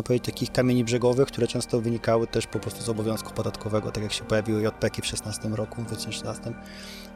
można 0.00 0.06
powiedzieć, 0.06 0.34
takich 0.34 0.52
kamieni 0.52 0.84
brzegowych, 0.84 1.28
które 1.28 1.46
często 1.46 1.80
wynikały 1.80 2.26
też 2.26 2.46
po 2.46 2.58
prostu 2.58 2.82
z 2.82 2.88
obowiązku 2.88 3.32
podatkowego, 3.34 3.90
tak 3.90 4.02
jak 4.02 4.12
się 4.12 4.24
pojawiły 4.24 4.62
JPEG-i 4.62 5.02
w 5.02 5.06
16 5.06 5.48
roku, 5.48 5.82
w 5.82 5.86
2016 5.86 6.52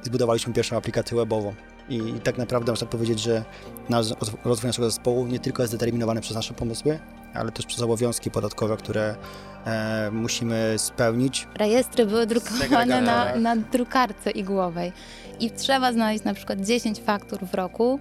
i 0.02 0.06
zbudowaliśmy 0.06 0.52
pierwszą 0.52 0.76
aplikację 0.76 1.16
webową. 1.16 1.54
I, 1.88 1.96
I, 1.96 2.20
tak 2.20 2.38
naprawdę 2.38 2.72
można 2.72 2.86
powiedzieć, 2.86 3.20
że 3.20 3.44
nasz, 3.88 4.06
rozwój 4.44 4.68
naszego 4.68 4.90
zespołu 4.90 5.26
nie 5.26 5.38
tylko 5.38 5.62
jest 5.62 5.72
zdeterminowany 5.72 6.20
przez 6.20 6.36
nasze 6.36 6.54
pomysły, 6.54 6.98
ale 7.34 7.52
też 7.52 7.66
przez 7.66 7.82
obowiązki 7.82 8.30
podatkowe, 8.30 8.76
które 8.76 9.16
e, 9.64 10.10
musimy 10.12 10.74
spełnić. 10.76 11.48
Rejestry 11.54 12.06
były 12.06 12.26
drukowane 12.26 13.00
na, 13.00 13.36
na 13.36 13.56
drukarce 13.56 14.30
igłowej 14.30 14.92
i 15.40 15.50
trzeba 15.50 15.92
znaleźć 15.92 16.24
na 16.24 16.34
przykład 16.34 16.60
10 16.60 17.00
faktur 17.00 17.38
w 17.46 17.54
roku, 17.54 18.00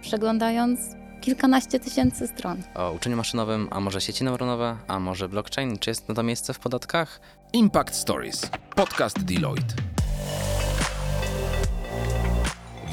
przeglądając 0.00 0.80
kilkanaście 1.24 1.80
tysięcy 1.80 2.26
stron. 2.26 2.62
O 2.74 2.92
uczeniu 2.92 3.16
maszynowym, 3.16 3.68
a 3.70 3.80
może 3.80 4.00
sieci 4.00 4.24
neuronowe, 4.24 4.76
a 4.88 5.00
może 5.00 5.28
blockchain? 5.28 5.78
Czy 5.78 5.90
jest 5.90 6.08
na 6.08 6.14
to 6.14 6.22
miejsce 6.22 6.54
w 6.54 6.58
podatkach? 6.58 7.20
Impact 7.52 7.94
Stories. 7.94 8.50
Podcast 8.76 9.24
Deloitte. 9.24 9.74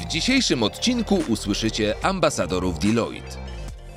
W 0.00 0.06
dzisiejszym 0.06 0.62
odcinku 0.62 1.22
usłyszycie 1.28 1.94
ambasadorów 2.02 2.78
Deloitte. 2.78 3.36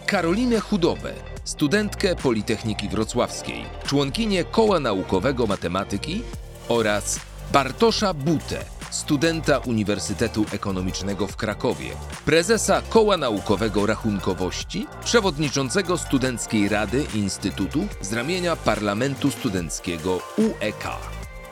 Karolinę 0.06 0.60
Chudobę, 0.60 1.14
studentkę 1.44 2.16
Politechniki 2.16 2.90
Wrocławskiej, 2.90 3.66
członkinię 3.86 4.44
Koła 4.44 4.80
Naukowego 4.80 5.48
Matematyki 5.48 6.22
oraz 6.70 7.20
Bartosza 7.54 8.14
Butę, 8.14 8.66
studenta 8.90 9.58
Uniwersytetu 9.60 10.46
Ekonomicznego 10.52 11.28
w 11.28 11.36
Krakowie, 11.36 11.90
prezesa 12.26 12.82
Koła 12.90 13.18
Naukowego 13.18 13.86
Rachunkowości, 13.86 14.88
przewodniczącego 15.04 15.98
Studenckiej 15.98 16.70
Rady 16.70 17.06
Instytutu 17.14 17.88
z 18.02 18.14
ramienia 18.14 18.56
Parlamentu 18.56 19.32
Studenckiego 19.32 20.20
UEK. 20.38 20.84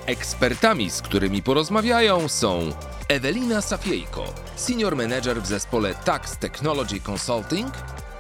Ekspertami, 0.06 0.90
z 0.90 1.02
którymi 1.02 1.44
porozmawiają 1.44 2.28
są 2.28 2.70
Ewelina 3.08 3.62
Safiejko, 3.62 4.34
senior 4.56 4.96
manager 4.96 5.42
w 5.42 5.48
zespole 5.48 5.96
Tax 5.96 6.38
Technology 6.38 7.00
Consulting 7.12 7.74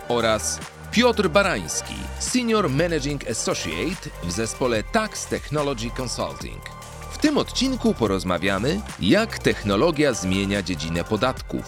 oraz 0.07 0.59
Piotr 0.91 1.29
Barański, 1.29 1.95
senior 2.19 2.69
managing 2.69 3.29
associate 3.29 4.09
w 4.23 4.31
zespole 4.31 4.83
Tax 4.83 5.25
Technology 5.25 5.89
Consulting. 5.97 6.82
Tym 7.23 7.37
odcinku 7.37 7.93
porozmawiamy, 7.93 8.81
jak 8.99 9.39
technologia 9.39 10.13
zmienia 10.13 10.61
dziedzinę 10.63 11.03
podatków, 11.03 11.61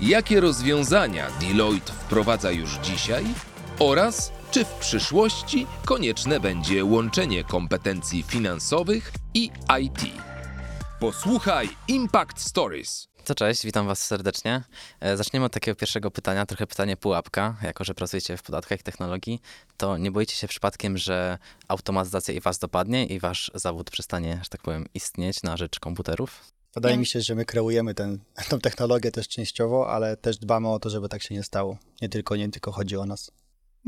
jakie 0.00 0.40
rozwiązania 0.40 1.26
Deloitte 1.40 1.92
wprowadza 1.92 2.50
już 2.50 2.74
dzisiaj 2.74 3.24
oraz 3.78 4.32
czy 4.50 4.64
w 4.64 4.68
przyszłości 4.68 5.66
konieczne 5.84 6.40
będzie 6.40 6.84
łączenie 6.84 7.44
kompetencji 7.44 8.22
finansowych 8.22 9.12
i 9.34 9.50
IT. 9.80 10.00
Posłuchaj 11.00 11.68
Impact 11.88 12.40
Stories. 12.40 13.08
To 13.28 13.34
cześć, 13.34 13.64
witam 13.64 13.86
Was 13.86 14.06
serdecznie. 14.06 14.62
E, 15.00 15.16
zaczniemy 15.16 15.46
od 15.46 15.52
takiego 15.52 15.76
pierwszego 15.76 16.10
pytania, 16.10 16.46
trochę 16.46 16.66
pytanie 16.66 16.96
pułapka. 16.96 17.56
Jako, 17.62 17.84
że 17.84 17.94
pracujecie 17.94 18.36
w 18.36 18.42
podatkach 18.42 18.80
i 18.80 18.82
technologii, 18.82 19.40
to 19.76 19.98
nie 19.98 20.10
boicie 20.10 20.36
się 20.36 20.48
przypadkiem, 20.48 20.98
że 20.98 21.38
automatyzacja 21.68 22.34
i 22.34 22.40
Was 22.40 22.58
dopadnie 22.58 23.06
i 23.06 23.20
Wasz 23.20 23.50
zawód 23.54 23.90
przestanie, 23.90 24.40
że 24.42 24.48
tak 24.48 24.62
powiem, 24.62 24.86
istnieć 24.94 25.42
na 25.42 25.56
rzecz 25.56 25.80
komputerów? 25.80 26.44
Wydaje 26.74 26.96
mi 26.96 27.06
się, 27.06 27.20
że 27.20 27.34
my 27.34 27.44
kreujemy 27.44 27.94
ten, 27.94 28.18
tą 28.50 28.58
technologię 28.58 29.10
też 29.10 29.28
częściowo, 29.28 29.90
ale 29.90 30.16
też 30.16 30.38
dbamy 30.38 30.68
o 30.68 30.78
to, 30.78 30.90
żeby 30.90 31.08
tak 31.08 31.22
się 31.22 31.34
nie 31.34 31.42
stało. 31.42 31.78
Nie 32.02 32.08
tylko, 32.08 32.36
nie 32.36 32.50
tylko 32.50 32.72
chodzi 32.72 32.96
o 32.96 33.06
nas. 33.06 33.30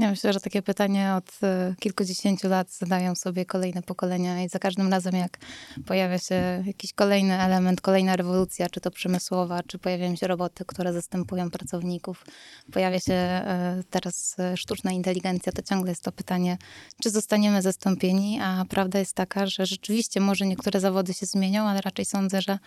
Ja 0.01 0.11
myślę, 0.11 0.33
że 0.33 0.41
takie 0.41 0.63
pytanie 0.63 1.15
od 1.15 1.39
e, 1.43 1.75
kilkudziesięciu 1.81 2.49
lat 2.49 2.73
zadają 2.73 3.15
sobie 3.15 3.45
kolejne 3.45 3.83
pokolenia 3.83 4.45
i 4.45 4.49
za 4.49 4.59
każdym 4.59 4.91
razem, 4.91 5.15
jak 5.15 5.39
pojawia 5.87 6.19
się 6.19 6.63
jakiś 6.67 6.93
kolejny 6.93 7.41
element, 7.41 7.81
kolejna 7.81 8.17
rewolucja, 8.17 8.69
czy 8.69 8.81
to 8.81 8.91
przemysłowa, 8.91 9.63
czy 9.63 9.79
pojawiają 9.79 10.17
się 10.17 10.27
roboty, 10.27 10.65
które 10.65 10.93
zastępują 10.93 11.51
pracowników, 11.51 12.25
pojawia 12.73 13.01
się 13.01 13.13
e, 13.13 13.83
teraz 13.91 14.37
e, 14.39 14.57
sztuczna 14.57 14.93
inteligencja, 14.93 15.53
to 15.53 15.63
ciągle 15.63 15.91
jest 15.91 16.05
to 16.05 16.13
pytanie, 16.13 16.59
czy 17.03 17.11
zostaniemy 17.11 17.63
zastąpieni, 17.63 18.41
a 18.43 18.65
prawda 18.69 18.99
jest 18.99 19.15
taka, 19.15 19.47
że 19.47 19.67
rzeczywiście 19.67 20.21
może 20.21 20.47
niektóre 20.47 20.81
zawody 20.81 21.15
się 21.15 21.27
zmienią, 21.27 21.63
ale 21.69 21.81
raczej 21.81 22.05
sądzę, 22.05 22.43
że 22.43 22.59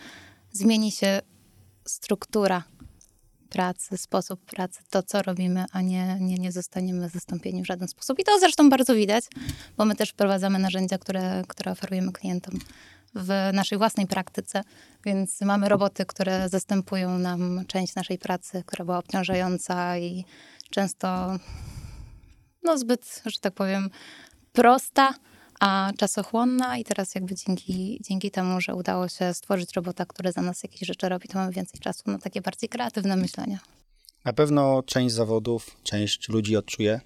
zmieni 0.52 0.92
się 0.92 1.20
struktura 1.84 2.64
pracy, 3.54 3.98
sposób 3.98 4.44
pracy, 4.44 4.80
to 4.90 5.02
co 5.02 5.22
robimy, 5.22 5.64
a 5.72 5.80
nie, 5.80 6.16
nie, 6.20 6.34
nie 6.34 6.52
zostaniemy 6.52 7.08
zastąpieni 7.08 7.62
w 7.62 7.66
żaden 7.66 7.88
sposób. 7.88 8.18
I 8.18 8.24
to 8.24 8.38
zresztą 8.38 8.70
bardzo 8.70 8.94
widać, 8.94 9.24
bo 9.76 9.84
my 9.84 9.96
też 9.96 10.10
wprowadzamy 10.10 10.58
narzędzia, 10.58 10.98
które, 10.98 11.44
które 11.48 11.72
oferujemy 11.72 12.12
klientom 12.12 12.58
w 13.14 13.50
naszej 13.52 13.78
własnej 13.78 14.06
praktyce, 14.06 14.64
więc 15.04 15.40
mamy 15.40 15.68
roboty, 15.68 16.06
które 16.06 16.48
zastępują 16.48 17.18
nam 17.18 17.64
część 17.66 17.94
naszej 17.94 18.18
pracy, 18.18 18.62
która 18.66 18.84
była 18.84 18.98
obciążająca 18.98 19.98
i 19.98 20.24
często 20.70 21.38
no 22.62 22.78
zbyt, 22.78 23.22
że 23.26 23.40
tak 23.40 23.54
powiem, 23.54 23.90
prosta, 24.52 25.14
a 25.64 25.92
czasochłonna 25.96 26.78
i 26.78 26.84
teraz 26.84 27.14
jakby 27.14 27.34
dzięki, 27.34 28.00
dzięki 28.02 28.30
temu, 28.30 28.60
że 28.60 28.74
udało 28.74 29.08
się 29.08 29.34
stworzyć 29.34 29.72
robota, 29.72 30.06
który 30.06 30.32
za 30.32 30.42
nas 30.42 30.62
jakieś 30.62 30.88
rzeczy 30.88 31.08
robi, 31.08 31.28
to 31.28 31.38
mamy 31.38 31.52
więcej 31.52 31.80
czasu 31.80 32.02
na 32.06 32.18
takie 32.18 32.40
bardziej 32.40 32.68
kreatywne 32.68 33.16
myślenie. 33.16 33.58
Na 34.24 34.32
pewno 34.32 34.82
część 34.82 35.14
zawodów, 35.14 35.76
część 35.82 36.28
ludzi 36.28 36.56
odczuje 36.56 37.00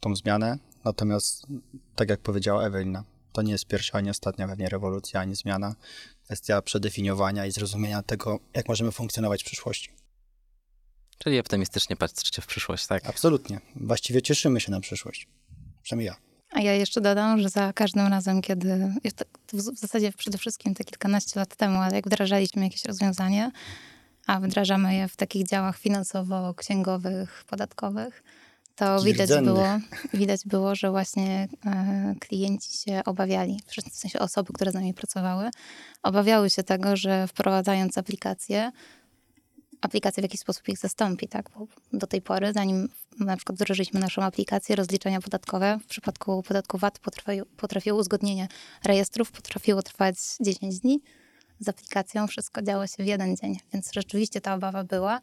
tą 0.00 0.16
zmianę, 0.16 0.58
natomiast 0.84 1.46
tak 1.96 2.08
jak 2.10 2.20
powiedziała 2.20 2.66
Ewelina, 2.66 3.04
to 3.32 3.42
nie 3.42 3.52
jest 3.52 3.66
pierwsza 3.66 3.98
ani 3.98 4.10
ostatnia 4.10 4.48
pewnie 4.48 4.68
rewolucja, 4.68 5.20
ani 5.20 5.34
zmiana. 5.34 5.74
Kwestia 6.24 6.62
przedefiniowania 6.62 7.46
i 7.46 7.52
zrozumienia 7.52 8.02
tego, 8.02 8.40
jak 8.54 8.68
możemy 8.68 8.92
funkcjonować 8.92 9.42
w 9.42 9.46
przyszłości. 9.46 9.90
Czyli 11.18 11.40
optymistycznie 11.40 11.96
patrzycie 11.96 12.42
w 12.42 12.46
przyszłość, 12.46 12.86
tak? 12.86 13.06
Absolutnie. 13.06 13.60
Właściwie 13.76 14.22
cieszymy 14.22 14.60
się 14.60 14.70
na 14.70 14.80
przyszłość. 14.80 15.28
Przynajmniej 15.82 16.06
ja. 16.06 16.29
A 16.52 16.60
ja 16.60 16.74
jeszcze 16.74 17.00
dodam, 17.00 17.40
że 17.40 17.48
za 17.48 17.72
każdym 17.72 18.06
razem, 18.06 18.42
kiedy, 18.42 18.92
w 19.52 19.78
zasadzie 19.78 20.12
przede 20.12 20.38
wszystkim 20.38 20.74
te 20.74 20.84
kilkanaście 20.84 21.40
lat 21.40 21.56
temu, 21.56 21.78
ale 21.78 21.96
jak 21.96 22.06
wdrażaliśmy 22.06 22.62
jakieś 22.62 22.84
rozwiązanie, 22.84 23.50
a 24.26 24.40
wdrażamy 24.40 24.94
je 24.94 25.08
w 25.08 25.16
takich 25.16 25.46
działach 25.46 25.78
finansowo-księgowych, 25.78 27.44
podatkowych, 27.46 28.22
to 28.76 29.02
widać 29.02 29.30
było, 29.44 29.66
widać 30.14 30.40
było, 30.46 30.74
że 30.74 30.90
właśnie 30.90 31.48
e, 31.66 32.14
klienci 32.20 32.78
się 32.78 33.02
obawiali, 33.04 33.60
w 33.90 33.94
sensie 33.94 34.18
osoby, 34.18 34.52
które 34.52 34.70
z 34.70 34.74
nami 34.74 34.94
pracowały, 34.94 35.50
obawiały 36.02 36.50
się 36.50 36.62
tego, 36.62 36.96
że 36.96 37.26
wprowadzając 37.26 37.98
aplikację, 37.98 38.72
aplikacja 39.80 40.20
w 40.20 40.24
jakiś 40.24 40.40
sposób 40.40 40.68
ich 40.68 40.78
zastąpi, 40.78 41.28
tak? 41.28 41.50
Bo 41.58 41.66
do 41.92 42.06
tej 42.06 42.22
pory, 42.22 42.52
zanim 42.52 42.88
na 43.18 43.36
przykład 43.36 43.56
wdrożyliśmy 43.56 44.00
naszą 44.00 44.22
aplikację 44.22 44.76
rozliczenia 44.76 45.20
podatkowe, 45.20 45.78
w 45.82 45.86
przypadku 45.86 46.42
podatku 46.42 46.78
VAT 46.78 46.98
potrafiło, 46.98 47.46
potrafiło 47.56 47.98
uzgodnienie 47.98 48.48
rejestrów, 48.84 49.32
potrafiło 49.32 49.82
trwać 49.82 50.16
10 50.40 50.80
dni, 50.80 51.00
z 51.60 51.68
aplikacją 51.68 52.26
wszystko 52.26 52.62
działo 52.62 52.86
się 52.86 53.04
w 53.04 53.06
jeden 53.06 53.36
dzień, 53.36 53.58
więc 53.72 53.90
rzeczywiście 53.94 54.40
ta 54.40 54.54
obawa 54.54 54.84
była, 54.84 55.20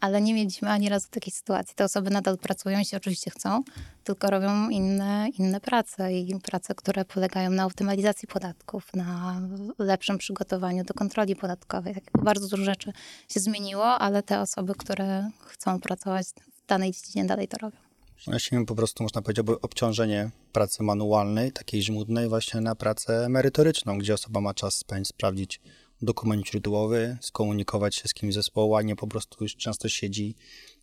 ale 0.00 0.20
nie 0.20 0.34
mieliśmy 0.34 0.70
ani 0.70 0.88
razu 0.88 1.08
takiej 1.10 1.32
sytuacji. 1.32 1.74
Te 1.74 1.84
osoby 1.84 2.10
nadal 2.10 2.38
pracują, 2.38 2.78
jeśli 2.78 2.96
oczywiście 2.96 3.30
chcą, 3.30 3.62
tylko 4.04 4.30
robią 4.30 4.68
inne, 4.68 5.28
inne 5.38 5.60
prace 5.60 6.12
i 6.12 6.40
prace, 6.40 6.74
które 6.74 7.04
polegają 7.04 7.50
na 7.50 7.66
optymalizacji 7.66 8.28
podatków, 8.28 8.94
na 8.94 9.40
lepszym 9.78 10.18
przygotowaniu 10.18 10.84
do 10.84 10.94
kontroli 10.94 11.36
podatkowej. 11.36 11.94
Tak 11.94 12.24
bardzo 12.24 12.48
dużo 12.48 12.64
rzeczy 12.64 12.92
się 13.28 13.40
zmieniło, 13.40 13.98
ale 13.98 14.22
te 14.22 14.40
osoby, 14.40 14.74
które 14.74 15.30
chcą 15.46 15.80
pracować 15.80 16.26
w 16.26 16.66
danej 16.66 16.92
dziedzinie, 16.92 17.24
dalej 17.24 17.48
to 17.48 17.58
robią. 17.58 17.85
Właśnie 18.24 18.64
po 18.64 18.74
prostu 18.74 19.02
można 19.02 19.22
powiedzieć 19.22 19.46
obciążenie 19.62 20.30
pracy 20.52 20.82
manualnej, 20.82 21.52
takiej 21.52 21.82
żmudnej, 21.82 22.28
właśnie 22.28 22.60
na 22.60 22.74
pracę 22.74 23.28
merytoryczną, 23.28 23.98
gdzie 23.98 24.14
osoba 24.14 24.40
ma 24.40 24.54
czas 24.54 24.74
spędzić, 24.74 25.08
sprawdzić 25.08 25.60
dokument 26.02 26.46
źródłowy, 26.46 27.18
skomunikować 27.20 27.94
się 27.94 28.08
z 28.08 28.14
kimś 28.14 28.34
zespołu, 28.34 28.76
a 28.76 28.82
nie 28.82 28.96
po 28.96 29.06
prostu 29.06 29.44
już 29.44 29.56
często 29.56 29.88
siedzi 29.88 30.34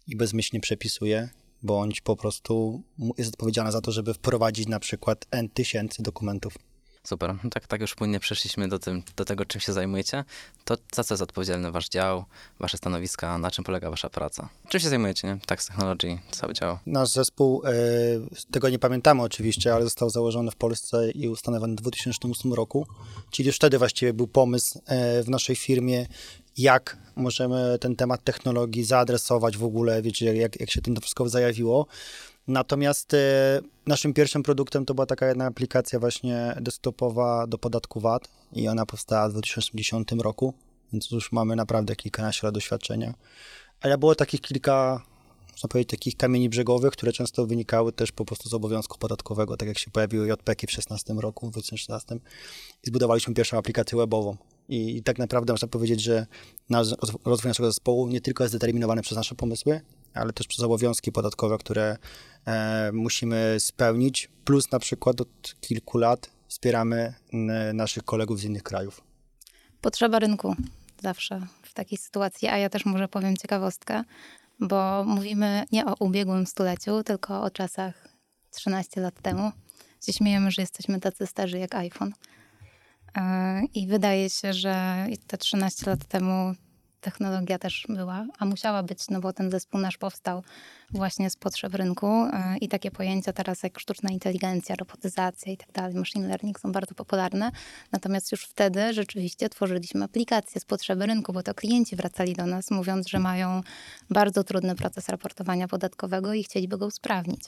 i 0.07 0.15
bezmyślnie 0.15 0.59
przepisuje, 0.59 1.29
bądź 1.63 2.01
po 2.01 2.15
prostu 2.15 2.83
jest 3.17 3.33
odpowiedzialna 3.33 3.71
za 3.71 3.81
to, 3.81 3.91
żeby 3.91 4.13
wprowadzić 4.13 4.67
na 4.67 4.79
przykład 4.79 5.25
N 5.31 5.49
tysięcy 5.49 6.03
dokumentów. 6.03 6.57
Super. 7.07 7.35
No 7.43 7.49
tak, 7.49 7.67
tak 7.67 7.81
już 7.81 7.95
płynnie 7.95 8.19
przeszliśmy 8.19 8.67
do, 8.67 8.79
tym, 8.79 9.03
do 9.15 9.25
tego, 9.25 9.45
czym 9.45 9.61
się 9.61 9.73
zajmujecie. 9.73 10.23
To 10.65 10.77
za 10.95 11.03
co 11.03 11.13
jest 11.13 11.21
odpowiedzialny 11.21 11.71
wasz 11.71 11.89
dział, 11.89 12.25
wasze 12.59 12.77
stanowiska, 12.77 13.37
na 13.37 13.51
czym 13.51 13.63
polega 13.63 13.89
wasza 13.89 14.09
praca? 14.09 14.49
Czym 14.69 14.79
się 14.79 14.89
zajmujecie, 14.89 15.27
nie? 15.27 15.37
Tax 15.45 15.67
Technology, 15.67 16.17
cały 16.31 16.53
dział. 16.53 16.77
Nasz 16.85 17.09
zespół, 17.09 17.63
e, 17.65 17.71
tego 18.51 18.69
nie 18.69 18.79
pamiętamy 18.79 19.21
oczywiście, 19.21 19.73
ale 19.73 19.83
został 19.83 20.09
założony 20.09 20.51
w 20.51 20.55
Polsce 20.55 21.11
i 21.11 21.29
ustanowiony 21.29 21.73
w 21.73 21.77
2008 21.77 22.53
roku, 22.53 22.87
czyli 23.31 23.47
już 23.47 23.55
wtedy 23.55 23.77
właściwie 23.77 24.13
był 24.13 24.27
pomysł 24.27 24.81
e, 24.85 25.23
w 25.23 25.29
naszej 25.29 25.55
firmie, 25.55 26.07
jak 26.57 26.97
możemy 27.15 27.77
ten 27.79 27.95
temat 27.95 28.23
technologii 28.23 28.83
zaadresować 28.83 29.57
w 29.57 29.63
ogóle, 29.63 30.01
wiecie, 30.01 30.35
jak, 30.35 30.59
jak 30.59 30.71
się 30.71 30.81
to 30.81 31.01
wszystko 31.01 31.29
zajawiło. 31.29 31.87
Natomiast 32.47 33.13
e, 33.13 33.61
naszym 33.87 34.13
pierwszym 34.13 34.43
produktem 34.43 34.85
to 34.85 34.93
była 34.93 35.05
taka 35.05 35.27
jedna 35.27 35.45
aplikacja 35.45 35.99
właśnie 35.99 36.55
desktopowa 36.61 37.47
do 37.47 37.57
podatku 37.57 37.99
VAT 37.99 38.29
i 38.53 38.67
ona 38.67 38.85
powstała 38.85 39.29
w 39.29 39.31
2010 39.31 40.11
roku, 40.11 40.53
więc 40.93 41.11
już 41.11 41.31
mamy 41.31 41.55
naprawdę 41.55 41.95
kilkanaście 41.95 42.47
lat 42.47 42.53
doświadczenia. 42.53 43.13
Ale 43.81 43.97
było 43.97 44.15
takich 44.15 44.41
kilka, 44.41 45.01
można 45.51 45.69
powiedzieć, 45.69 45.89
takich 45.89 46.17
kamieni 46.17 46.49
brzegowych, 46.49 46.91
które 46.91 47.11
często 47.11 47.45
wynikały 47.45 47.93
też 47.93 48.11
po 48.11 48.25
prostu 48.25 48.49
z 48.49 48.53
obowiązku 48.53 48.97
podatkowego, 48.97 49.57
tak 49.57 49.67
jak 49.67 49.79
się 49.79 49.91
pojawiły 49.91 50.27
JPK 50.27 50.41
w 50.41 50.43
2016 50.43 51.13
roku, 51.13 51.47
w 51.47 51.51
2016 51.51 52.15
i 52.15 52.87
zbudowaliśmy 52.87 53.33
pierwszą 53.33 53.57
aplikację 53.57 53.97
webową. 53.97 54.37
I, 54.69 54.97
I 54.97 55.03
tak 55.03 55.17
naprawdę 55.19 55.53
można 55.53 55.67
powiedzieć, 55.67 56.01
że 56.01 56.27
nasz, 56.69 56.87
rozwój 57.25 57.49
naszego 57.49 57.71
zespołu 57.71 58.07
nie 58.07 58.21
tylko 58.21 58.43
jest 58.43 58.51
zdeterminowany 58.51 59.01
przez 59.01 59.17
nasze 59.17 59.35
pomysły, 59.35 59.81
ale 60.13 60.33
też 60.33 60.47
przez 60.47 60.63
obowiązki 60.63 61.11
podatkowe, 61.11 61.57
które 61.57 61.97
e, 62.45 62.91
musimy 62.93 63.55
spełnić. 63.59 64.29
Plus 64.45 64.71
na 64.71 64.79
przykład 64.79 65.21
od 65.21 65.55
kilku 65.61 65.97
lat 65.97 66.29
wspieramy 66.47 67.13
naszych 67.73 68.03
kolegów 68.03 68.39
z 68.39 68.43
innych 68.43 68.63
krajów. 68.63 69.03
Potrzeba 69.81 70.19
rynku 70.19 70.55
zawsze 71.03 71.47
w 71.63 71.73
takiej 71.73 71.97
sytuacji, 71.97 72.47
a 72.47 72.57
ja 72.57 72.69
też 72.69 72.85
może 72.85 73.07
powiem 73.07 73.37
ciekawostkę, 73.37 74.03
bo 74.59 75.03
mówimy 75.03 75.65
nie 75.71 75.85
o 75.85 75.95
ubiegłym 75.99 76.47
stuleciu, 76.47 77.03
tylko 77.03 77.41
o 77.41 77.49
czasach 77.49 78.07
13 78.51 79.01
lat 79.01 79.21
temu. 79.21 79.51
Się 80.05 80.13
śmiejemy, 80.13 80.51
że 80.51 80.61
jesteśmy 80.61 80.99
tacy 80.99 81.27
starzy 81.27 81.57
jak 81.57 81.75
iPhone. 81.75 82.13
E, 83.17 83.61
I 83.73 83.87
wydaje 83.87 84.29
się, 84.29 84.53
że 84.53 85.05
te 85.27 85.37
13 85.37 85.89
lat 85.89 86.05
temu 86.05 86.55
technologia 87.03 87.59
też 87.59 87.85
była, 87.89 88.25
a 88.39 88.45
musiała 88.45 88.83
być, 88.83 89.09
no 89.09 89.19
bo 89.19 89.33
ten 89.33 89.51
zespół 89.51 89.81
nasz 89.81 89.97
powstał 89.97 90.43
właśnie 90.91 91.29
z 91.29 91.35
potrzeb 91.35 91.75
rynku 91.75 92.07
e, 92.07 92.57
i 92.61 92.67
takie 92.67 92.91
pojęcia 92.91 93.33
teraz 93.33 93.63
jak 93.63 93.79
sztuczna 93.79 94.09
inteligencja, 94.09 94.75
robotyzacja 94.75 95.51
i 95.51 95.57
tak 95.57 95.71
dalej, 95.71 95.95
machine 95.95 96.27
learning 96.27 96.59
są 96.59 96.71
bardzo 96.71 96.95
popularne. 96.95 97.51
Natomiast 97.91 98.31
już 98.31 98.43
wtedy 98.45 98.93
rzeczywiście 98.93 99.49
tworzyliśmy 99.49 100.03
aplikacje 100.05 100.61
z 100.61 100.65
potrzeby 100.65 101.05
rynku, 101.05 101.33
bo 101.33 101.43
to 101.43 101.53
klienci 101.53 101.95
wracali 101.95 102.33
do 102.33 102.45
nas 102.45 102.71
mówiąc, 102.71 103.07
że 103.09 103.19
mają 103.19 103.61
bardzo 104.09 104.43
trudny 104.43 104.75
proces 104.75 105.09
raportowania 105.09 105.67
podatkowego 105.67 106.33
i 106.33 106.43
chcieliby 106.43 106.77
go 106.77 106.85
usprawnić. 106.85 107.41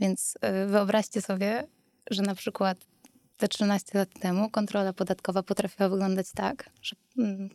Więc 0.00 0.38
e, 0.40 0.66
wyobraźcie 0.66 1.22
sobie, 1.22 1.66
że 2.10 2.22
na 2.22 2.34
przykład 2.34 2.78
te 3.36 3.48
13 3.48 3.98
lat 3.98 4.08
temu 4.20 4.50
kontrola 4.50 4.92
podatkowa 4.92 5.42
potrafiła 5.42 5.88
wyglądać 5.88 6.26
tak, 6.34 6.70
że 6.82 6.96
mm, 7.18 7.48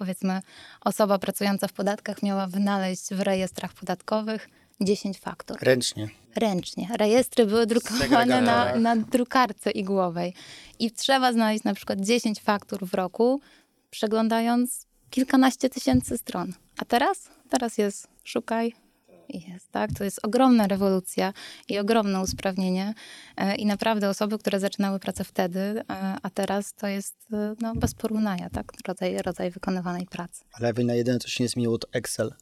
powiedzmy 0.00 0.42
osoba 0.80 1.18
pracująca 1.18 1.68
w 1.68 1.72
podatkach 1.72 2.22
miała 2.22 2.46
wynaleźć 2.46 3.14
w 3.14 3.20
rejestrach 3.20 3.72
podatkowych 3.72 4.48
10 4.80 5.18
faktur. 5.18 5.56
Ręcznie. 5.60 6.08
Ręcznie. 6.36 6.88
Rejestry 6.96 7.46
były 7.46 7.66
drukowane 7.66 8.40
na, 8.40 8.76
na 8.76 8.96
drukarce 8.96 9.70
igłowej. 9.70 10.34
I 10.78 10.90
trzeba 10.90 11.32
znaleźć 11.32 11.64
na 11.64 11.74
przykład 11.74 12.00
10 12.00 12.40
faktur 12.40 12.86
w 12.86 12.94
roku, 12.94 13.40
przeglądając 13.90 14.86
kilkanaście 15.10 15.70
tysięcy 15.70 16.18
stron. 16.18 16.52
A 16.78 16.84
teraz? 16.84 17.28
Teraz 17.50 17.78
jest 17.78 18.08
szukaj, 18.24 18.74
jest, 19.38 19.70
tak? 19.70 19.90
To 19.92 20.04
jest 20.04 20.20
ogromna 20.22 20.66
rewolucja 20.66 21.32
i 21.68 21.78
ogromne 21.78 22.20
usprawnienie. 22.20 22.94
E, 23.36 23.54
I 23.56 23.66
naprawdę 23.66 24.08
osoby, 24.08 24.38
które 24.38 24.60
zaczynały 24.60 24.98
pracę 24.98 25.24
wtedy, 25.24 25.60
e, 25.60 25.82
a 26.22 26.30
teraz 26.30 26.74
to 26.74 26.86
jest 26.86 27.16
e, 27.32 27.54
no, 27.60 27.74
bez 27.74 27.94
porównania, 27.94 28.50
tak? 28.50 28.72
Rodzaj, 28.86 29.18
rodzaj 29.18 29.50
wykonywanej 29.50 30.06
pracy. 30.06 30.44
Ale 30.52 30.72
na 30.72 30.94
jedyne, 30.94 31.18
co 31.18 31.28
się 31.28 31.44
nie 31.44 31.48
zmieniło, 31.48 31.78
to 31.78 31.88
Excel. 31.92 32.34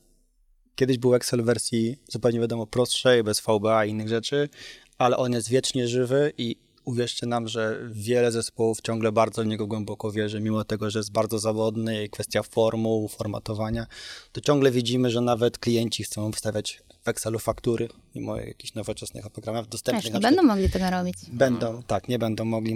Kiedyś 0.75 0.99
był 0.99 1.15
Excel 1.15 1.43
w 1.43 1.45
wersji 1.45 1.97
zupełnie 2.09 2.41
wiadomo 2.41 2.67
prostszej, 2.67 3.25
bez 3.25 3.41
VBA 3.41 3.85
i 3.85 3.91
innych 3.91 4.09
rzeczy, 4.09 4.49
ale 4.99 5.17
on 5.17 5.33
jest 5.33 5.49
wiecznie 5.49 5.89
żywy 5.89 6.33
i 6.39 6.68
uwierzcie 6.89 7.27
nam, 7.27 7.49
że 7.49 7.89
wiele 7.91 8.33
zespołów 8.33 8.81
ciągle 8.81 9.13
bardzo 9.13 9.43
w 9.43 9.47
niego 9.47 9.67
głęboko 9.67 10.13
wierzy, 10.13 10.41
mimo 10.41 10.65
tego, 10.65 10.91
że 10.91 10.99
jest 10.99 11.13
bardzo 11.13 11.39
zawodny 11.39 12.05
i 12.05 12.11
kwestia 12.11 12.43
formuł, 12.43 13.09
formatowania, 13.09 13.87
to 14.33 14.41
ciągle 14.41 14.71
widzimy, 14.71 15.11
że 15.11 15.21
nawet 15.21 15.59
klienci 15.59 16.05
chcą 16.05 16.33
wstawiać 16.33 16.83
w 17.03 17.09
Excelu 17.09 17.39
faktury, 17.39 17.89
mimo 18.15 18.37
jakichś 18.37 18.75
nowoczesnych 18.75 19.31
programów 19.31 19.69
dostępnych. 19.69 20.05
Też 20.05 20.15
nie 20.15 20.21
będą 20.21 20.43
mogli 20.43 20.71
tego 20.71 20.91
robić. 20.91 21.15
Będą, 21.33 21.83
tak, 21.83 22.09
nie 22.09 22.19
będą 22.19 22.45
mogli 22.45 22.75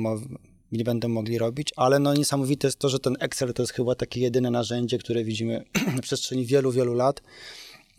nie 0.72 0.84
będą 0.84 1.08
mogli 1.08 1.38
robić, 1.38 1.72
ale 1.76 1.98
no 1.98 2.14
niesamowite 2.14 2.66
jest 2.66 2.78
to, 2.78 2.88
że 2.88 2.98
ten 2.98 3.16
Excel 3.20 3.52
to 3.52 3.62
jest 3.62 3.72
chyba 3.72 3.94
takie 3.94 4.20
jedyne 4.20 4.50
narzędzie, 4.50 4.98
które 4.98 5.24
widzimy 5.24 5.64
na 5.96 6.02
przestrzeni 6.02 6.46
wielu, 6.46 6.72
wielu 6.72 6.94
lat, 6.94 7.22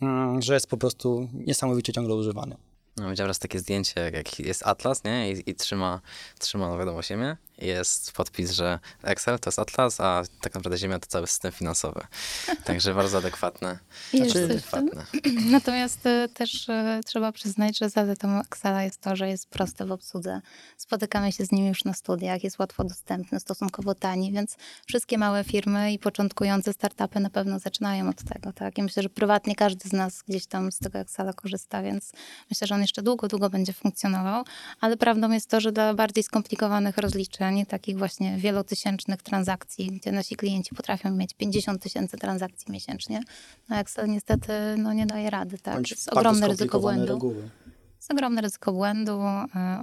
mm, 0.02 0.42
że 0.42 0.54
jest 0.54 0.66
po 0.66 0.76
prostu 0.76 1.28
niesamowicie 1.34 1.92
ciągle 1.92 2.14
używany. 2.14 2.56
No, 2.96 3.10
widziałem 3.10 3.28
raz 3.28 3.38
takie 3.38 3.58
zdjęcie, 3.58 4.10
jak 4.14 4.38
jest 4.38 4.66
Atlas, 4.66 5.04
nie? 5.04 5.32
I, 5.32 5.50
i 5.50 5.54
trzyma, 5.54 6.00
trzyma, 6.38 6.68
no 6.68 6.78
wiadomo, 6.78 7.02
ziemię. 7.02 7.36
Jest 7.58 8.12
podpis, 8.12 8.50
że 8.50 8.78
Excel 9.02 9.38
to 9.38 9.48
jest 9.48 9.58
Atlas, 9.58 10.00
a 10.00 10.22
tak 10.40 10.54
naprawdę 10.54 10.78
ziemia 10.78 10.98
to 10.98 11.06
cały 11.06 11.26
system 11.26 11.52
finansowy. 11.52 12.00
Także 12.64 12.94
bardzo 12.94 13.18
adekwatne. 13.18 13.78
Jest 14.12 14.30
znaczy, 14.30 14.44
adekwatne. 14.44 15.06
Natomiast 15.50 16.06
y, 16.06 16.28
też 16.34 16.68
y, 16.68 17.00
trzeba 17.06 17.32
przyznać, 17.32 17.78
że 17.78 17.90
zaletą 17.90 18.40
Excela 18.40 18.82
jest 18.82 19.00
to, 19.00 19.16
że 19.16 19.28
jest 19.28 19.48
prosty 19.48 19.84
w 19.84 19.92
obsłudze. 19.92 20.40
Spotykamy 20.76 21.32
się 21.32 21.44
z 21.44 21.52
nim 21.52 21.66
już 21.66 21.84
na 21.84 21.92
studiach, 21.92 22.44
jest 22.44 22.58
łatwo 22.58 22.84
dostępny, 22.84 23.40
stosunkowo 23.40 23.94
tani, 23.94 24.32
więc 24.32 24.56
wszystkie 24.86 25.18
małe 25.18 25.44
firmy 25.44 25.92
i 25.92 25.98
początkujące 25.98 26.72
startupy 26.72 27.20
na 27.20 27.30
pewno 27.30 27.58
zaczynają 27.58 28.08
od 28.08 28.24
tego. 28.24 28.52
Tak? 28.52 28.78
I 28.78 28.82
myślę, 28.82 29.02
że 29.02 29.08
prywatnie 29.08 29.54
każdy 29.54 29.88
z 29.88 29.92
nas 29.92 30.22
gdzieś 30.28 30.46
tam 30.46 30.72
z 30.72 30.78
tego 30.78 30.98
Excela 30.98 31.32
korzysta, 31.32 31.82
więc 31.82 32.12
myślę, 32.50 32.66
że 32.66 32.74
on 32.74 32.83
jeszcze 32.84 33.02
długo, 33.02 33.28
długo 33.28 33.50
będzie 33.50 33.72
funkcjonował, 33.72 34.44
ale 34.80 34.96
prawdą 34.96 35.30
jest 35.30 35.50
to, 35.50 35.60
że 35.60 35.72
dla 35.72 35.94
bardziej 35.94 36.24
skomplikowanych 36.24 36.98
rozliczeń, 36.98 37.66
takich 37.66 37.98
właśnie 37.98 38.36
wielotysięcznych 38.36 39.22
transakcji, 39.22 39.86
gdzie 39.86 40.12
nasi 40.12 40.36
klienci 40.36 40.74
potrafią 40.74 41.10
mieć 41.10 41.34
50 41.34 41.82
tysięcy 41.82 42.16
transakcji 42.16 42.72
miesięcznie, 42.72 43.20
no 43.68 43.76
Excel 43.76 44.08
niestety 44.08 44.52
no, 44.78 44.92
nie 44.92 45.06
daje 45.06 45.30
rady. 45.30 45.58
Tak? 45.58 45.90
jest 45.90 46.08
ogromne 46.12 46.48
ryzyko 46.48 46.80
błędu. 46.80 47.12
Reguły. 47.12 47.50
Jest 47.96 48.12
ogromne 48.12 48.40
ryzyko 48.40 48.72
błędu, 48.72 49.20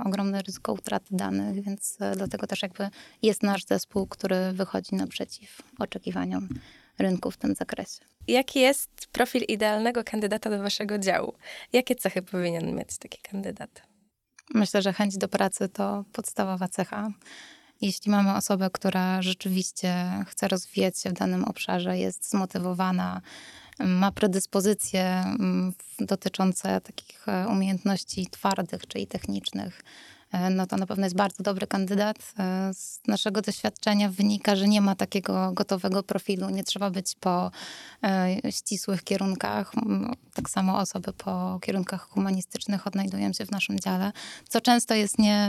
ogromne 0.05 0.41
ryzyko 0.41 0.73
utraty 0.73 1.07
danych, 1.11 1.63
więc 1.63 1.97
y, 2.01 2.15
dlatego 2.15 2.47
też 2.47 2.61
jakby 2.61 2.89
jest 3.21 3.43
nasz 3.43 3.65
zespół, 3.65 4.07
który 4.07 4.51
wychodzi 4.53 4.95
naprzeciw 4.95 5.61
oczekiwaniom 5.79 6.47
rynku 6.99 7.31
w 7.31 7.37
tym 7.37 7.55
zakresie. 7.55 7.99
Jaki 8.31 8.59
jest 8.59 9.07
profil 9.11 9.43
idealnego 9.47 10.03
kandydata 10.03 10.49
do 10.49 10.59
waszego 10.59 10.97
działu? 10.99 11.33
Jakie 11.73 11.95
cechy 11.95 12.21
powinien 12.21 12.75
mieć 12.75 12.97
taki 12.97 13.21
kandydat? 13.21 13.81
Myślę, 14.53 14.81
że 14.81 14.93
chęć 14.93 15.17
do 15.17 15.27
pracy 15.27 15.69
to 15.69 16.05
podstawowa 16.13 16.67
cecha. 16.67 17.09
Jeśli 17.81 18.11
mamy 18.11 18.35
osobę, 18.35 18.69
która 18.73 19.21
rzeczywiście 19.21 19.95
chce 20.27 20.47
rozwijać 20.47 20.99
się 20.99 21.09
w 21.09 21.13
danym 21.13 21.43
obszarze, 21.43 21.97
jest 21.97 22.29
zmotywowana, 22.29 23.21
ma 23.79 24.11
predyspozycje 24.11 25.03
mm, 25.03 25.73
dotyczące 25.99 26.81
takich 26.81 27.27
e, 27.27 27.47
umiejętności 27.47 28.27
twardych, 28.27 28.87
czyli 28.87 29.07
technicznych, 29.07 29.81
no 30.51 30.67
to 30.67 30.77
na 30.77 30.85
pewno 30.85 31.05
jest 31.05 31.15
bardzo 31.15 31.43
dobry 31.43 31.67
kandydat. 31.67 32.17
E, 32.39 32.73
z 32.73 32.99
naszego 33.07 33.41
doświadczenia 33.41 34.09
wynika, 34.09 34.55
że 34.55 34.67
nie 34.67 34.81
ma 34.81 34.95
takiego 34.95 35.51
gotowego 35.51 36.03
profilu. 36.03 36.49
Nie 36.49 36.63
trzeba 36.63 36.89
być 36.89 37.15
po 37.15 37.51
e, 38.03 38.51
ścisłych 38.51 39.03
kierunkach. 39.03 39.71
Tak 40.33 40.49
samo 40.49 40.79
osoby 40.79 41.13
po 41.13 41.59
kierunkach 41.61 42.09
humanistycznych 42.09 42.87
odnajdują 42.87 43.33
się 43.33 43.45
w 43.45 43.51
naszym 43.51 43.79
dziale, 43.79 44.11
co 44.49 44.61
często 44.61 44.93
jest 44.93 45.19
nie 45.19 45.47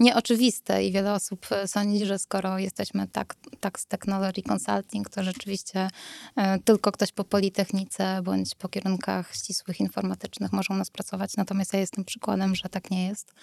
nieoczywiste 0.00 0.84
i 0.84 0.92
wiele 0.92 1.12
osób 1.12 1.46
e, 1.50 1.68
sądzi, 1.68 2.06
że 2.06 2.18
skoro 2.18 2.58
jesteśmy 2.58 3.08
tak, 3.08 3.34
tak 3.60 3.80
z 3.80 3.86
technology 3.86 4.42
consulting, 4.42 5.10
to 5.10 5.22
rzeczywiście 5.22 5.90
e, 6.36 6.58
tylko 6.58 6.92
ktoś 6.92 7.12
po 7.12 7.24
politechnice 7.24 8.20
bądź 8.22 8.54
po 8.54 8.68
kierunkach 8.68 9.34
ścisłych 9.34 9.80
informatycznych 9.80 10.52
może 10.52 10.74
u 10.74 10.76
nas 10.76 10.90
pracować. 10.90 11.36
Natomiast 11.36 11.72
ja 11.72 11.80
jestem 11.80 12.04
przykładem, 12.04 12.54
że 12.54 12.68
tak 12.68 12.90
nie 12.90 13.06
jest, 13.06 13.34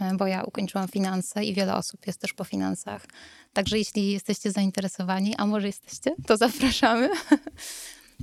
e, 0.00 0.14
bo 0.14 0.26
ja 0.26 0.42
ukończyłam 0.42 0.88
finanse 0.88 1.44
i 1.44 1.54
wiele 1.54 1.76
osób 1.76 2.06
jest 2.06 2.20
też 2.20 2.32
po 2.32 2.44
finansach. 2.44 3.06
Także 3.52 3.78
jeśli 3.78 4.12
jesteście 4.12 4.52
zainteresowani, 4.52 5.34
a 5.36 5.46
może 5.46 5.66
jesteście, 5.66 6.14
to 6.26 6.36
zapraszamy. 6.36 7.10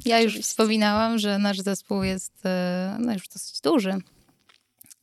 Ja 0.05 0.19
już 0.19 0.39
wspominałam, 0.39 1.19
że 1.19 1.37
nasz 1.39 1.59
zespół 1.59 2.03
jest 2.03 2.43
no, 2.99 3.13
już 3.13 3.27
dosyć 3.27 3.61
duży 3.61 4.01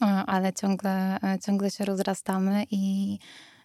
ale 0.07 0.53
ciągle, 0.53 1.19
ciągle 1.47 1.71
się 1.71 1.85
rozrastamy 1.85 2.67
i 2.71 3.19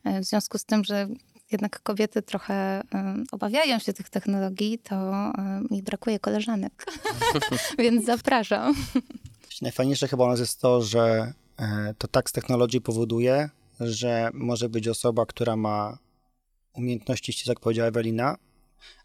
e, 0.04 0.22
w 0.22 0.24
związku 0.24 0.58
z 0.58 0.66
tym, 0.66 0.84
że 0.84 1.08
jednak 1.52 1.84
kobiety 1.84 2.22
trochę 2.22 2.54
e, 2.54 2.84
obawiają 3.32 3.80
się 3.80 3.94
tych 3.94 4.10
technologii, 4.10 4.80
to 4.80 4.96
e, 4.96 5.34
mi 5.72 5.84
brakuje 5.84 6.20
koleżanek, 6.20 6.86
więc 7.80 8.06
zapraszam. 8.06 8.76
Najfajniejsze 9.62 10.08
chyba 10.08 10.26
u 10.26 10.28
nas 10.28 10.40
jest 10.40 10.62
to, 10.62 10.82
że 10.82 11.34
to 11.98 12.08
tak 12.08 12.30
z 12.30 12.34
technologii 12.34 12.82
powoduje, 12.82 13.50
że 13.80 14.30
może 14.34 14.70
być 14.70 14.88
osoba, 14.88 15.26
która 15.26 15.56
ma 15.56 15.98
umiejętności, 16.74 17.34
jak 17.50 17.60
powiedziała 17.60 17.88
Ewelina, 17.88 18.38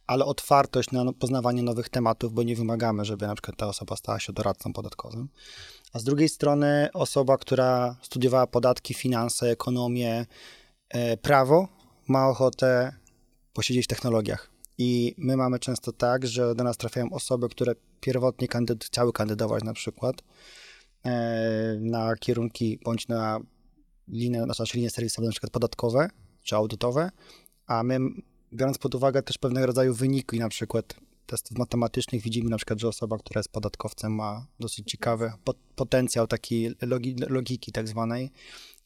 ale 0.07 0.25
otwartość 0.25 0.91
na 0.91 1.05
no- 1.05 1.13
poznawanie 1.13 1.63
nowych 1.63 1.89
tematów, 1.89 2.33
bo 2.33 2.43
nie 2.43 2.57
wymagamy, 2.57 3.05
żeby 3.05 3.27
na 3.27 3.35
przykład 3.35 3.57
ta 3.57 3.67
osoba 3.67 3.97
stała 3.97 4.21
się 4.21 4.33
doradcą 4.33 4.73
podatkowym. 4.73 5.29
A 5.93 5.99
z 5.99 6.05
drugiej 6.05 6.29
strony 6.29 6.89
osoba, 6.93 7.39
która 7.39 7.97
studiowała 8.03 8.47
podatki, 8.47 8.95
finanse, 8.95 9.51
ekonomię, 9.51 10.27
e, 10.89 11.17
prawo, 11.17 11.69
ma 12.09 12.29
ochotę 12.29 12.93
posiedzieć 13.53 13.85
w 13.85 13.89
technologiach. 13.89 14.51
I 14.79 15.15
my 15.19 15.37
mamy 15.37 15.59
często 15.59 15.93
tak, 15.93 16.27
że 16.27 16.55
do 16.55 16.65
nas 16.65 16.77
trafiają 16.77 17.11
osoby, 17.11 17.49
które 17.49 17.75
pierwotnie 18.01 18.49
kandyd- 18.49 18.85
chciały 18.85 19.13
kandydować 19.13 19.65
na 19.65 19.73
przykład 19.73 20.23
e, 21.05 21.77
na 21.81 22.17
kierunki 22.17 22.79
bądź 22.85 23.09
na 23.09 23.41
linie, 24.09 24.47
nasze 24.47 24.65
linie 24.75 24.91
serwisowe, 24.91 25.27
na 25.27 25.33
przykład 25.33 25.53
podatkowe 25.53 26.09
czy 26.43 26.57
audytowe, 26.57 27.11
a 27.67 27.83
my 27.83 27.99
biorąc 28.53 28.79
pod 28.79 28.95
uwagę 28.95 29.23
też 29.23 29.39
pewnego 29.39 29.67
rodzaju 29.67 29.95
wyniki, 29.95 30.39
na 30.39 30.49
przykład 30.49 30.95
testów 31.33 31.59
matematycznych, 31.59 32.23
widzimy 32.23 32.51
na 32.51 32.57
przykład, 32.57 32.81
że 32.81 32.89
osoba, 32.89 33.19
która 33.19 33.39
jest 33.39 33.49
podatkowcem 33.49 34.15
ma 34.15 34.47
dosyć 34.61 34.91
ciekawy 34.91 35.33
pot- 35.45 35.57
potencjał 35.77 36.27
takiej 36.27 36.77
logi- 36.77 37.31
logiki 37.31 37.73
tak 37.73 37.89
zwanej 37.89 38.31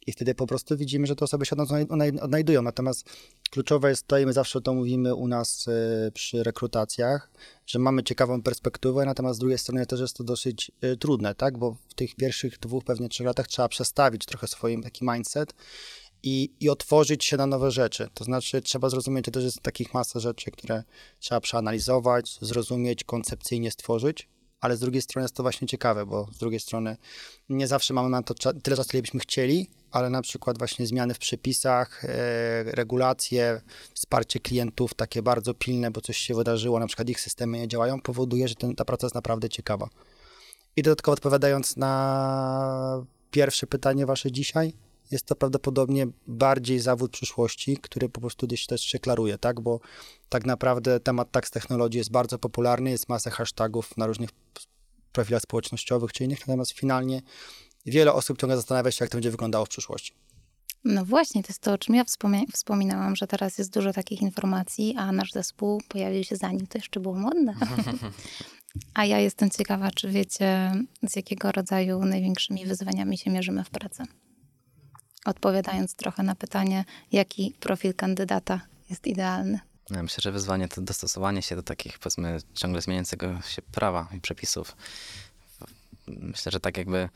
i 0.07 0.13
wtedy 0.13 0.35
po 0.35 0.47
prostu 0.47 0.77
widzimy, 0.77 1.07
że 1.07 1.17
te 1.17 1.25
osoby 1.25 1.47
się 1.47 1.57
odnaj- 1.57 1.87
odnaj- 1.87 2.21
odnajdują. 2.21 2.63
Natomiast 2.63 3.11
kluczowe 3.51 3.91
jest 3.91 4.07
to, 4.07 4.19
i 4.19 4.27
my 4.27 4.33
zawsze 4.33 4.61
to 4.61 4.75
mówimy 4.75 5.15
u 5.15 5.29
nas 5.29 5.69
y, 5.69 6.13
przy 6.15 6.43
rekrutacjach, 6.43 7.31
że 7.67 7.79
mamy 7.79 8.03
ciekawą 8.03 8.43
perspektywę, 8.43 9.05
natomiast 9.05 9.37
z 9.37 9.39
drugiej 9.39 9.59
strony 9.59 9.87
też 9.87 10.01
jest 10.01 10.17
to 10.17 10.25
dosyć 10.25 10.73
y, 10.85 10.97
trudne, 10.97 11.35
tak? 11.35 11.59
Bo 11.59 11.77
w 11.89 11.95
tych 11.95 12.15
pierwszych 12.15 12.59
dwóch, 12.59 12.85
pewnie 12.85 13.09
trzech 13.09 13.27
latach 13.27 13.47
trzeba 13.49 13.69
przestawić 13.69 14.27
trochę 14.27 14.47
swoim 14.47 14.83
taki 14.83 15.05
mindset 15.05 15.55
i, 16.27 16.51
i 16.61 16.71
otworzyć 16.71 17.25
się 17.25 17.37
na 17.37 17.47
nowe 17.47 17.71
rzeczy. 17.71 18.09
To 18.15 18.25
znaczy 18.25 18.63
trzeba 18.63 18.89
zrozumieć, 18.89 19.27
że 19.27 19.33
też 19.33 19.45
jest 19.45 19.61
takich 19.61 19.95
masa 19.95 20.21
rzeczy, 20.21 20.51
które 20.51 20.83
trzeba 21.19 21.41
przeanalizować, 21.41 22.39
zrozumieć, 22.41 23.05
koncepcyjnie 23.05 23.71
stworzyć, 23.71 24.29
ale 24.61 24.77
z 24.77 24.81
drugiej 24.81 25.03
strony 25.03 25.25
jest 25.25 25.35
to 25.35 25.43
właśnie 25.43 25.69
ciekawe, 25.69 26.07
bo 26.07 26.29
z 26.33 26.39
drugiej 26.39 26.61
strony 26.61 26.97
nie 27.49 27.67
zawsze 27.67 27.95
mamy 27.95 28.09
na 28.09 28.23
to 28.23 28.35
tyle 28.35 28.77
czasu, 28.77 28.91
ile 28.93 29.03
byśmy 29.03 29.21
chcieli, 29.21 29.71
ale 29.91 30.11
na 30.11 30.23
przykład 30.23 30.59
właśnie 30.59 30.87
zmiany 30.87 31.15
w 31.15 31.19
przepisach, 31.19 32.05
e, 32.05 32.09
regulacje, 32.65 33.61
wsparcie 33.95 34.41
klientów 34.41 34.95
takie 34.95 35.23
bardzo 35.23 35.55
pilne, 35.55 35.91
bo 35.91 36.01
coś 36.01 36.17
się 36.17 36.35
wydarzyło, 36.35 36.81
na 36.81 36.87
przykład 36.87 37.09
ich 37.09 37.21
systemy 37.21 37.59
nie 37.59 37.69
działają, 37.69 38.01
powoduje, 38.01 38.49
że 38.49 38.55
ten, 38.55 38.75
ta 38.75 38.85
praca 38.85 39.07
jest 39.07 39.15
naprawdę 39.15 39.49
ciekawa. 39.49 39.89
I 40.77 40.83
dodatkowo 40.83 41.13
odpowiadając 41.13 41.77
na 41.77 43.05
pierwsze 43.31 43.67
pytanie 43.67 44.07
wasze 44.07 44.33
dzisiaj, 44.33 44.73
jest 45.11 45.27
to 45.27 45.37
prawdopodobnie 45.37 46.07
bardziej 46.27 46.81
zawód 46.81 47.11
przyszłości, 47.11 47.77
który 47.77 48.09
po 48.09 48.21
prostu 48.21 48.47
gdzieś 48.47 48.67
też 48.67 48.81
się 48.81 48.99
klaruje, 48.99 49.39
tak? 49.39 49.61
Bo 49.61 49.81
tak 50.29 50.47
naprawdę 50.47 51.01
temat 51.01 51.31
tax 51.31 51.51
technologii 51.51 51.99
jest 51.99 52.11
bardzo 52.11 52.39
popularny, 52.39 52.91
jest 52.91 53.09
masa 53.09 53.31
hashtagów 53.31 53.97
na 53.97 54.07
różnych 54.07 54.31
profilach 55.13 55.43
społecznościowych 55.43 56.13
czy 56.13 56.25
innych, 56.25 56.41
natomiast 56.41 56.73
finalnie 56.73 57.23
wiele 57.87 58.13
osób 58.13 58.41
ciągle 58.41 58.57
zastanawia 58.57 58.91
się, 58.91 59.05
jak 59.05 59.11
to 59.11 59.17
będzie 59.17 59.31
wyglądało 59.31 59.65
w 59.65 59.69
przyszłości. 59.69 60.13
No 60.85 61.05
właśnie, 61.05 61.43
to 61.43 61.49
jest 61.49 61.63
to, 61.63 61.73
o 61.73 61.79
czym 61.79 61.95
ja 61.95 62.05
wspominałam, 62.53 63.17
że 63.17 63.27
teraz 63.27 63.59
jest 63.59 63.73
dużo 63.73 63.93
takich 63.93 64.23
informacji, 64.23 64.95
a 64.99 65.13
nasz 65.13 65.33
zespół 65.33 65.81
pojawił 65.89 66.25
się 66.25 66.37
zanim 66.37 66.67
to 66.67 66.79
jeszcze 66.79 67.01
było 67.01 67.15
modne. 67.15 67.55
a 68.95 69.05
ja 69.05 69.19
jestem 69.19 69.51
ciekawa, 69.51 69.91
czy 69.91 70.11
wiecie, 70.11 70.73
z 71.09 71.17
jakiego 71.17 71.53
rodzaju 71.53 72.05
największymi 72.05 72.67
wyzwaniami 72.67 73.19
się 73.19 73.31
mierzymy 73.31 73.65
w 73.65 73.71
pracy? 73.71 74.05
Odpowiadając 75.27 75.95
trochę 75.95 76.23
na 76.23 76.35
pytanie, 76.35 76.85
jaki 77.13 77.55
profil 77.61 77.95
kandydata 77.95 78.61
jest 78.91 79.07
idealny. 79.07 79.61
Ja 79.91 80.03
myślę, 80.03 80.23
że 80.23 80.33
wyzwanie 80.33 80.69
to 80.69 80.81
dostosowanie 80.81 81.43
się 81.43 81.57
do 81.57 81.63
takich, 81.63 81.99
powiedzmy, 81.99 82.39
ciągle 82.55 82.81
zmieniającego 82.81 83.41
się 83.43 83.63
prawa 83.63 84.09
i 84.17 84.21
przepisów. 84.21 84.77
Myślę, 86.07 86.53
że 86.53 86.61
tak 86.61 86.77
jakby 86.77 87.09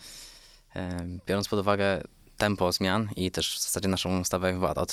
e, 0.76 1.06
biorąc 1.26 1.48
pod 1.48 1.58
uwagę 1.58 2.02
tempo 2.36 2.72
zmian 2.72 3.08
i 3.16 3.30
też 3.30 3.58
w 3.58 3.62
zasadzie 3.62 3.88
naszą 3.88 4.20
ustawę 4.20 4.58
VAT, 4.58 4.78
o, 4.78 4.84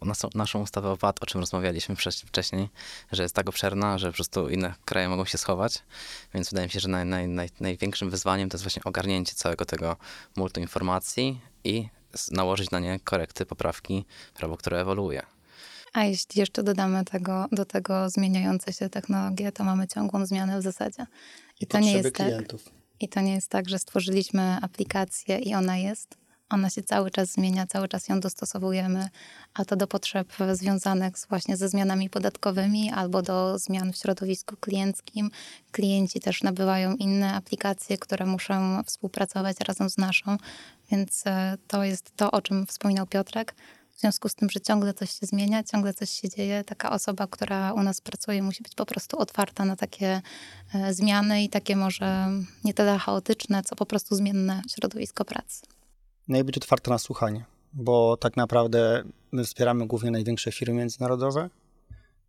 o, 0.00 0.04
naszą, 0.04 0.28
naszą 0.34 0.62
ustawę 0.62 0.90
o 0.90 0.96
VAT, 0.96 1.22
o 1.22 1.26
czym 1.26 1.40
rozmawialiśmy 1.40 1.96
wcześ- 1.96 2.24
wcześniej, 2.26 2.68
że 3.12 3.22
jest 3.22 3.34
tak 3.34 3.48
obszerna, 3.48 3.98
że 3.98 4.08
po 4.08 4.14
prostu 4.14 4.48
inne 4.48 4.74
kraje 4.84 5.08
mogą 5.08 5.24
się 5.24 5.38
schować, 5.38 5.82
więc 6.34 6.50
wydaje 6.50 6.66
mi 6.66 6.70
się, 6.72 6.80
że 6.80 6.88
naj, 6.88 7.06
naj, 7.06 7.28
naj, 7.28 7.48
największym 7.60 8.10
wyzwaniem 8.10 8.48
to 8.48 8.54
jest 8.54 8.64
właśnie 8.64 8.82
ogarnięcie 8.84 9.34
całego 9.34 9.64
tego 9.64 9.96
multu 10.36 10.60
informacji 10.60 11.40
i 11.64 11.88
nałożyć 12.30 12.70
na 12.70 12.78
nie 12.78 13.00
korekty, 13.00 13.46
poprawki, 13.46 14.04
prawo, 14.34 14.56
które 14.56 14.80
ewoluuje. 14.80 15.22
A 15.92 16.04
jeśli 16.04 16.40
jeszcze 16.40 16.62
dodamy 16.62 17.04
tego, 17.04 17.46
do 17.52 17.64
tego 17.64 18.10
zmieniające 18.10 18.72
się 18.72 18.88
technologie, 18.88 19.52
to 19.52 19.64
mamy 19.64 19.88
ciągłą 19.88 20.26
zmianę 20.26 20.58
w 20.60 20.62
zasadzie. 20.62 21.06
I 21.60 21.66
to 21.66 21.78
nie 21.78 21.92
jest 21.92 22.14
tak. 22.14 22.26
klientów. 22.26 22.68
I 23.00 23.08
to 23.08 23.20
nie 23.20 23.34
jest 23.34 23.48
tak, 23.48 23.68
że 23.68 23.78
stworzyliśmy 23.78 24.56
aplikację 24.62 25.38
i 25.38 25.54
ona 25.54 25.76
jest. 25.76 26.21
Ona 26.52 26.70
się 26.70 26.82
cały 26.82 27.10
czas 27.10 27.32
zmienia, 27.32 27.66
cały 27.66 27.88
czas 27.88 28.08
ją 28.08 28.20
dostosowujemy, 28.20 29.08
a 29.54 29.64
to 29.64 29.76
do 29.76 29.86
potrzeb 29.86 30.32
związanych 30.52 31.14
właśnie 31.28 31.56
ze 31.56 31.68
zmianami 31.68 32.10
podatkowymi 32.10 32.90
albo 32.90 33.22
do 33.22 33.58
zmian 33.58 33.92
w 33.92 33.96
środowisku 33.96 34.56
klienckim. 34.56 35.30
Klienci 35.72 36.20
też 36.20 36.42
nabywają 36.42 36.94
inne 36.94 37.34
aplikacje, 37.34 37.98
które 37.98 38.26
muszą 38.26 38.82
współpracować 38.84 39.56
razem 39.60 39.90
z 39.90 39.98
naszą, 39.98 40.36
więc 40.90 41.26
e, 41.26 41.56
to 41.66 41.84
jest 41.84 42.16
to, 42.16 42.30
o 42.30 42.42
czym 42.42 42.66
wspominał 42.66 43.06
Piotrek. 43.06 43.54
W 43.92 44.00
związku 44.00 44.28
z 44.28 44.34
tym, 44.34 44.50
że 44.50 44.60
ciągle 44.60 44.94
coś 44.94 45.10
się 45.10 45.26
zmienia, 45.26 45.62
ciągle 45.62 45.94
coś 45.94 46.10
się 46.10 46.28
dzieje, 46.28 46.64
taka 46.64 46.90
osoba, 46.90 47.26
która 47.26 47.72
u 47.72 47.82
nas 47.82 48.00
pracuje, 48.00 48.42
musi 48.42 48.62
być 48.62 48.74
po 48.74 48.86
prostu 48.86 49.18
otwarta 49.18 49.64
na 49.64 49.76
takie 49.76 50.22
e, 50.74 50.94
zmiany 50.94 51.42
i 51.42 51.48
takie 51.48 51.76
może 51.76 52.28
nie 52.64 52.74
tyle 52.74 52.98
chaotyczne, 52.98 53.62
co 53.62 53.76
po 53.76 53.86
prostu 53.86 54.14
zmienne 54.14 54.62
środowisko 54.74 55.24
pracy. 55.24 55.62
No 56.28 56.38
i 56.38 56.44
być 56.44 56.56
otwarta 56.56 56.90
na 56.90 56.98
słuchanie, 56.98 57.44
bo 57.72 58.16
tak 58.16 58.36
naprawdę 58.36 59.02
my 59.32 59.44
wspieramy 59.44 59.86
głównie 59.86 60.10
największe 60.10 60.52
firmy 60.52 60.74
międzynarodowe, 60.74 61.50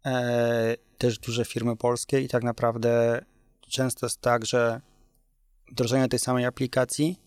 e, 0.05 0.75
też 0.97 1.19
duże 1.19 1.45
firmy 1.45 1.75
polskie 1.75 2.21
i 2.21 2.27
tak 2.27 2.43
naprawdę 2.43 3.25
często 3.69 4.05
jest 4.05 4.21
tak, 4.21 4.45
że 4.45 4.81
wdrożenie 5.71 6.07
tej 6.07 6.19
samej 6.19 6.45
aplikacji 6.45 7.19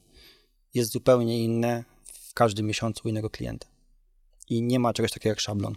jest 0.74 0.92
zupełnie 0.92 1.44
inne 1.44 1.84
w 2.30 2.34
każdym 2.34 2.66
miesiącu 2.66 3.02
u 3.04 3.08
innego 3.08 3.30
klienta. 3.30 3.66
I 4.48 4.62
nie 4.62 4.78
ma 4.80 4.92
czegoś 4.92 5.12
takiego 5.12 5.28
jak 5.30 5.40
szablon. 5.40 5.74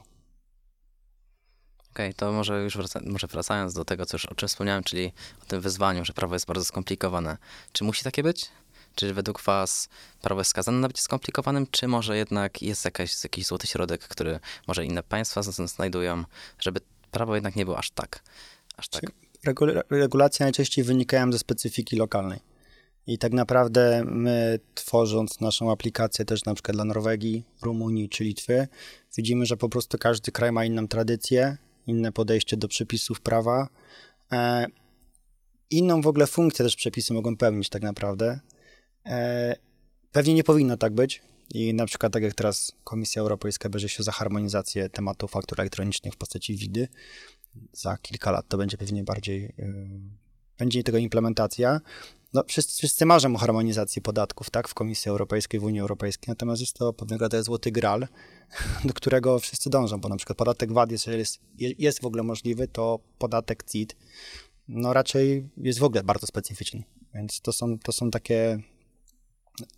Okej, 1.91 2.13
to 2.13 2.31
może 2.31 2.63
już 2.63 2.77
wraca, 2.77 3.00
może 3.05 3.27
wracając 3.27 3.74
do 3.74 3.86
tego, 3.86 4.05
co 4.05 4.15
już, 4.15 4.25
o 4.25 4.36
czym 4.36 4.50
wspomniałem, 4.50 4.84
czyli 4.84 5.13
o 5.43 5.46
tym 5.46 5.62
wyzwaniu, 5.62 6.05
że 6.05 6.13
prawo 6.13 6.36
jest 6.36 6.46
bardzo 6.46 6.65
skomplikowane. 6.65 7.38
Czy 7.72 7.84
musi 7.84 8.03
takie 8.03 8.24
być? 8.24 8.50
Czy 8.99 9.13
według 9.13 9.41
Was 9.41 9.89
prawo 10.21 10.41
jest 10.41 10.51
skazane 10.51 10.79
na 10.79 10.87
bycie 10.87 11.01
skomplikowanym, 11.01 11.67
czy 11.71 11.87
może 11.87 12.17
jednak 12.17 12.61
jest 12.61 12.85
jakaś, 12.85 13.23
jakiś 13.23 13.45
złoty 13.45 13.67
środek, 13.67 14.01
który 14.01 14.39
może 14.67 14.85
inne 14.85 15.03
państwa 15.03 15.41
znajdują, 15.41 16.23
żeby 16.59 16.79
prawo 17.11 17.35
jednak 17.35 17.55
nie 17.55 17.65
było 17.65 17.77
aż 17.77 17.91
tak, 17.91 18.23
aż 18.77 18.87
tak 18.87 19.03
Regula- 19.47 19.83
regulacje 19.89 20.45
najczęściej 20.45 20.83
wynikają 20.83 21.31
ze 21.31 21.39
specyfiki 21.39 21.95
lokalnej. 21.95 22.39
I 23.07 23.17
tak 23.17 23.31
naprawdę 23.31 24.03
my, 24.05 24.59
tworząc 24.75 25.39
naszą 25.39 25.71
aplikację 25.71 26.25
też 26.25 26.45
na 26.45 26.53
przykład 26.53 26.75
dla 26.75 26.85
Norwegii, 26.85 27.43
Rumunii 27.61 28.09
czy 28.09 28.23
Litwy, 28.23 28.67
widzimy, 29.17 29.45
że 29.45 29.57
po 29.57 29.69
prostu 29.69 29.97
każdy 29.97 30.31
kraj 30.31 30.51
ma 30.51 30.65
inną 30.65 30.87
tradycję, 30.87 31.57
inne 31.87 32.11
podejście 32.11 32.57
do 32.57 32.67
przepisów 32.67 33.21
prawa. 33.21 33.67
E, 34.31 34.65
inną 35.69 36.01
w 36.01 36.07
ogóle 36.07 36.27
funkcję 36.27 36.65
też 36.65 36.75
przepisy 36.75 37.13
mogą 37.13 37.37
pełnić 37.37 37.69
tak 37.69 37.81
naprawdę. 37.81 38.39
E, 39.05 39.55
pewnie 40.11 40.33
nie 40.33 40.43
powinno 40.43 40.77
tak 40.77 40.93
być. 40.93 41.21
I 41.53 41.73
na 41.73 41.85
przykład 41.85 42.13
tak 42.13 42.23
jak 42.23 42.33
teraz 42.33 42.71
Komisja 42.83 43.21
Europejska 43.21 43.69
bierze 43.69 43.89
się 43.89 44.03
za 44.03 44.11
harmonizację 44.11 44.89
tematu 44.89 45.27
faktur 45.27 45.61
elektronicznych 45.61 46.13
w 46.13 46.17
postaci 46.17 46.55
widy, 46.55 46.87
za 47.73 47.97
kilka 47.97 48.31
lat 48.31 48.47
to 48.47 48.57
będzie 48.57 48.77
pewnie 48.77 49.03
bardziej, 49.03 49.53
yy, 49.57 49.99
będzie 50.57 50.83
tego 50.83 50.97
implementacja. 50.97 51.81
No, 52.33 52.43
wszyscy, 52.47 52.77
wszyscy 52.77 53.05
marzą 53.05 53.35
o 53.35 53.37
harmonizacji 53.37 54.01
podatków, 54.01 54.49
tak, 54.49 54.67
w 54.67 54.73
Komisji 54.73 55.09
Europejskiej, 55.09 55.59
w 55.59 55.63
Unii 55.63 55.79
Europejskiej, 55.79 56.25
natomiast 56.27 56.61
jest 56.61 56.73
to 56.73 56.93
pewnego 56.93 57.25
rodzaju 57.25 57.43
złoty 57.43 57.71
gral, 57.71 58.07
do 58.85 58.93
którego 58.93 59.39
wszyscy 59.39 59.69
dążą, 59.69 60.01
bo 60.01 60.09
na 60.09 60.17
przykład 60.17 60.37
podatek 60.37 60.71
VAT, 60.73 60.91
jeżeli 60.91 61.17
jest, 61.17 61.39
je- 61.57 61.73
jest 61.77 62.01
w 62.01 62.05
ogóle 62.05 62.23
możliwy, 62.23 62.67
to 62.67 62.99
podatek 63.17 63.63
CIT, 63.63 63.95
no 64.67 64.93
raczej 64.93 65.49
jest 65.57 65.79
w 65.79 65.83
ogóle 65.83 66.03
bardzo 66.03 66.27
specyficzny, 66.27 66.83
więc 67.13 67.41
to 67.41 67.53
są, 67.53 67.79
to 67.79 67.91
są 67.91 68.11
takie, 68.11 68.59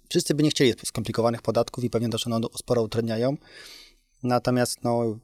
wszyscy 0.10 0.36
by 0.36 0.44
nie 0.44 0.50
chcieli 0.50 0.74
skomplikowanych 0.86 1.42
podatków 1.42 1.84
i 1.84 1.90
pewnie 1.90 2.10
też 2.10 2.28
one 2.28 2.48
sporo 2.58 2.82
utrudniają, 2.84 3.38
natomiast 4.24 4.84
no, 4.84 5.18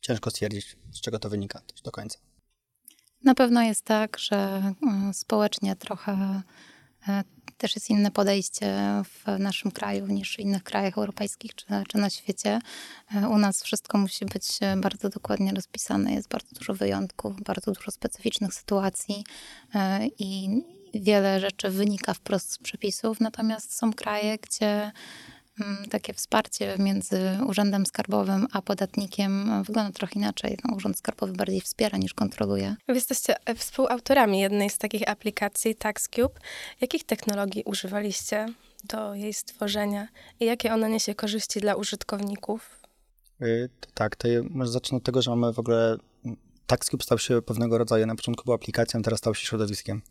ciężko 0.00 0.30
stwierdzić, 0.30 0.76
z 0.92 1.00
czego 1.00 1.18
to 1.18 1.30
wynika 1.30 1.62
do 1.84 1.90
końca. 1.90 2.18
Na 3.24 3.34
pewno 3.34 3.62
jest 3.62 3.84
tak, 3.84 4.18
że 4.18 4.62
y, 5.10 5.14
społecznie 5.14 5.76
trochę 5.76 6.42
E, 7.08 7.24
Też 7.58 7.74
jest 7.74 7.90
inne 7.90 8.10
podejście 8.10 8.76
w 9.04 9.38
naszym 9.38 9.70
kraju 9.70 10.06
niż 10.06 10.36
w 10.36 10.38
innych 10.38 10.62
krajach 10.62 10.98
europejskich 10.98 11.54
czy, 11.54 11.66
czy 11.88 11.98
na 11.98 12.10
świecie. 12.10 12.58
E, 13.14 13.28
U 13.28 13.38
nas 13.38 13.62
wszystko 13.62 13.98
musi 13.98 14.26
być 14.26 14.58
e, 14.60 14.76
bardzo 14.76 15.08
dokładnie 15.08 15.52
rozpisane. 15.52 16.12
Jest 16.12 16.28
bardzo 16.28 16.54
dużo 16.58 16.74
wyjątków, 16.74 17.42
bardzo 17.42 17.72
dużo 17.72 17.90
specyficznych 17.90 18.54
sytuacji 18.54 19.24
e, 19.74 20.06
i 20.18 20.48
wiele 20.94 21.40
rzeczy 21.40 21.70
wynika 21.70 22.14
wprost 22.14 22.52
z 22.52 22.58
przepisów. 22.58 23.20
Natomiast 23.20 23.76
są 23.76 23.92
kraje, 23.92 24.38
gdzie 24.38 24.92
mm, 25.60 25.88
takie 25.90 26.14
wsparcie 26.14 26.74
między 26.78 27.20
Urzędem 27.46 27.86
Skarbowym 27.86 28.46
a 28.52 28.62
podatnikiem 28.62 29.50
e, 29.50 29.62
wygląda 29.62 29.92
trochę 29.92 30.14
inaczej. 30.14 30.58
No, 30.64 30.76
Urząd 30.76 30.98
Skarbowy 30.98 31.32
bardziej 31.32 31.60
wspiera 31.60 31.98
niż 31.98 32.14
kontroluje. 32.14 32.76
Wy 32.88 32.94
jesteście 32.94 33.34
e, 33.46 33.54
współautorami 33.54 34.40
jednej 34.40 34.70
z 34.70 34.78
takich 34.78 35.08
aplikacji, 35.08 35.74
TaxCube. 35.74 36.40
Jakich 36.80 37.04
technologii 37.04 37.62
używaliście 37.64 38.46
do 38.84 39.14
jej 39.14 39.34
stworzenia 39.34 40.08
i 40.40 40.44
jakie 40.44 40.74
ona 40.74 40.88
niesie 40.88 41.14
korzyści 41.14 41.60
dla 41.60 41.74
użytkowników? 41.74 42.80
Y, 43.42 43.68
to 43.80 43.88
Tak, 43.94 44.16
to 44.16 44.28
może 44.50 44.70
zacznę 44.70 44.98
od 44.98 45.04
tego, 45.04 45.22
że 45.22 45.30
mamy 45.30 45.52
w 45.52 45.58
ogóle. 45.58 45.96
TaxCube 46.66 47.02
stał 47.02 47.18
się 47.18 47.42
pewnego 47.42 47.78
rodzaju, 47.78 48.06
na 48.06 48.14
początku 48.14 48.44
był 48.44 48.54
aplikacją, 48.54 49.02
teraz 49.02 49.18
stał 49.18 49.34
się 49.34 49.46
środowiskiem. 49.46 50.02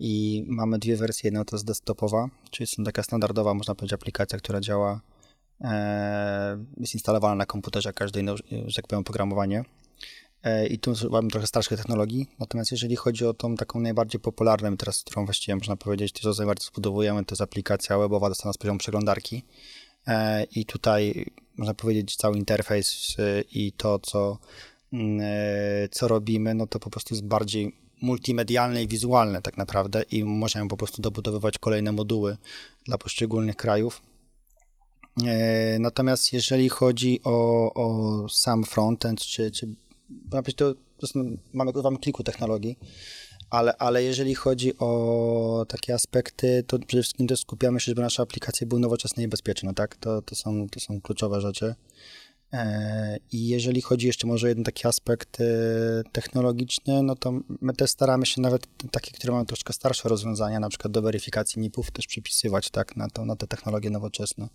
I 0.00 0.44
mamy 0.48 0.78
dwie 0.78 0.96
wersje. 0.96 1.28
Jedna 1.28 1.44
to 1.44 1.56
jest 1.56 1.66
desktopowa, 1.66 2.28
czyli 2.50 2.62
jest 2.62 2.86
taka 2.86 3.02
standardowa, 3.02 3.54
można 3.54 3.74
powiedzieć, 3.74 3.92
aplikacja, 3.92 4.38
która 4.38 4.60
działa, 4.60 5.00
e, 5.60 6.64
jest 6.76 6.94
instalowana 6.94 7.34
na 7.34 7.46
komputerze 7.46 7.92
każdej, 7.92 8.24
no, 8.24 8.36
że 8.66 8.76
tak 8.76 8.86
powiem, 8.86 9.00
oprogramowanie. 9.00 9.64
E, 10.42 10.66
I 10.66 10.78
tu 10.78 10.90
używamy 10.90 11.30
trochę 11.30 11.46
starszych 11.46 11.78
technologii. 11.78 12.26
Natomiast 12.38 12.72
jeżeli 12.72 12.96
chodzi 12.96 13.26
o 13.26 13.34
tą 13.34 13.56
taką 13.56 13.80
najbardziej 13.80 14.20
popularną, 14.20 14.76
teraz 14.76 15.02
którą 15.02 15.24
właściwie 15.24 15.56
można 15.56 15.76
powiedzieć, 15.76 16.12
to 16.12 16.34
co 16.34 16.42
najbardziej 16.42 16.64
to 17.24 17.32
jest 17.32 17.42
aplikacja 17.42 17.98
webowa 17.98 18.28
dostana 18.28 18.52
z 18.52 18.58
poziomu 18.58 18.78
przeglądarki. 18.78 19.44
E, 20.06 20.44
I 20.44 20.64
tutaj 20.64 21.26
można 21.56 21.74
powiedzieć 21.74 22.16
cały 22.16 22.38
interfejs 22.38 23.16
e, 23.18 23.40
i 23.40 23.72
to, 23.72 23.98
co, 23.98 24.38
mm, 24.92 25.20
e, 25.22 25.88
co 25.88 26.08
robimy, 26.08 26.54
no 26.54 26.66
to 26.66 26.78
po 26.78 26.90
prostu 26.90 27.14
jest 27.14 27.26
bardziej 27.26 27.76
multimedialne 28.02 28.82
i 28.82 28.88
wizualne 28.88 29.42
tak 29.42 29.56
naprawdę 29.56 30.02
i 30.02 30.24
możemy 30.24 30.68
po 30.68 30.76
prostu 30.76 31.02
dobudowywać 31.02 31.58
kolejne 31.58 31.92
moduły 31.92 32.36
dla 32.84 32.98
poszczególnych 32.98 33.56
krajów. 33.56 34.02
E, 35.26 35.78
Natomiast 35.78 36.32
jeżeli 36.32 36.68
chodzi 36.68 37.20
o, 37.24 37.74
o 37.74 38.28
sam 38.28 38.64
frontend, 38.64 39.20
czy, 39.20 39.50
czy 39.50 39.68
można 40.32 40.54
to, 40.54 40.74
to 40.98 41.06
są, 41.06 41.36
mamy, 41.52 41.72
kilku 41.98 42.22
technologii, 42.22 42.78
ale, 43.50 43.76
ale 43.76 44.02
jeżeli 44.02 44.34
chodzi 44.34 44.78
o 44.78 45.66
takie 45.68 45.94
aspekty, 45.94 46.64
to 46.66 46.78
przede 46.78 47.02
wszystkim 47.02 47.26
skupiamy 47.36 47.80
się, 47.80 47.84
żeby 47.84 48.02
nasze 48.02 48.22
aplikacje 48.22 48.66
były 48.66 48.80
nowoczesne 48.80 49.22
i 49.22 49.28
bezpieczne, 49.28 49.74
tak? 49.74 49.96
To, 49.96 50.22
to, 50.22 50.34
są, 50.34 50.68
to 50.68 50.80
są 50.80 51.00
kluczowe 51.00 51.40
rzeczy. 51.40 51.74
E, 52.52 53.16
I 53.32 53.48
jeżeli 53.48 53.80
chodzi 53.80 54.06
jeszcze 54.06 54.26
może 54.26 54.46
o 54.46 54.48
jeden 54.48 54.64
taki 54.64 54.86
aspekt 54.86 55.40
e, 55.40 55.44
technologiczny, 56.12 57.02
no 57.02 57.16
to 57.16 57.32
my 57.60 57.72
też 57.72 57.90
staramy 57.90 58.26
się 58.26 58.40
nawet 58.40 58.66
takie, 58.90 59.10
które 59.10 59.32
mają 59.32 59.46
troszkę 59.46 59.72
starsze 59.72 60.08
rozwiązania, 60.08 60.60
na 60.60 60.68
przykład 60.68 60.92
do 60.92 61.02
weryfikacji 61.02 61.60
NIP-ów 61.60 61.90
też 61.90 62.06
przypisywać, 62.06 62.70
tak, 62.70 62.96
na, 62.96 63.08
to, 63.08 63.24
na 63.24 63.36
te 63.36 63.46
technologie 63.46 63.90
nowoczesne. 63.90 64.48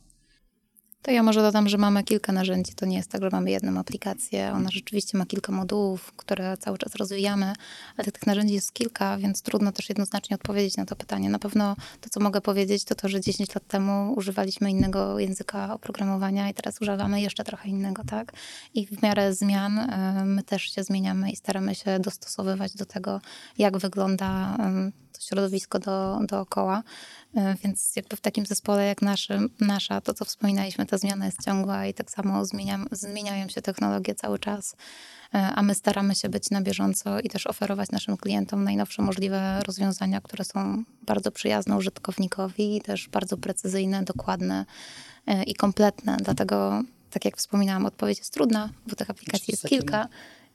To 1.06 1.12
ja 1.12 1.24
może 1.24 1.42
dodam, 1.42 1.70
że 1.70 1.78
mamy 1.78 2.04
kilka 2.04 2.32
narzędzi. 2.32 2.74
To 2.76 2.86
nie 2.86 2.98
jest 2.98 3.12
tak, 3.12 3.22
że 3.22 3.30
mamy 3.32 3.52
jedną 3.52 3.80
aplikację. 3.80 4.52
Ona 4.54 4.70
rzeczywiście 4.72 5.18
ma 5.18 5.26
kilka 5.26 5.52
modułów, 5.52 6.14
które 6.14 6.58
cały 6.58 6.78
czas 6.78 6.96
rozwijamy, 6.96 7.54
ale 7.98 8.12
tych 8.12 8.28
narzędzi 8.28 8.54
jest 8.54 8.74
kilka, 8.74 9.18
więc 9.18 9.42
trudno 9.42 9.72
też 9.72 9.90
jednoznacznie 9.90 10.36
odpowiedzieć 10.36 10.78
na 10.78 10.86
to 10.86 10.96
pytanie. 10.96 11.30
Na 11.30 11.40
pewno 11.40 11.76
to, 12.02 12.10
co 12.10 12.20
mogę 12.20 12.42
powiedzieć, 12.42 12.84
to 12.86 12.96
to, 12.96 13.10
że 13.10 13.22
10 13.22 13.56
lat 13.56 13.68
temu 13.68 14.14
używaliśmy 14.14 14.72
innego 14.72 15.20
języka 15.20 15.74
oprogramowania 15.74 16.50
i 16.50 16.54
teraz 16.54 16.82
używamy 16.82 17.22
jeszcze 17.22 17.44
trochę 17.44 17.70
innego, 17.70 18.04
tak? 18.04 18.34
I 18.74 18.88
w 18.88 19.02
miarę 19.04 19.34
zmian 19.34 19.80
e, 19.80 20.26
my 20.26 20.44
też 20.44 20.64
się 20.64 20.84
zmieniamy 20.84 21.32
i 21.32 21.36
staramy 21.36 21.76
się 21.76 22.00
dostosowywać 22.00 22.76
do 22.76 22.86
tego, 22.86 23.22
jak 23.58 23.78
wygląda 23.78 24.58
środowisko 25.28 25.80
do, 25.80 26.20
dookoła. 26.28 26.84
E, 27.36 27.56
Więc 27.64 27.96
jakby 27.96 28.16
w 28.16 28.22
takim 28.22 28.46
zespole 28.46 28.86
jak 28.86 29.02
naszym, 29.02 29.50
nasza, 29.60 30.02
to 30.02 30.14
co 30.14 30.26
wspominaliśmy, 30.26 30.86
ta 30.86 30.98
zmiana 30.98 31.26
jest 31.26 31.44
ciągła 31.46 31.86
i 31.86 31.94
tak 31.94 32.12
samo 32.12 32.46
zmieniam, 32.46 32.88
zmieniają 32.92 33.50
się 33.50 33.62
technologie 33.62 34.16
cały 34.16 34.40
czas, 34.40 34.76
E, 35.36 35.56
a 35.56 35.64
my 35.64 35.76
staramy 35.76 36.16
się 36.16 36.30
być 36.30 36.50
na 36.50 36.62
bieżąco 36.62 37.20
i 37.20 37.30
też 37.30 37.48
oferować 37.48 37.92
naszym 37.92 38.18
klientom 38.18 38.64
najnowsze 38.64 39.02
możliwe 39.02 39.62
rozwiązania, 39.66 40.22
które 40.22 40.46
są 40.46 40.84
bardzo 41.02 41.32
przyjazne 41.32 41.78
użytkownikowi 41.78 42.78
i 42.78 42.82
też 42.82 43.10
bardzo 43.10 43.38
precyzyjne, 43.38 44.04
dokładne 44.04 44.66
e, 45.28 45.44
i 45.44 45.56
kompletne. 45.56 46.18
Dlatego, 46.24 46.84
tak 47.12 47.26
jak 47.26 47.38
wspominałam, 47.38 47.86
odpowiedź 47.86 48.18
jest 48.18 48.34
trudna, 48.34 48.70
bo 48.88 48.96
tych 48.96 49.10
aplikacji 49.10 49.52
jest 49.52 49.68
kilka 49.68 50.08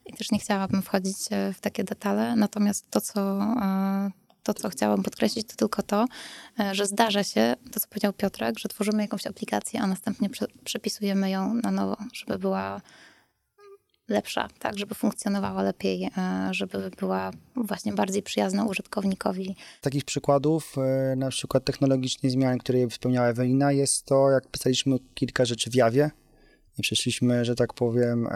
i 0.06 0.12
też 0.12 0.30
nie 0.30 0.38
chciałabym 0.38 0.82
wchodzić 0.82 1.16
w 1.54 1.60
takie 1.60 1.84
detale. 1.84 2.36
Natomiast 2.36 2.90
to, 2.90 3.00
co, 3.00 3.38
to, 4.42 4.54
co 4.54 4.68
chciałam 4.68 5.02
podkreślić, 5.02 5.46
to 5.46 5.56
tylko 5.56 5.82
to, 5.82 6.06
e, 6.60 6.74
że 6.74 6.86
zdarza 6.86 7.24
się, 7.24 7.56
to 7.72 7.80
co 7.80 7.88
powiedział 7.88 8.12
Piotrek, 8.12 8.58
że 8.58 8.68
tworzymy 8.68 9.02
jakąś 9.02 9.26
aplikację, 9.26 9.80
a 9.80 9.86
następnie 9.86 10.30
prze, 10.30 10.46
przepisujemy 10.64 11.30
ją 11.30 11.54
na 11.54 11.70
nowo, 11.70 11.96
żeby 12.12 12.38
była 12.38 12.80
lepsza, 14.08 14.48
tak, 14.58 14.78
żeby 14.78 14.94
funkcjonowała 14.94 15.62
lepiej, 15.62 16.04
e, 16.04 16.48
żeby 16.50 16.90
była 16.98 17.30
właśnie 17.56 17.92
bardziej 17.92 18.22
przyjazna 18.22 18.64
użytkownikowi. 18.64 19.56
takich 19.80 20.04
przykładów, 20.04 20.74
e, 20.78 21.16
na 21.16 21.28
przykład 21.28 21.64
technologicznych 21.64 22.32
zmian, 22.32 22.58
które 22.58 22.88
wspomniała 22.88 23.28
Ewelina, 23.28 23.72
jest 23.72 24.04
to, 24.04 24.30
jak 24.30 24.48
pisaliśmy 24.48 24.96
kilka 25.14 25.44
rzeczy 25.44 25.70
w 25.70 25.74
Jawie 25.74 26.10
i 26.78 26.82
przeszliśmy, 26.82 27.44
że 27.44 27.54
tak 27.54 27.74
powiem, 27.74 28.28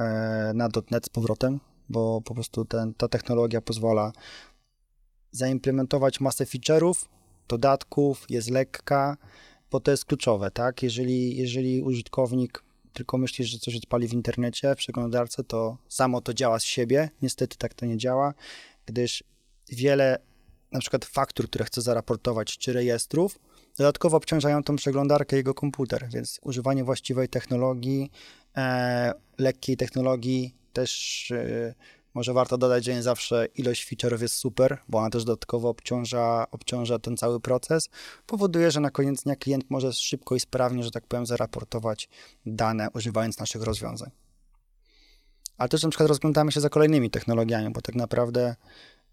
na 0.55 0.69
.NET 0.91 1.07
z 1.07 1.09
powrotem, 1.09 1.61
bo 1.89 2.21
po 2.21 2.35
prostu 2.35 2.65
ten, 2.65 2.95
ta 2.95 3.09
technologia 3.09 3.61
pozwala 3.61 4.13
zaimplementować 5.35 6.21
masę 6.21 6.45
feature'ów, 6.45 7.05
dodatków, 7.49 8.27
jest 8.31 8.51
lekka, 8.51 9.17
bo 9.71 9.81
to 9.81 9.91
jest 9.91 10.05
kluczowe, 10.05 10.51
tak? 10.51 10.83
Jeżeli, 10.83 11.37
jeżeli 11.37 11.83
użytkownik 11.83 12.65
tylko 12.93 13.19
myśli, 13.19 13.45
że 13.45 13.59
coś 13.59 13.77
odpali 13.77 14.09
w 14.09 14.13
internecie, 14.13 14.75
w 14.75 14.79
przeglądarce, 14.79 15.45
to 15.45 15.77
samo 15.89 16.21
to 16.21 16.35
działa 16.35 16.59
z 16.59 16.65
siebie. 16.65 17.11
Niestety 17.23 17.57
tak 17.57 17.75
to 17.75 17.87
nie 17.87 17.97
działa, 17.97 18.35
gdyż 18.87 19.25
wiele 19.69 20.19
na 20.73 20.81
przykład 20.81 21.05
faktur, 21.05 21.49
które 21.49 21.65
chce 21.65 21.83
zaraportować, 21.83 22.59
czy 22.59 22.73
rejestrów, 22.73 23.39
dodatkowo 23.79 24.17
obciążają 24.17 24.63
tą 24.63 24.77
przeglądarkę 24.77 25.37
jego 25.37 25.55
komputer, 25.55 26.09
więc 26.13 26.41
używanie 26.43 26.85
właściwej 26.85 27.29
technologii, 27.29 28.11
e, 28.57 29.13
lekkiej 29.39 29.77
technologii 29.77 30.55
też 30.73 31.31
e, 31.31 31.75
może 32.15 32.33
warto 32.33 32.59
dodać, 32.59 32.85
że 32.85 32.95
nie 32.95 33.03
zawsze 33.03 33.47
ilość 33.55 33.93
feature'ów 33.93 34.23
jest 34.23 34.35
super, 34.35 34.79
bo 34.89 34.99
ona 34.99 35.11
też 35.11 35.25
dodatkowo 35.25 35.69
obciąża, 35.69 36.47
obciąża 36.51 36.99
ten 36.99 37.17
cały 37.17 37.41
proces, 37.41 37.89
powoduje, 38.27 38.71
że 38.71 38.81
na 38.81 38.91
koniec 38.91 39.23
dnia 39.23 39.37
klient 39.37 39.71
może 39.71 39.93
szybko 39.93 40.35
i 40.35 40.41
sprawnie, 40.41 40.83
że 40.83 40.91
tak 40.91 41.07
powiem, 41.07 41.27
zaraportować 41.27 42.09
dane 42.47 42.89
używając 42.95 43.39
naszych 43.39 43.63
rozwiązań. 43.63 44.11
Ale 45.59 45.69
też 45.69 45.83
na 45.83 45.89
przykład 45.89 46.09
rozglądamy 46.09 46.53
się 46.53 46.61
za 46.61 46.69
kolejnymi 46.69 47.11
technologiami, 47.11 47.71
bo 47.73 47.81
tak 47.81 47.95
naprawdę 47.95 48.57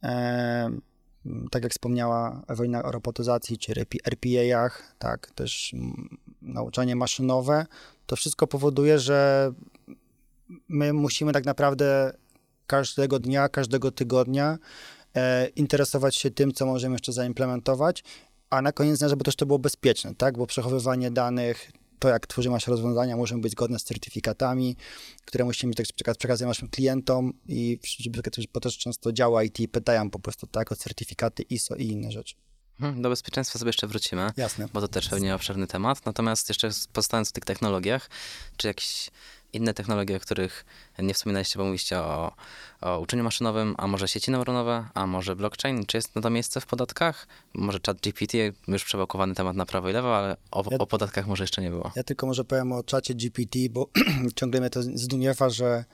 e, 0.04 0.70
tak 1.52 1.64
jak 1.64 1.72
wspomniała 1.72 2.42
Ewelina 2.48 2.84
o 2.84 2.92
robotyzacji 2.92 3.58
czy 3.58 3.74
RPA-ach, 4.06 4.96
tak, 5.00 5.32
też 5.32 5.76
nauczanie 6.42 6.96
maszynowe, 6.96 7.66
to 8.06 8.16
wszystko 8.16 8.48
powoduje, 8.48 9.00
że 9.00 9.52
my 10.68 10.94
musimy 10.94 11.32
tak 11.34 11.46
naprawdę 11.46 12.14
każdego 12.68 13.20
dnia, 13.20 13.50
każdego 13.50 13.92
tygodnia 13.92 14.58
e, 15.16 15.48
interesować 15.48 16.16
się 16.16 16.32
tym, 16.32 16.52
co 16.54 16.66
możemy 16.66 16.96
jeszcze 16.96 17.14
zaimplementować, 17.14 18.04
a 18.50 18.62
na 18.62 18.72
koniec 18.72 19.00
dnia, 19.00 19.10
żeby 19.10 19.24
też 19.24 19.36
to 19.36 19.46
było 19.46 19.60
bezpieczne, 19.60 20.16
tak, 20.16 20.38
bo 20.38 20.48
przechowywanie 20.48 21.12
danych, 21.12 21.72
to 22.00 22.10
jak 22.10 22.28
tworzymy 22.28 22.54
nasze 22.54 22.72
rozwiązania, 22.72 23.18
muszą 23.18 23.42
być 23.42 23.52
zgodne 23.52 23.80
z 23.80 23.84
certyfikatami, 23.84 24.76
które 25.26 25.46
musimy 25.46 25.74
tak 25.74 25.86
przekaz- 25.86 26.18
przekazać 26.18 26.48
naszym 26.48 26.70
klientom 26.70 27.34
i 27.48 27.80
bo 28.54 28.60
też 28.60 28.78
często 28.78 29.14
działa 29.14 29.44
IT 29.44 29.58
pytają 29.72 30.10
po 30.10 30.20
prostu 30.20 30.48
tak 30.48 30.72
o 30.72 30.76
certyfikaty 30.76 31.44
ISO 31.44 31.76
i 31.76 31.88
inne 31.88 32.12
rzeczy. 32.12 32.36
Mhm, 32.80 33.02
Do 33.02 33.10
bezpieczeństwa 33.10 33.60
sobie 33.60 33.70
jeszcze 33.70 33.88
wrócimy, 33.88 34.32
Jasne. 34.38 34.68
bo 34.74 34.82
to 34.82 34.88
też 34.88 35.10
pewnie 35.10 35.36
obszerny 35.36 35.68
temat. 35.68 36.06
Natomiast 36.06 36.50
jeszcze 36.50 36.70
pozostając 36.94 37.30
w 37.30 37.32
tych 37.32 37.46
technologiach, 37.46 38.10
czy 38.58 38.68
jakieś 38.68 39.10
inne 39.54 39.74
technologie, 39.74 40.18
o 40.18 40.20
których 40.20 40.66
nie 41.00 41.14
wspominaliście, 41.14 41.58
bo 41.60 41.64
mówiliście 41.66 42.00
o, 42.00 42.32
o 42.82 43.00
uczeniu 43.00 43.24
maszynowym, 43.24 43.76
a 43.78 43.88
może 43.88 44.08
sieci 44.08 44.32
neuronowe, 44.32 44.86
a 44.94 45.08
może 45.08 45.36
blockchain. 45.36 45.86
Czy 45.86 45.98
jest 45.98 46.16
na 46.16 46.22
to 46.22 46.30
miejsce 46.30 46.62
w 46.62 46.66
podatkach? 46.66 47.28
Może 47.54 47.80
chat 47.86 48.02
GPT, 48.02 48.38
już 48.68 48.84
przewałkowany 48.86 49.36
temat 49.36 49.56
na 49.56 49.66
prawo 49.66 49.90
i 49.90 49.94
lewo, 49.94 50.18
ale 50.18 50.38
o, 50.52 50.64
Ja- 50.72 50.78
o 50.78 50.88
podatkach 50.88 51.28
może 51.28 51.44
jeszcze 51.44 51.62
nie 51.62 51.70
było. 51.70 51.92
Ja 51.96 52.04
tylko 52.04 52.28
może 52.28 52.46
powiem 52.46 52.72
o 52.72 52.84
czacie 52.84 53.14
GPT, 53.16 53.60
bo 53.70 53.90
ciągle 54.36 54.60
mnie 54.60 54.70
to 54.70 54.84
zdumiewa, 54.84 55.50
że 55.50 55.86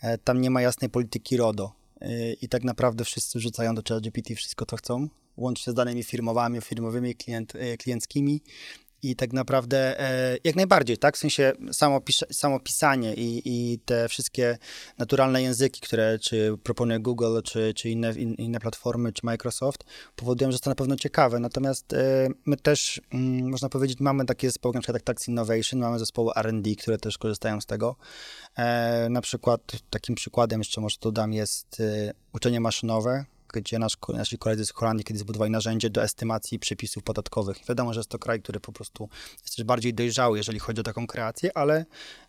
e, 0.00 0.18
tam 0.18 0.40
nie 0.40 0.50
ma 0.50 0.62
jasnej 0.62 0.90
polityki 0.90 1.36
RODO. 1.36 1.72
E, 2.00 2.32
I 2.32 2.48
tak 2.48 2.64
naprawdę 2.64 3.04
wszyscy 3.04 3.38
wrzucają 3.38 3.74
do 3.74 3.82
czata 3.82 4.00
GPT 4.00 4.34
wszystko, 4.34 4.66
co 4.66 4.76
chcą. 4.76 5.08
łącznie 5.36 5.72
z 5.72 5.76
danymi 5.76 6.02
firmowymi, 6.04 6.60
firmowymi, 6.60 7.14
klient, 7.14 7.54
e, 7.56 7.76
klienckimi. 7.76 8.40
I 9.04 9.16
tak 9.16 9.32
naprawdę 9.32 10.00
e, 10.00 10.36
jak 10.44 10.56
najbardziej, 10.56 10.98
tak? 10.98 11.16
W 11.16 11.18
sensie 11.18 11.52
samo, 11.72 11.98
pis- 11.98 12.32
samo 12.32 12.60
pisanie 12.60 13.14
i, 13.14 13.42
i 13.44 13.78
te 13.78 14.08
wszystkie 14.08 14.58
naturalne 14.98 15.42
języki, 15.42 15.80
które 15.80 16.18
czy 16.18 16.56
proponuje 16.62 17.00
Google, 17.00 17.40
czy, 17.44 17.74
czy 17.74 17.90
inne, 17.90 18.12
in, 18.12 18.34
inne 18.34 18.60
platformy, 18.60 19.12
czy 19.12 19.26
Microsoft, 19.26 19.84
powodują, 20.16 20.50
że 20.50 20.54
jest 20.54 20.64
to 20.64 20.70
na 20.70 20.76
pewno 20.76 20.96
ciekawe. 20.96 21.40
Natomiast 21.40 21.92
e, 21.92 22.28
my 22.46 22.56
też, 22.56 23.00
mm, 23.12 23.50
można 23.50 23.68
powiedzieć, 23.68 24.00
mamy 24.00 24.24
takie 24.24 24.48
zespoły, 24.48 24.74
na 24.74 24.80
przykład 24.80 24.94
jak 24.94 25.02
Tax 25.02 25.28
Innovation, 25.28 25.80
mamy 25.80 25.98
zespoły 25.98 26.32
R&D, 26.36 26.74
które 26.76 26.98
też 26.98 27.18
korzystają 27.18 27.60
z 27.60 27.66
tego. 27.66 27.96
E, 28.56 29.08
na 29.10 29.20
przykład 29.20 29.60
takim 29.90 30.14
przykładem, 30.14 30.60
jeszcze 30.60 30.80
może 30.80 30.96
dodam, 31.00 31.32
jest 31.32 31.80
e, 31.80 32.12
uczenie 32.32 32.60
maszynowe, 32.60 33.24
gdzie 33.60 33.78
nasz, 33.78 33.96
nasi 34.08 34.38
koledzy 34.38 34.66
z 34.66 34.72
Holandii 34.72 35.04
kiedyś 35.04 35.20
zbudowali 35.20 35.50
narzędzie 35.50 35.90
do 35.90 36.02
estymacji 36.02 36.58
przepisów 36.58 37.02
podatkowych. 37.02 37.56
Wiadomo, 37.68 37.94
że 37.94 38.00
jest 38.00 38.10
to 38.10 38.18
kraj, 38.18 38.42
który 38.42 38.60
po 38.60 38.72
prostu 38.72 39.08
jest 39.42 39.56
też 39.56 39.64
bardziej 39.64 39.94
dojrzały, 39.94 40.38
jeżeli 40.38 40.58
chodzi 40.58 40.80
o 40.80 40.84
taką 40.84 41.06
kreację, 41.06 41.56
ale, 41.56 41.84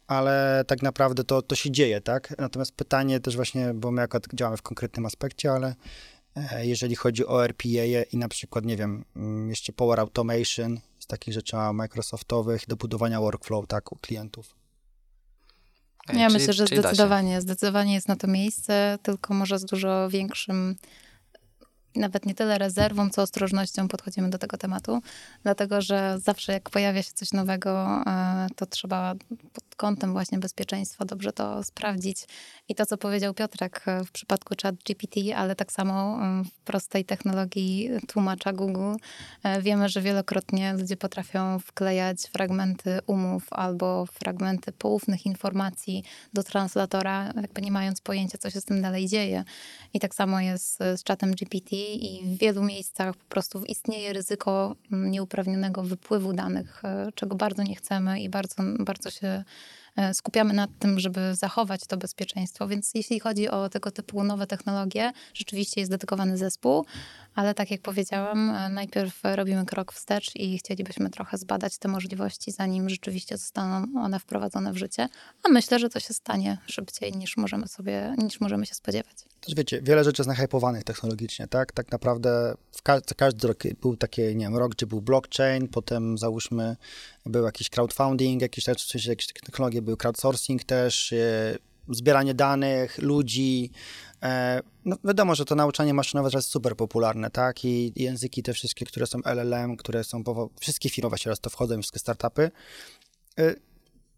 ale 0.07 0.63
tak 0.67 0.81
naprawdę 0.81 1.23
to, 1.23 1.41
to 1.41 1.55
się 1.55 1.71
dzieje, 1.71 2.01
tak? 2.01 2.37
Natomiast 2.37 2.71
pytanie 2.71 3.19
też 3.19 3.35
właśnie, 3.35 3.73
bo 3.73 3.91
my 3.91 4.01
akurat 4.01 4.27
działamy 4.33 4.57
w 4.57 4.61
konkretnym 4.61 5.05
aspekcie, 5.05 5.51
ale 5.51 5.75
e, 6.35 6.65
jeżeli 6.65 6.95
chodzi 6.95 7.25
o 7.25 7.43
RPA 7.43 8.03
i 8.11 8.17
na 8.17 8.27
przykład, 8.27 8.65
nie 8.65 8.77
wiem, 8.77 9.05
mm, 9.15 9.49
jeszcze 9.49 9.73
Power 9.73 9.99
Automation, 9.99 10.79
z 10.99 11.07
takich 11.07 11.33
rzeczy 11.33 11.55
Microsoftowych, 11.73 12.67
do 12.67 12.75
budowania 12.75 13.19
workflow, 13.19 13.67
tak, 13.67 13.91
u 13.91 13.95
klientów. 13.95 14.55
Ja 16.13 16.13
czyli- 16.13 16.33
myślę, 16.33 16.53
że 16.53 16.67
zdecydowanie, 16.67 17.41
zdecydowanie 17.41 17.93
jest 17.93 18.07
na 18.07 18.15
to 18.15 18.27
miejsce, 18.27 18.97
tylko 19.03 19.33
może 19.33 19.59
z 19.59 19.65
dużo 19.65 20.09
większym, 20.09 20.75
nawet 21.95 22.25
nie 22.25 22.35
tyle 22.35 22.57
rezerwą, 22.57 23.09
co 23.09 23.21
ostrożnością 23.21 23.87
podchodzimy 23.87 24.29
do 24.29 24.37
tego 24.37 24.57
tematu, 24.57 25.01
dlatego 25.43 25.81
że 25.81 26.17
zawsze 26.19 26.53
jak 26.53 26.69
pojawia 26.69 27.03
się 27.03 27.11
coś 27.11 27.31
nowego, 27.31 28.01
e, 28.07 28.47
to 28.55 28.65
trzeba 28.65 29.15
pod 29.53 29.75
kątem 29.77 30.11
właśnie 30.11 30.39
bezpieczeństwa 30.39 31.05
dobrze 31.05 31.31
to 31.31 31.63
sprawdzić. 31.63 32.27
I 32.69 32.75
to, 32.75 32.85
co 32.85 32.97
powiedział 32.97 33.33
Piotrek 33.33 33.83
e, 33.87 34.03
w 34.03 34.11
przypadku 34.11 34.55
chat 34.61 34.75
GPT, 34.75 35.37
ale 35.37 35.55
tak 35.55 35.71
samo 35.71 36.19
e, 36.21 36.43
w 36.43 36.59
prostej 36.59 37.05
technologii 37.05 37.89
tłumacza 38.07 38.53
Google, 38.53 38.95
wiemy, 39.61 39.89
że 39.89 40.01
wielokrotnie 40.01 40.73
ludzie 40.73 40.97
potrafią 40.97 41.59
wklejać 41.59 42.21
fragmenty 42.21 42.99
umów 43.07 43.47
albo 43.51 44.05
fragmenty 44.05 44.71
poufnych 44.71 45.25
informacji 45.25 46.03
do 46.33 46.43
translatora, 46.43 47.33
jakby 47.41 47.61
nie 47.61 47.71
mając 47.71 48.01
pojęcia, 48.01 48.37
co 48.37 48.49
się 48.49 48.61
z 48.61 48.65
tym 48.65 48.81
dalej 48.81 49.07
dzieje. 49.07 49.43
I 49.93 49.99
tak 49.99 50.15
samo 50.15 50.39
jest 50.39 50.79
z 50.95 51.03
czatem 51.03 51.31
GPT 51.31 51.75
i 51.93 52.23
w 52.23 52.37
wielu 52.37 52.63
miejscach 52.63 53.15
po 53.15 53.29
prostu 53.29 53.63
istnieje 53.65 54.13
ryzyko 54.13 54.75
mm, 54.91 55.11
nieuprawnionego 55.11 55.83
wypływu 55.83 56.33
danych, 56.33 56.81
e, 56.85 57.11
czego 57.15 57.35
bardzo 57.35 57.63
nie 57.63 57.75
chcemy 57.75 58.21
i 58.21 58.29
bardzo, 58.29 58.63
bardzo 58.79 59.11
się 59.11 59.43
skupiamy 60.13 60.53
nad 60.53 60.69
tym, 60.79 60.99
żeby 60.99 61.35
zachować 61.35 61.81
to 61.87 61.97
bezpieczeństwo. 61.97 62.67
Więc 62.67 62.91
jeśli 62.93 63.19
chodzi 63.19 63.49
o 63.49 63.69
tego 63.69 63.91
typu 63.91 64.23
nowe 64.23 64.47
technologie, 64.47 65.11
rzeczywiście 65.33 65.81
jest 65.81 65.91
dedykowany 65.91 66.37
zespół, 66.37 66.85
ale 67.35 67.53
tak 67.53 67.71
jak 67.71 67.81
powiedziałam, 67.81 68.49
e, 68.49 68.69
najpierw 68.69 69.19
robimy 69.23 69.65
krok 69.65 69.93
wstecz 69.93 70.35
i 70.35 70.57
chcielibyśmy 70.57 71.09
trochę 71.09 71.37
zbadać 71.37 71.77
te 71.77 71.87
możliwości, 71.87 72.51
zanim 72.51 72.89
rzeczywiście 72.89 73.37
zostaną 73.37 73.85
one 73.97 74.19
wprowadzone 74.19 74.73
w 74.73 74.77
życie. 74.77 75.07
A 75.43 75.49
myślę, 75.49 75.79
że 75.79 75.89
to 75.89 75.99
się 75.99 76.13
stanie 76.13 76.57
szybciej 76.67 77.11
niż 77.11 77.37
możemy 77.37 77.67
sobie, 77.67 78.15
niż 78.17 78.39
możemy 78.39 78.65
się 78.65 78.75
spodziewać. 78.75 79.15
Też 79.41 79.55
wiecie, 79.55 79.81
wiele 79.81 80.03
rzeczy 80.03 80.21
jest 80.21 80.27
nahypowanych 80.27 80.83
technologicznie, 80.83 81.47
tak? 81.47 81.71
Tak 81.71 81.91
naprawdę 81.91 82.55
w 82.71 82.81
ka- 82.81 83.01
każdy 83.17 83.47
rok 83.47 83.57
był 83.81 83.97
taki, 83.97 84.21
nie 84.21 84.45
wiem, 84.45 84.57
rok, 84.57 84.71
gdzie 84.71 84.85
był 84.87 85.01
blockchain, 85.01 85.67
potem 85.67 86.17
załóżmy 86.17 86.75
był 87.25 87.45
jakiś 87.45 87.69
crowdfunding, 87.69 88.41
jakieś, 88.41 88.63
sensie 88.63 89.09
jakieś 89.09 89.27
technologie, 89.27 89.81
był 89.81 89.97
crowdsourcing 89.97 90.63
też, 90.63 91.13
e, 91.13 91.57
zbieranie 91.89 92.33
danych, 92.33 92.97
ludzi. 92.97 93.71
E, 94.23 94.61
no 94.85 94.97
wiadomo, 95.03 95.35
że 95.35 95.45
to 95.45 95.55
nauczanie 95.55 95.93
maszynowe 95.93 96.29
jest 96.33 96.51
super 96.51 96.75
popularne, 96.75 97.31
tak? 97.31 97.65
I 97.65 97.93
języki 97.95 98.43
te 98.43 98.53
wszystkie, 98.53 98.85
które 98.85 99.07
są 99.07 99.19
LLM, 99.25 99.77
które 99.77 100.03
są, 100.03 100.23
wszystkie 100.59 100.89
firmy 100.89 101.09
właściwie 101.09 101.29
teraz 101.29 101.39
to 101.39 101.49
wchodzą, 101.49 101.81
wszystkie 101.81 101.99
startupy. 101.99 102.51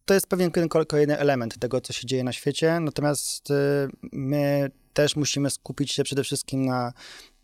To 0.07 0.13
jest 0.13 0.27
pewien 0.27 0.51
kolejny 0.87 1.17
element 1.17 1.59
tego, 1.59 1.81
co 1.81 1.93
się 1.93 2.07
dzieje 2.07 2.23
na 2.23 2.33
świecie, 2.33 2.79
natomiast 2.79 3.51
y, 3.51 3.53
my 4.11 4.71
też 4.93 5.15
musimy 5.15 5.49
skupić 5.49 5.91
się 5.91 6.03
przede 6.03 6.23
wszystkim 6.23 6.65
na, 6.65 6.93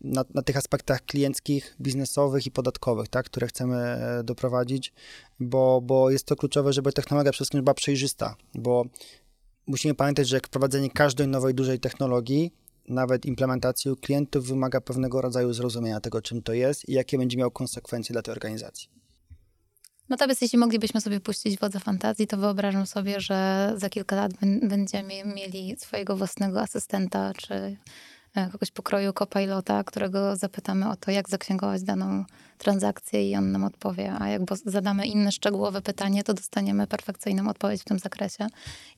na, 0.00 0.24
na 0.34 0.42
tych 0.42 0.56
aspektach 0.56 1.04
klienckich, 1.04 1.76
biznesowych 1.80 2.46
i 2.46 2.50
podatkowych, 2.50 3.08
tak, 3.08 3.26
które 3.26 3.46
chcemy 3.46 3.76
e, 3.76 4.22
doprowadzić, 4.24 4.92
bo, 5.40 5.80
bo 5.80 6.10
jest 6.10 6.26
to 6.26 6.36
kluczowe, 6.36 6.72
żeby 6.72 6.92
technologia 6.92 7.32
przede 7.32 7.38
wszystkim 7.38 7.64
była 7.64 7.74
przejrzysta, 7.74 8.36
bo 8.54 8.84
musimy 9.66 9.94
pamiętać, 9.94 10.28
że 10.28 10.40
wprowadzenie 10.40 10.90
każdej 10.90 11.28
nowej, 11.28 11.54
dużej 11.54 11.80
technologii, 11.80 12.52
nawet 12.88 13.26
implementacji 13.26 13.90
u 13.90 13.96
klientów 13.96 14.46
wymaga 14.46 14.80
pewnego 14.80 15.20
rodzaju 15.20 15.52
zrozumienia 15.52 16.00
tego, 16.00 16.22
czym 16.22 16.42
to 16.42 16.52
jest 16.52 16.88
i 16.88 16.92
jakie 16.92 17.18
będzie 17.18 17.38
miało 17.38 17.50
konsekwencje 17.50 18.12
dla 18.12 18.22
tej 18.22 18.32
organizacji. 18.32 19.03
Natomiast 20.08 20.42
jeśli 20.42 20.58
moglibyśmy 20.58 21.00
sobie 21.00 21.20
puścić 21.20 21.58
wodze 21.58 21.80
fantazji, 21.80 22.26
to 22.26 22.36
wyobrażam 22.36 22.86
sobie, 22.86 23.20
że 23.20 23.72
za 23.76 23.90
kilka 23.90 24.16
lat 24.16 24.32
bę- 24.32 24.68
będziemy 24.68 25.24
mieli 25.24 25.76
swojego 25.78 26.16
własnego 26.16 26.60
asystenta, 26.60 27.32
czy 27.36 27.76
e, 28.34 28.50
kogoś 28.50 28.70
pokroju 28.70 29.12
copilota, 29.12 29.84
którego 29.84 30.36
zapytamy 30.36 30.90
o 30.90 30.96
to, 30.96 31.10
jak 31.10 31.28
zaksięgować 31.28 31.82
daną 31.82 32.24
transakcję 32.58 33.30
i 33.30 33.36
on 33.36 33.52
nam 33.52 33.64
odpowie, 33.64 34.12
a 34.18 34.28
jak 34.28 34.42
zadamy 34.64 35.06
inne 35.06 35.32
szczegółowe 35.32 35.82
pytanie, 35.82 36.24
to 36.24 36.34
dostaniemy 36.34 36.86
perfekcyjną 36.86 37.48
odpowiedź 37.48 37.80
w 37.82 37.84
tym 37.84 37.98
zakresie. 37.98 38.46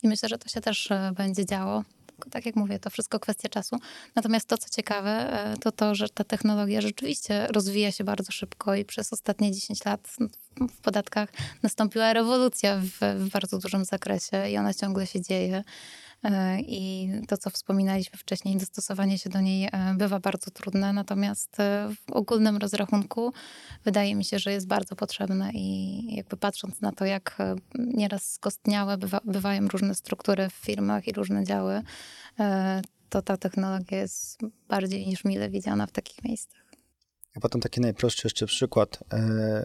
I 0.03 0.09
myślę, 0.09 0.29
że 0.29 0.39
to 0.39 0.49
się 0.49 0.61
też 0.61 0.91
e, 0.91 1.13
będzie 1.17 1.47
działo. 1.47 1.83
Tak 2.31 2.47
jak 2.47 2.57
mówię, 2.57 2.79
to 2.79 2.91
wszystko 2.91 3.21
kwestia 3.21 3.49
czasu. 3.49 3.77
Natomiast 4.15 4.49
to, 4.49 4.59
co 4.59 4.69
ciekawe, 4.69 5.11
e, 5.11 5.57
to 5.57 5.73
to, 5.73 5.95
że 5.95 6.09
ta 6.09 6.25
technologia 6.25 6.81
rzeczywiście 6.81 7.47
rozwija 7.47 7.93
się 7.93 8.05
bardzo 8.05 8.33
szybko 8.33 8.75
i 8.75 8.85
przez 8.85 9.13
ostatnie 9.13 9.53
10 9.53 9.85
lat 9.85 10.09
w 10.61 10.81
podatkach 10.81 11.29
nastąpiła 11.63 12.13
rewolucja 12.13 12.81
w, 12.81 13.25
w 13.25 13.31
bardzo 13.31 13.59
dużym 13.59 13.85
zakresie 13.85 14.49
i 14.51 14.59
ona 14.59 14.75
ciągle 14.75 15.07
się 15.07 15.21
dzieje. 15.21 15.65
E, 16.25 16.61
I 16.61 17.11
to, 17.29 17.37
co 17.37 17.51
wspominaliśmy 17.51 18.19
wcześniej, 18.19 18.57
dostosowanie 18.57 19.19
się 19.19 19.31
do 19.31 19.41
niej 19.41 19.69
e, 19.73 19.95
bywa 19.97 20.21
bardzo 20.21 20.51
trudne, 20.51 20.93
natomiast 20.93 21.61
e, 21.61 21.89
w 22.07 22.13
ogólnym 22.13 22.57
rozrachunku 22.57 23.33
wydaje 23.85 24.15
mi 24.15 24.25
się, 24.25 24.39
że 24.39 24.53
jest 24.53 24.67
bardzo 24.67 24.97
potrzebne 24.97 25.51
i 25.55 26.17
jakby 26.17 26.37
patrząc 26.37 26.81
na 26.81 26.93
to, 26.93 27.05
jak 27.05 27.39
nieraz 27.75 28.33
skostniałe 28.33 28.99
bywa, 28.99 29.21
bywają 29.25 29.69
różne 29.69 29.95
struktury 29.95 30.49
w 30.49 30.53
firmach 30.53 31.09
i 31.09 31.13
różne 31.13 31.45
działy, 31.45 31.83
to 33.09 33.23
ta 33.23 33.37
technologia 33.37 33.99
jest 33.99 34.41
bardziej 34.69 35.07
niż 35.07 35.25
mile 35.25 35.51
widziana 35.51 35.87
w 35.87 35.93
takich 35.93 36.25
miejscach. 36.25 36.67
A 37.35 37.41
potem 37.41 37.61
taki 37.61 37.81
najprostszy 37.81 38.27
jeszcze 38.27 38.47
przykład 38.47 38.99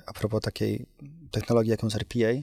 a 0.05 0.13
propos 0.13 0.41
takiej 0.41 0.85
technologii, 1.31 1.71
jaką 1.71 1.87
jest 1.87 1.97
RPA 1.97 2.41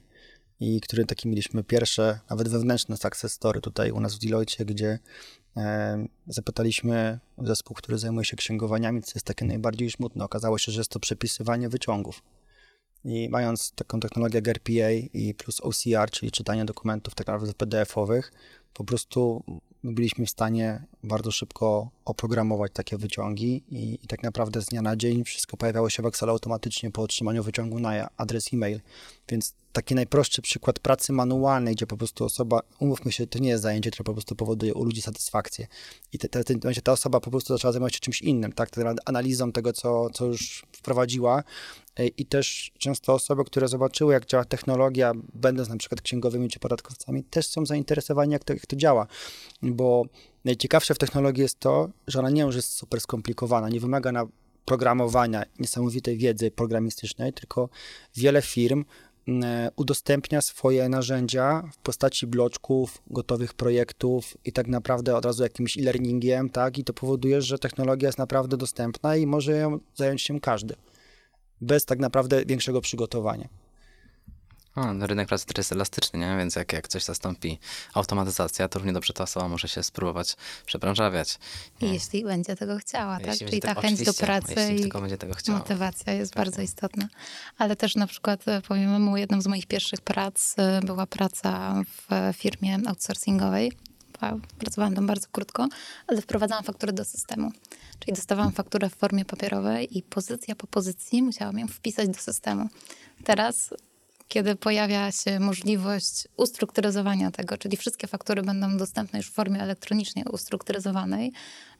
i 0.61 0.81
który 0.81 1.07
taki 1.07 1.29
mieliśmy 1.29 1.65
pierwsze, 1.65 2.21
nawet 2.31 2.49
wewnętrzne 2.49 2.97
success 2.97 3.33
story 3.33 3.61
tutaj 3.61 3.91
u 3.91 4.01
nas 4.01 4.15
w 4.15 4.19
Deloitte, 4.19 4.65
gdzie 4.65 4.99
e, 5.57 6.07
zapytaliśmy 6.27 7.19
zespół, 7.39 7.75
który 7.75 7.99
zajmuje 7.99 8.25
się 8.25 8.37
księgowaniami, 8.37 9.03
co 9.03 9.13
jest 9.15 9.27
takie 9.27 9.45
najbardziej 9.45 9.91
smutne. 9.91 10.25
Okazało 10.25 10.59
się, 10.59 10.73
że 10.73 10.81
jest 10.81 10.91
to 10.91 11.01
przepisywanie 11.01 11.69
wyciągów. 11.69 12.23
I 13.05 13.29
mając 13.29 13.73
taką 13.73 14.01
technologię 14.01 14.37
jak 14.37 14.49
RPA 14.49 14.91
i 15.13 15.35
plus 15.35 15.61
OCR, 15.61 16.11
czyli 16.11 16.33
czytanie 16.33 16.65
dokumentów 16.65 17.15
tak 17.15 17.27
naprawdę 17.27 17.55
PDF-owych, 17.55 18.33
po 18.75 18.85
prostu 18.85 19.43
byliśmy 19.85 20.27
w 20.27 20.31
stanie 20.31 20.85
bardzo 21.03 21.31
szybko 21.31 21.91
oprogramować 22.05 22.73
takie 22.73 22.97
wyciągi 22.97 23.65
i, 23.69 23.99
i 24.05 24.07
tak 24.07 24.23
naprawdę 24.23 24.63
z 24.63 24.67
dnia 24.67 24.83
na 24.83 24.97
dzień 24.97 25.25
wszystko 25.25 25.57
pojawiało 25.57 25.91
się 25.91 26.03
w 26.03 26.07
Excelu 26.07 26.33
automatycznie 26.33 26.91
po 26.91 27.03
otrzymaniu 27.03 27.43
wyciągu 27.43 27.81
na 27.81 28.09
adres 28.17 28.53
e-mail. 28.53 28.81
Więc 29.29 29.55
taki 29.73 29.95
najprostszy 29.95 30.43
przykład 30.43 30.79
pracy 30.79 31.13
manualnej, 31.13 31.75
gdzie 31.75 31.87
po 31.87 31.97
prostu 31.97 32.25
osoba, 32.25 32.61
umówmy 32.79 33.13
się, 33.13 33.27
to 33.27 33.39
nie 33.39 33.49
jest 33.49 33.63
zajęcie, 33.63 33.91
które 33.91 34.05
po 34.05 34.13
prostu 34.13 34.37
powoduje 34.37 34.75
u 34.75 34.85
ludzi 34.85 35.03
satysfakcję. 35.03 35.67
I 36.13 36.19
te, 36.19 36.29
te, 36.29 36.45
te, 36.45 36.75
ta 36.83 36.93
osoba 36.93 37.21
po 37.21 37.31
prostu 37.31 37.55
zaczęła 37.55 37.73
zajmować 37.73 37.95
się 37.95 38.01
czymś 38.01 38.23
innym, 38.23 38.53
tak, 38.53 38.71
analizą 39.05 39.53
tego, 39.53 39.73
co, 39.73 40.11
co 40.11 40.27
już 40.27 40.67
wprowadziła. 40.73 41.43
I 42.17 42.27
też 42.27 42.73
często 42.79 43.15
osoby, 43.15 43.45
które 43.45 43.69
zobaczyły, 43.69 44.13
jak 44.13 44.27
działa 44.27 44.45
technologia, 44.45 45.13
będąc 45.35 45.69
na 45.69 45.77
przykład 45.77 46.01
księgowymi 46.01 46.49
czy 46.49 46.59
podatkowcami, 46.59 47.25
też 47.25 47.47
są 47.47 47.67
zainteresowani, 47.67 48.33
jak 48.33 48.45
to, 48.45 48.53
jak 48.53 48.67
to 48.67 48.77
działa, 48.77 49.07
bo 49.63 50.05
najciekawsze 50.45 50.95
w 50.95 50.99
technologii 50.99 51.43
jest 51.43 51.61
to, 51.61 51.89
że 52.07 52.19
ona 52.19 52.31
nie 52.31 52.43
już 52.43 52.57
jest 52.57 52.73
super 52.73 53.01
skomplikowana, 53.01 53.69
nie 53.69 53.81
wymaga 53.81 54.13
na 54.13 54.27
programowania, 54.69 55.45
niesamowitej 55.59 56.17
wiedzy 56.17 56.51
programistycznej, 56.51 57.33
tylko 57.33 57.69
wiele 58.17 58.43
firm 58.43 58.81
e, 58.81 58.85
udostępnia 59.77 60.41
swoje 60.41 60.89
narzędzia 60.89 61.63
w 61.73 61.79
postaci 61.79 62.27
bloczków, 62.27 63.03
gotowych 63.07 63.55
projektów 63.55 64.37
i 64.45 64.53
tak 64.53 64.67
naprawdę 64.67 65.17
od 65.17 65.25
razu 65.25 65.43
jakimś 65.43 65.79
e-learningiem, 65.79 66.51
tak? 66.51 66.79
I 66.79 66.85
to 66.85 66.93
powoduje, 66.93 67.43
że 67.43 67.59
technologia 67.59 68.09
jest 68.09 68.19
naprawdę 68.19 68.57
dostępna 68.57 69.17
i 69.17 69.27
może 69.27 69.53
ją 69.53 69.79
zająć 69.95 70.23
się 70.23 70.41
każdy. 70.41 70.75
Bez 71.61 71.85
tak 71.85 71.99
naprawdę 71.99 72.45
większego 72.45 72.81
przygotowania. 72.81 73.49
No, 74.95 75.07
rynek 75.07 75.29
pracy 75.29 75.47
też 75.47 75.57
jest 75.59 75.73
elastyczny, 75.73 76.19
nie? 76.19 76.37
więc 76.39 76.57
jak, 76.57 76.73
jak 76.73 76.89
coś 76.89 77.05
zastąpi 77.05 77.59
automatyzacja, 77.95 78.69
to 78.69 78.79
równie 78.79 78.93
dobrze 78.93 79.13
ta 79.13 79.25
osoba 79.25 79.49
może 79.49 79.69
się 79.69 79.83
spróbować 79.83 80.37
przebranżawiać. 80.67 81.39
Nie? 81.83 81.93
jeśli 81.95 82.25
będzie 82.25 82.57
tego 82.57 82.77
chciała, 82.79 83.21
tak? 83.21 83.39
Czyli 83.39 83.61
ta 83.61 83.75
chęć 83.75 84.03
do 84.05 84.15
pracy 84.15 84.73
i 84.77 84.81
tylko 84.81 85.01
będzie 85.01 85.19
tego 85.19 85.35
chciała. 85.35 85.59
motywacja 85.59 86.13
jest 86.13 86.33
Pewnie. 86.33 86.45
bardzo 86.45 86.63
istotna. 86.63 87.09
Ale 87.59 87.77
też 87.77 87.97
na 87.97 88.07
przykład, 88.07 88.49
e, 88.49 88.63
powiem 88.63 88.91
wam, 88.91 89.19
jedną 89.19 89.41
z 89.41 89.47
moich 89.47 89.67
pierwszych 89.67 90.01
prac 90.01 90.55
e, 90.57 90.81
była 90.85 91.07
praca 91.07 91.83
w 91.85 92.35
firmie 92.37 92.79
outsourcingowej. 92.87 93.73
Wa- 94.21 94.37
Pracowałam 94.59 94.95
tam 94.95 95.07
bardzo 95.07 95.27
krótko, 95.33 95.69
ale 96.07 96.23
wprowadzałam 96.23 96.65
fakturę 96.65 96.93
do 96.93 97.05
systemu. 97.05 97.51
Czyli 97.99 98.13
dostawałam 98.13 98.53
fakturę 98.53 98.89
w 98.91 98.95
formie 98.95 99.25
papierowej 99.25 99.99
i 99.99 100.03
pozycja 100.03 100.55
po 100.55 100.67
pozycji 100.67 101.23
musiałam 101.23 101.59
ją 101.59 101.69
wpisać 101.69 102.09
do 102.09 102.19
systemu. 102.19 102.69
Teraz 103.25 103.75
kiedy 104.29 104.57
pojawia 104.57 105.13
się 105.13 105.41
możliwość 105.41 106.29
ustrukturyzowania 106.37 107.31
tego, 107.31 107.59
czyli 107.59 107.77
wszystkie 107.77 108.07
faktury 108.07 108.43
będą 108.43 108.77
dostępne 108.77 109.19
już 109.19 109.31
w 109.31 109.33
formie 109.33 109.61
elektronicznej 109.61 110.25
ustrukturyzowanej, 110.33 111.33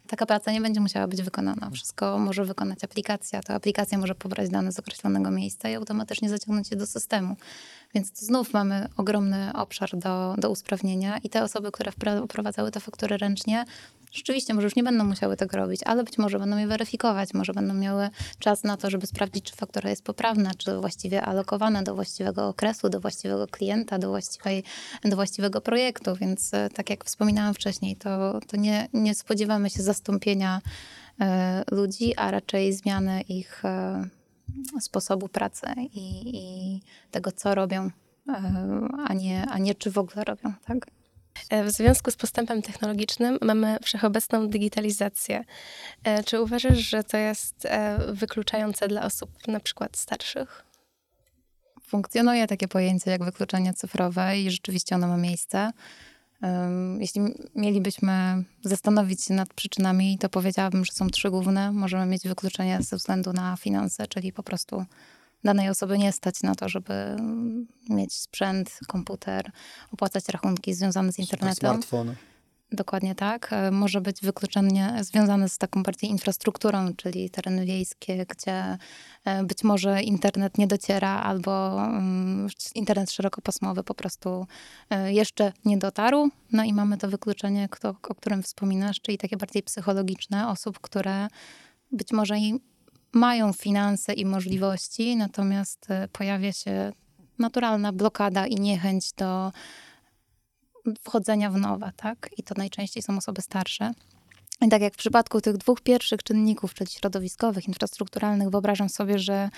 taka 0.09 0.27
praca 0.27 0.53
nie 0.53 0.61
będzie 0.61 0.81
musiała 0.81 1.07
być 1.07 1.23
wykonana. 1.23 1.71
Wszystko 1.71 2.19
może 2.19 2.45
wykonać 2.45 2.85
aplikacja. 2.85 3.43
To 3.43 3.55
aplikacja 3.55 3.99
może 3.99 4.15
pobrać 4.15 4.51
dane 4.51 4.73
z 4.73 4.79
określonego 4.79 5.31
miejsca 5.31 5.69
i 5.69 5.75
automatycznie 5.75 6.29
zaciągnąć 6.29 6.71
je 6.71 6.77
do 6.77 6.87
systemu. 6.87 7.37
Więc 7.95 8.21
tu 8.21 8.27
znów 8.27 8.53
mamy 8.53 8.89
ogromny 8.97 9.53
obszar 9.55 9.91
do, 9.97 10.35
do 10.39 10.51
usprawnienia 10.51 11.19
i 11.19 11.31
te 11.31 11.43
osoby, 11.43 11.73
które 11.73 11.93
wprowadzały 12.25 12.71
te 12.71 12.81
faktury 12.81 13.17
ręcznie, 13.17 13.65
rzeczywiście 14.13 14.55
może 14.55 14.67
już 14.67 14.77
nie 14.77 14.83
będą 14.83 15.05
musiały 15.05 15.37
tego 15.37 15.57
robić, 15.57 15.81
ale 15.85 16.05
być 16.05 16.19
może 16.19 16.39
będą 16.39 16.57
je 16.57 16.67
weryfikować, 16.67 17.35
może 17.35 17.53
będą 17.53 17.75
miały 17.75 18.09
czas 18.39 18.63
na 18.65 18.77
to, 18.77 18.91
żeby 18.91 19.07
sprawdzić, 19.07 19.45
czy 19.45 19.57
faktura 19.57 19.91
jest 19.91 20.05
poprawna, 20.05 20.51
czy 20.59 20.77
właściwie 20.77 21.23
alokowana 21.23 21.83
do 21.83 21.95
właściwego 21.95 22.49
okresu, 22.49 22.89
do 22.89 23.01
właściwego 23.01 23.47
klienta, 23.47 23.99
do, 23.99 24.09
właściwej, 24.09 24.65
do 25.05 25.17
właściwego 25.17 25.61
projektu. 25.61 26.17
Więc 26.17 26.55
e, 26.55 26.69
tak 26.71 26.91
jak 26.91 27.05
wspominałam 27.05 27.55
wcześniej, 27.55 27.97
to, 27.97 28.41
to 28.47 28.57
nie, 28.57 28.89
nie 28.93 29.15
spodziewamy 29.15 29.71
się 29.71 29.83
zastąpienia 29.83 30.61
e, 31.21 31.65
ludzi, 31.71 32.17
a 32.17 32.31
raczej 32.31 32.73
zmiany 32.73 33.21
ich 33.21 33.65
e, 33.65 34.09
sposobu 34.81 35.29
pracy 35.29 35.67
i, 35.93 36.37
i 36.37 36.81
tego, 37.11 37.33
co 37.33 37.55
robią, 37.55 37.91
e, 38.29 38.43
a 39.07 39.15
nie, 39.15 39.47
a 39.51 39.59
nie 39.59 39.75
czy 39.75 39.91
w 39.91 39.99
ogóle 39.99 40.25
robią, 40.25 40.53
tak? 40.67 40.87
E, 41.51 41.65
W 41.65 41.71
związku 41.71 42.11
z 42.11 42.17
postępem 42.17 42.63
technologicznym 42.63 43.39
mamy 43.43 43.77
wszechobecną 43.83 44.49
digitalizację. 44.49 45.45
E, 46.05 46.25
Czy 46.25 46.43
uważasz, 46.43 46.79
że 46.79 47.05
to 47.05 47.17
jest 47.17 47.69
wykluczające 48.09 48.89
dla 48.89 49.03
osób 49.05 49.31
na 49.49 49.61
przykład 49.61 49.97
starszych? 49.97 50.65
Funkcjonuje 51.83 52.47
takie 52.47 52.69
pojęcie 52.69 53.11
jak 53.11 53.25
wykluczenie 53.25 53.75
cyfrowe 53.75 54.39
i 54.39 54.51
rzeczywiście 54.51 54.95
ono 54.95 55.09
ma 55.09 55.17
miejsce. 55.17 55.71
Jeśli 56.99 57.21
mielibyśmy 57.55 58.45
zastanowić 58.65 59.25
się 59.25 59.35
nad 59.35 59.55
przyczynami, 59.55 60.19
to 60.19 60.29
powiedziałabym, 60.29 60.85
że 60.85 60.93
są 60.93 61.11
trzy 61.11 61.31
główne. 61.31 61.73
Możemy 61.73 62.07
mieć 62.07 62.23
wykluczenie 62.29 62.83
ze 62.83 62.97
względu 62.97 63.33
na 63.33 63.57
finanse, 63.57 64.07
czyli 64.07 64.33
po 64.33 64.43
prostu 64.43 64.85
danej 65.45 65.69
osoby 65.69 65.99
nie 65.99 66.13
stać 66.13 66.43
na 66.43 66.55
to, 66.55 66.69
żeby 66.69 66.93
mm, 66.93 67.67
mieć 67.89 68.15
sprzęt, 68.15 68.79
komputer, 68.87 69.51
opłacać 69.93 70.29
rachunki 70.29 70.75
związane 70.75 71.13
z 71.13 71.19
internetem. 71.19 71.55
Smartfon. 71.55 72.15
Dokładnie 72.73 73.15
tak. 73.15 73.53
E, 73.53 73.71
Może 73.71 74.01
być 74.01 74.21
wykluczenie 74.21 74.97
związane 75.01 75.49
z 75.49 75.59
taką 75.59 75.83
bardziej 75.83 76.11
infrastrukturą, 76.11 76.95
czyli 76.97 77.31
tereny 77.31 77.67
wiejskie, 77.67 78.27
gdzie 78.27 78.79
e, 79.25 79.45
być 79.45 79.65
może 79.65 80.03
internet 80.03 80.59
nie 80.59 80.67
dociera 80.67 81.23
albo 81.23 81.85
mm, 81.85 82.49
internet 82.75 83.11
szerokopasmowy 83.11 83.85
po 83.85 83.95
prostu 83.95 84.47
e, 84.91 85.13
jeszcze 85.13 85.53
nie 85.65 85.79
dotarł. 85.79 86.29
No 86.53 86.65
i 86.65 86.73
mamy 86.73 86.99
to 86.99 87.09
wykluczenie, 87.09 87.69
o 88.03 88.15
którym 88.15 88.43
wspominasz, 88.43 89.01
czyli 89.01 89.19
takie 89.19 89.37
bardziej 89.37 89.63
psychologiczne 89.63 90.49
osób, 90.49 90.81
które 90.81 91.29
być 91.93 92.13
może 92.13 92.37
mają 93.13 93.53
finanse 93.53 94.13
i 94.13 94.25
możliwości, 94.25 95.17
natomiast 95.17 95.87
pojawia 96.13 96.53
się 96.53 96.93
naturalna 97.39 97.93
blokada 97.93 98.47
i 98.47 98.55
niechęć 98.55 99.13
do 99.13 99.53
wchodzenia 101.01 101.51
w 101.51 101.57
nowe, 101.57 101.93
tak? 101.97 102.31
I 102.37 102.43
to 102.43 102.55
najczęściej 102.59 103.03
są 103.03 103.17
osoby 103.17 103.43
starsze. 103.43 103.93
I 104.61 104.69
tak 104.69 104.83
jak 104.83 104.95
w 104.95 104.97
przypadku 104.97 105.41
tych 105.41 105.57
dwóch 105.57 105.81
pierwszych 105.81 106.23
czynników, 106.23 106.75
czyli 106.75 106.91
środowiskowych, 106.91 107.69
infrastrukturalnych, 107.69 108.51
wyobrażam 108.51 108.89
sobie, 108.89 109.19
że 109.19 109.49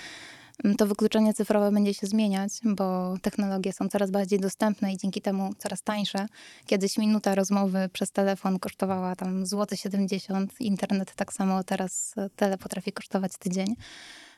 mm, 0.63 0.77
to 0.77 0.87
wykluczenie 0.87 1.33
cyfrowe 1.33 1.71
będzie 1.71 1.93
się 1.93 2.07
zmieniać, 2.07 2.51
bo 2.63 3.15
technologie 3.21 3.73
są 3.73 3.89
coraz 3.89 4.11
bardziej 4.11 4.39
dostępne 4.39 4.93
i 4.93 4.97
dzięki 4.97 5.21
temu 5.21 5.53
coraz 5.57 5.81
tańsze. 5.81 6.25
Kiedyś 6.65 6.97
minuta 6.97 7.35
rozmowy 7.35 7.89
przez 7.93 8.11
telefon 8.11 8.59
kosztowała 8.59 9.15
tam 9.15 9.45
złoty 9.45 9.77
70, 9.77 10.61
internet 10.61 11.15
tak 11.15 11.33
samo, 11.33 11.63
teraz 11.63 12.13
e, 12.17 12.29
tyle 12.29 12.57
potrafi 12.57 12.91
kosztować 12.91 13.31
tydzień. 13.39 13.75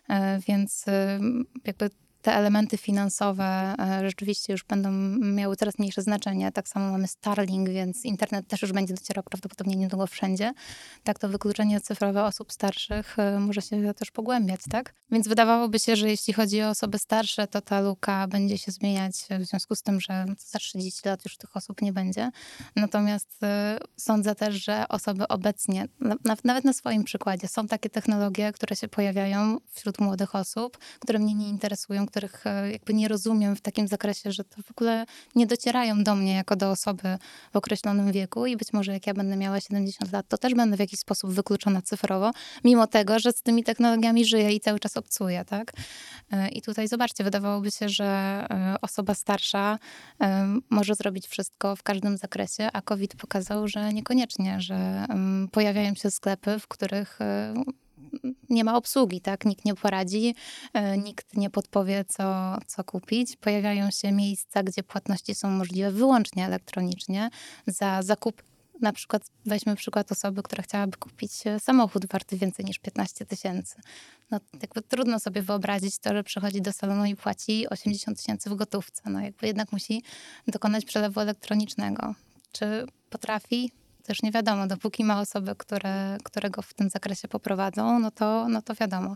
E, 0.10 0.39
Więc 0.48 0.88
e, 0.88 1.19
jakby 1.65 1.89
te 2.24 2.34
elementy 2.36 2.78
finansowe 2.78 3.76
e, 3.80 4.10
rzeczywiście 4.10 4.54
już 4.54 4.64
będą 4.64 4.92
miały 5.22 5.56
coraz 5.56 5.80
mniejsze 5.80 6.02
znaczenie. 6.02 6.52
Tak 6.52 6.68
samo 6.68 6.92
mamy 6.92 7.08
Starlink, 7.08 7.70
więc 7.70 8.06
internet 8.06 8.48
też 8.48 8.62
już 8.62 8.72
będzie 8.72 8.94
docierał 8.94 9.24
prawdopodobnie 9.24 9.76
niedługo 9.76 10.08
wszędzie. 10.08 10.54
Tak 11.04 11.20
to 11.20 11.30
wykluczenie 11.30 11.82
cyfrowe 11.82 12.24
osób 12.24 12.52
starszych 12.52 13.20
e, 13.20 13.40
może 13.40 13.62
się 13.62 13.94
też 13.94 14.12
pogłębiać, 14.12 14.62
tak? 14.70 14.94
Więc 15.12 15.28
wydawałoby 15.28 15.80
się, 15.80 15.96
że 15.96 16.10
jeśli 16.10 16.34
chodzi 16.34 16.62
o 16.62 16.70
osoby 16.70 17.00
starsze, 17.00 17.48
to 17.48 17.62
ta 17.62 17.82
luka 17.82 18.28
będzie 18.28 18.58
się 18.58 18.72
zmieniać 18.72 19.16
w 19.40 19.46
związku 19.46 19.76
z 19.76 19.82
tym, 19.82 20.02
że 20.02 20.26
za 20.38 20.60
30 20.60 21.10
lat 21.10 21.26
już 21.26 21.38
tych 21.38 21.58
osób 21.58 21.82
nie 21.82 21.94
będzie. 21.94 22.32
Natomiast 22.76 23.44
e, 23.44 23.78
sądzę 23.98 24.36
też, 24.36 24.66
że 24.66 24.88
osoby 24.90 25.28
obecnie, 25.28 25.88
na, 26.00 26.16
na- 26.26 26.38
nawet 26.44 26.66
na 26.66 26.74
swoim 26.74 27.04
przykładzie, 27.04 27.48
są 27.48 27.68
takie 27.68 27.90
technologie, 27.90 28.52
które 28.52 28.76
się 28.76 28.88
pojawiają 28.88 29.58
wśród 29.74 30.00
młodych 30.00 30.36
osób, 30.36 30.78
które 31.00 31.20
mnie 31.20 31.36
nie 31.36 31.50
interesują, 31.50 32.06
których 32.13 32.47
e, 32.47 32.71
jakby 32.71 32.93
nie 32.93 33.08
rozumiem 33.08 33.56
w 33.56 33.62
takim 33.62 33.88
zakresie, 33.88 34.32
że 34.32 34.43
to 34.43 34.62
w 34.62 34.71
ogóle 34.71 35.06
nie 35.36 35.47
docierają 35.47 36.04
do 36.04 36.15
mnie 36.15 36.34
jako 36.34 36.56
do 36.56 36.71
osoby 36.71 37.17
w 37.54 37.56
określonym 37.56 38.12
wieku 38.12 38.45
i 38.45 38.58
być 38.58 38.73
może 38.73 38.93
jak 38.93 39.08
ja 39.08 39.13
będę 39.13 39.36
miała 39.36 39.60
70 39.60 40.12
lat, 40.12 40.28
to 40.28 40.38
też 40.38 40.54
będę 40.54 40.78
w 40.78 40.80
jakiś 40.80 40.99
sposób 40.99 41.32
wykluczona 41.32 41.82
cyfrowo, 41.82 42.32
mimo 42.63 42.88
tego, 42.88 43.19
że 43.19 43.32
z 43.32 43.41
tymi 43.41 43.63
technologiami 43.63 44.26
żyję 44.26 44.52
i 44.52 44.60
cały 44.60 44.80
czas 44.80 44.97
obcuję, 44.97 45.45
tak? 45.45 45.73
E, 46.32 46.49
I 46.49 46.62
tutaj 46.62 46.88
zobaczcie, 46.88 47.23
wydawałoby 47.23 47.71
się, 47.71 47.89
że 47.89 48.06
e, 48.06 48.76
osoba 48.82 49.15
starsza 49.15 49.80
może 50.69 50.95
zrobić 50.95 51.28
wszystko 51.28 51.76
w 51.76 51.84
każdym 51.84 52.17
zakresie, 52.17 52.69
a 52.73 52.82
COVID 52.82 53.15
pokazał, 53.15 53.67
że 53.67 53.93
niekoniecznie, 53.93 54.62
że 54.62 54.76
em, 55.10 55.47
pojawiają 55.52 55.95
się 55.95 56.12
sklepy, 56.12 56.60
w 56.60 56.67
których 56.67 57.19
nie 58.50 58.63
ma 58.63 58.78
obsługi, 58.78 59.22
tak? 59.22 59.46
Nikt 59.46 59.66
nie 59.66 59.76
poradzi, 59.76 60.36
e, 60.74 60.98
nikt 60.98 61.38
nie 61.38 61.50
podpowie, 61.50 62.06
co, 62.08 62.58
co 62.68 62.84
kupić. 62.84 63.36
Pojawiają 63.36 63.92
się 63.92 64.12
miejsca, 64.12 64.63
gdzie 64.63 64.84
płatności 64.84 65.36
są 65.36 65.50
możliwe 65.50 65.92
wyłącznie 65.92 66.46
elektronicznie 66.46 67.30
za 67.68 68.02
zakup. 68.02 68.44
Na 68.82 68.94
przykład 68.94 69.24
weźmy 69.46 69.76
przykład 69.76 70.12
osoby, 70.12 70.44
która 70.44 70.63
chciałaby 70.63 70.98
kupić 70.98 71.48
e, 71.48 71.60
samochód 71.60 72.06
warty 72.06 72.38
więcej 72.38 72.66
niż 72.66 72.80
15 72.80 73.26
tysięcy. 73.26 73.76
No, 74.32 74.39
jakby 74.62 74.82
trudno 74.82 75.20
sobie 75.20 75.42
wyobrazić 75.42 75.98
to, 75.98 76.13
że 76.13 76.24
przychodzi 76.24 76.62
do 76.62 76.74
salonu 76.74 77.06
i 77.06 77.16
płaci 77.16 77.70
80 77.70 78.18
tysięcy 78.18 78.50
w 78.50 78.56
gotówce. 78.56 79.02
No, 79.10 79.20
jakby 79.20 79.48
jednak 79.48 79.72
musi 79.72 80.04
dokonać 80.48 80.86
przelewu 80.86 81.20
elektronicznego. 81.20 82.16
Czy 82.52 82.86
potrafi? 83.10 83.72
Też 84.04 84.22
nie 84.24 84.32
wiadomo. 84.32 84.68
Dopóki 84.68 85.04
ma 85.04 85.22
osoby, 85.22 85.56
które, 85.56 86.18
które 86.24 86.50
go 86.50 86.62
w 86.62 86.74
tym 86.74 86.89
zakresie 86.89 87.28
poprowadzą, 87.28 88.00
no 88.00 88.12
to, 88.12 88.48
no 88.50 88.62
to 88.62 88.76
wiadomo. 88.76 89.16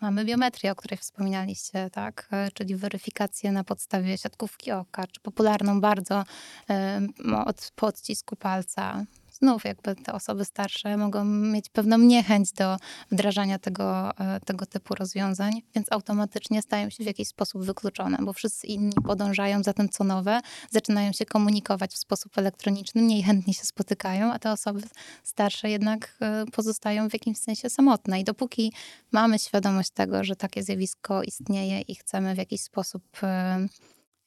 Mamy 0.00 0.24
biometrię, 0.24 0.72
o 0.72 0.74
której 0.74 0.98
wspominaliście, 0.98 1.90
tak? 1.90 2.28
E, 2.32 2.50
Czyli 2.50 2.76
weryfikację 2.76 3.52
na 3.52 3.64
podstawie 3.64 4.18
siatkówki 4.18 4.72
oka, 4.72 5.06
czy 5.06 5.20
popularną 5.20 5.80
bardzo 5.80 6.24
e, 6.70 7.00
od, 7.46 7.72
po 7.76 7.86
odcisku 7.86 8.36
palca. 8.36 9.04
Znów 9.38 9.64
jakby 9.64 9.94
te 9.94 10.12
osoby 10.12 10.44
starsze 10.44 10.96
mogą 10.96 11.24
mieć 11.24 11.68
pewną 11.68 11.98
niechęć 11.98 12.52
do 12.52 12.76
wdrażania 13.10 13.58
tego, 13.58 14.18
e, 14.18 14.40
tego 14.40 14.66
typu 14.66 14.94
rozwiązań, 14.94 15.62
więc 15.74 15.92
automatycznie 15.92 16.62
stają 16.62 16.90
się 16.90 17.04
w 17.04 17.06
jakiś 17.06 17.28
sposób 17.28 17.64
wykluczone, 17.64 18.18
bo 18.20 18.32
wszyscy 18.32 18.66
inni 18.66 18.92
podążają 19.06 19.62
za 19.62 19.72
tym, 19.72 19.88
co 19.88 20.04
nowe, 20.04 20.40
zaczynają 20.70 21.12
się 21.12 21.24
komunikować 21.24 21.92
w 21.92 21.98
sposób 21.98 22.38
elektroniczny, 22.38 23.02
mniej 23.02 23.22
chętnie 23.22 23.54
się 23.54 23.64
spotykają, 23.64 24.32
a 24.32 24.38
te 24.38 24.52
osoby 24.52 24.80
starsze 25.24 25.70
jednak 25.70 26.16
e, 26.20 26.44
pozostają 26.52 27.10
w 27.10 27.12
jakimś 27.12 27.38
sensie 27.38 27.70
samotne. 27.70 28.20
I 28.20 28.24
dopóki 28.24 28.72
mamy 29.12 29.38
świadomość 29.38 29.90
tego, 29.90 30.24
że 30.24 30.36
takie 30.36 30.62
zjawisko 30.62 31.22
istnieje 31.22 31.80
i 31.80 31.94
chcemy 31.94 32.34
w 32.34 32.38
jakiś 32.38 32.60
sposób 32.60 33.02
e, 33.22 33.66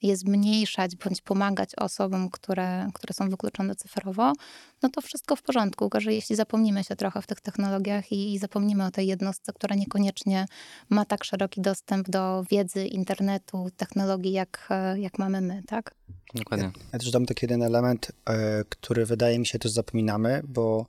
je 0.02 0.18
zmniejszać 0.18 0.96
bądź 0.96 1.22
pomagać 1.22 1.76
osobom, 1.76 2.30
które, 2.30 2.88
które 2.94 3.14
są 3.14 3.30
wykluczone 3.30 3.76
cyfrowo, 3.76 4.34
no 4.82 4.90
to 4.90 5.02
wszystko 5.02 5.36
w 5.36 5.42
porządku. 5.42 5.90
Gorzej, 5.90 6.16
jeśli 6.16 6.36
zapomnimy 6.36 6.84
się 6.84 6.96
trochę 6.96 7.22
w 7.22 7.28
tych 7.28 7.42
technologiach 7.42 8.12
i, 8.12 8.34
i 8.34 8.38
zapomnimy 8.38 8.86
o 8.86 8.92
tej 8.92 9.08
jednostce, 9.08 9.54
która 9.54 9.76
niekoniecznie 9.76 10.46
ma 10.90 11.06
tak 11.06 11.24
szeroki 11.24 11.62
dostęp 11.62 12.10
do 12.10 12.44
wiedzy, 12.52 12.86
internetu, 12.86 13.68
technologii, 13.78 14.32
jak, 14.32 14.70
jak 14.96 15.20
mamy 15.20 15.42
my, 15.42 15.64
tak? 15.68 15.96
Dokładnie. 16.36 16.72
Ja 16.94 17.00
też 17.00 17.06
dodam 17.06 17.26
taki 17.26 17.46
jeden 17.46 17.64
element, 17.64 18.12
e, 18.30 18.64
który 18.70 19.06
wydaje 19.06 19.40
mi 19.40 19.46
się 19.46 19.60
też 19.60 19.72
zapominamy, 19.72 20.42
bo 20.48 20.86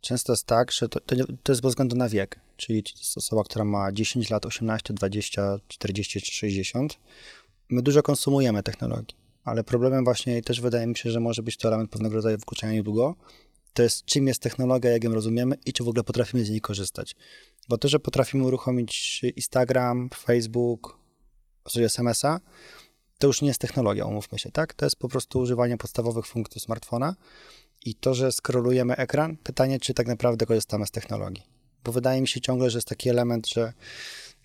często 0.00 0.32
jest 0.32 0.46
tak, 0.46 0.72
że 0.72 0.88
to, 0.88 1.00
to, 1.00 1.16
to 1.42 1.52
jest 1.52 1.62
bez 1.62 1.70
względu 1.70 1.96
na 1.96 2.08
wiek. 2.08 2.40
Czyli 2.56 2.82
to 2.82 2.90
jest 2.98 3.18
osoba, 3.18 3.44
która 3.44 3.64
ma 3.64 3.92
10 3.92 4.30
lat, 4.30 4.46
18, 4.46 4.94
20, 4.94 5.58
40 5.68 6.20
czy 6.20 6.32
60. 6.32 6.98
My 7.68 7.82
dużo 7.82 8.02
konsumujemy 8.02 8.62
technologii, 8.62 9.16
ale 9.44 9.64
problemem 9.64 10.04
właśnie 10.04 10.42
też 10.42 10.60
wydaje 10.60 10.86
mi 10.86 10.96
się, 10.96 11.10
że 11.10 11.20
może 11.20 11.42
być 11.42 11.56
to 11.56 11.68
element 11.68 11.90
pewnego 11.90 12.14
rodzaju 12.14 12.38
wykluczenia 12.38 12.72
niedługo. 12.72 13.16
To 13.72 13.82
jest 13.82 14.04
czym 14.04 14.26
jest 14.26 14.42
technologia, 14.42 14.90
jak 14.90 15.04
ją 15.04 15.14
rozumiemy 15.14 15.56
i 15.66 15.72
czy 15.72 15.84
w 15.84 15.88
ogóle 15.88 16.04
potrafimy 16.04 16.44
z 16.44 16.50
niej 16.50 16.60
korzystać. 16.60 17.16
Bo 17.68 17.78
to, 17.78 17.88
że 17.88 18.00
potrafimy 18.00 18.44
uruchomić 18.44 19.22
Instagram, 19.36 20.10
Facebook, 20.14 20.98
SMS-a, 21.76 22.40
to 23.18 23.26
już 23.26 23.42
nie 23.42 23.48
jest 23.48 23.60
technologia, 23.60 24.04
umówmy 24.04 24.38
się, 24.38 24.50
tak? 24.50 24.74
To 24.74 24.86
jest 24.86 24.96
po 24.96 25.08
prostu 25.08 25.38
używanie 25.38 25.76
podstawowych 25.76 26.26
funkcji 26.26 26.60
smartfona 26.60 27.16
i 27.84 27.94
to, 27.94 28.14
że 28.14 28.32
scrollujemy 28.32 28.96
ekran, 28.96 29.36
pytanie, 29.36 29.80
czy 29.80 29.94
tak 29.94 30.06
naprawdę 30.06 30.46
korzystamy 30.46 30.86
z 30.86 30.90
technologii. 30.90 31.42
Bo 31.84 31.92
wydaje 31.92 32.20
mi 32.20 32.28
się 32.28 32.40
ciągle, 32.40 32.70
że 32.70 32.78
jest 32.78 32.88
taki 32.88 33.08
element, 33.08 33.48
że 33.48 33.72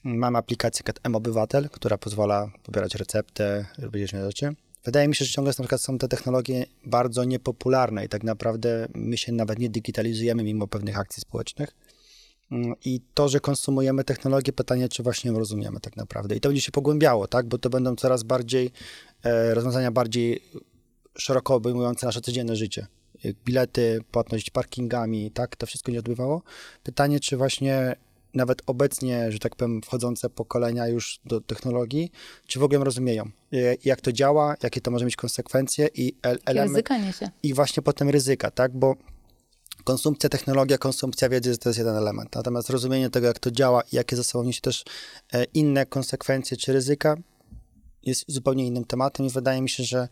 mamy 0.03 0.37
aplikację 0.37 0.83
M-Obywatel, 1.03 1.69
która 1.69 1.97
pozwala 1.97 2.51
pobierać 2.63 2.95
receptę, 2.95 3.65
robić 3.77 4.11
rzeczy. 4.11 4.55
Wydaje 4.85 5.07
mi 5.07 5.15
się, 5.15 5.25
że 5.25 5.31
ciągle 5.31 5.49
na 5.49 5.63
przykład 5.63 5.81
są 5.81 5.97
te 5.97 6.07
technologie 6.07 6.65
bardzo 6.85 7.23
niepopularne 7.23 8.05
i 8.05 8.09
tak 8.09 8.23
naprawdę 8.23 8.87
my 8.95 9.17
się 9.17 9.31
nawet 9.31 9.59
nie 9.59 9.69
digitalizujemy 9.69 10.43
mimo 10.43 10.67
pewnych 10.67 10.99
akcji 10.99 11.21
społecznych. 11.21 11.75
Mm, 12.51 12.73
I 12.85 13.01
to, 13.13 13.29
że 13.29 13.39
konsumujemy 13.39 14.03
technologię, 14.03 14.53
pytanie, 14.53 14.89
czy 14.89 15.03
właśnie 15.03 15.31
ją 15.31 15.39
rozumiemy 15.39 15.79
tak 15.79 15.95
naprawdę. 15.95 16.35
I 16.35 16.39
to 16.39 16.49
będzie 16.49 16.61
się 16.61 16.71
pogłębiało, 16.71 17.27
tak? 17.27 17.45
Bo 17.45 17.57
to 17.57 17.69
będą 17.69 17.95
coraz 17.95 18.23
bardziej 18.23 18.71
e, 19.23 19.53
rozwiązania 19.53 19.91
bardziej 19.91 20.43
szeroko 21.17 21.55
obejmujące 21.55 22.05
nasze 22.05 22.21
codzienne 22.21 22.55
życie. 22.55 22.87
Bilety, 23.45 23.99
płatność 24.11 24.49
parkingami, 24.49 25.31
tak? 25.31 25.55
To 25.55 25.65
wszystko 25.65 25.91
nie 25.91 25.99
odbywało. 25.99 26.41
Pytanie, 26.83 27.19
czy 27.19 27.37
właśnie 27.37 27.95
nawet 28.33 28.61
obecnie, 28.65 29.31
że 29.31 29.39
tak 29.39 29.55
powiem, 29.55 29.81
wchodzące 29.81 30.29
pokolenia 30.29 30.87
już 30.87 31.19
do 31.25 31.41
technologii, 31.41 32.11
czy 32.47 32.59
w 32.59 32.63
ogóle 32.63 32.79
ją 32.79 32.83
rozumieją? 32.83 33.29
Jak 33.85 34.01
to 34.01 34.11
działa, 34.11 34.55
jakie 34.63 34.81
to 34.81 34.91
może 34.91 35.05
mieć 35.05 35.15
konsekwencje 35.15 35.89
i 35.95 36.15
el- 36.21 36.39
element 36.45 36.71
ryzyka 36.71 36.97
niesie? 36.97 37.29
i 37.43 37.53
właśnie 37.53 37.83
potem 37.83 38.09
ryzyka, 38.09 38.51
tak? 38.51 38.77
Bo 38.77 38.95
konsumpcja 39.83 40.29
technologia, 40.29 40.77
konsumpcja 40.77 41.29
wiedzy 41.29 41.57
to 41.57 41.69
jest 41.69 41.79
jeden 41.79 41.95
element. 41.95 42.35
Natomiast 42.35 42.69
rozumienie 42.69 43.09
tego, 43.09 43.27
jak 43.27 43.39
to 43.39 43.51
działa 43.51 43.81
i 43.91 43.95
jakie 43.95 44.15
ze 44.15 44.23
sobą 44.23 44.43
niesie 44.43 44.61
też 44.61 44.83
e, 45.33 45.43
inne 45.43 45.85
konsekwencje 45.85 46.57
czy 46.57 46.73
ryzyka, 46.73 47.15
jest 48.09 48.25
zupełnie 48.27 48.67
innym 48.67 48.85
tematem 48.85 49.25
i 49.25 49.29
wydaje 49.29 49.61
mi 49.61 49.69
się, 49.69 49.83
że 49.83 50.07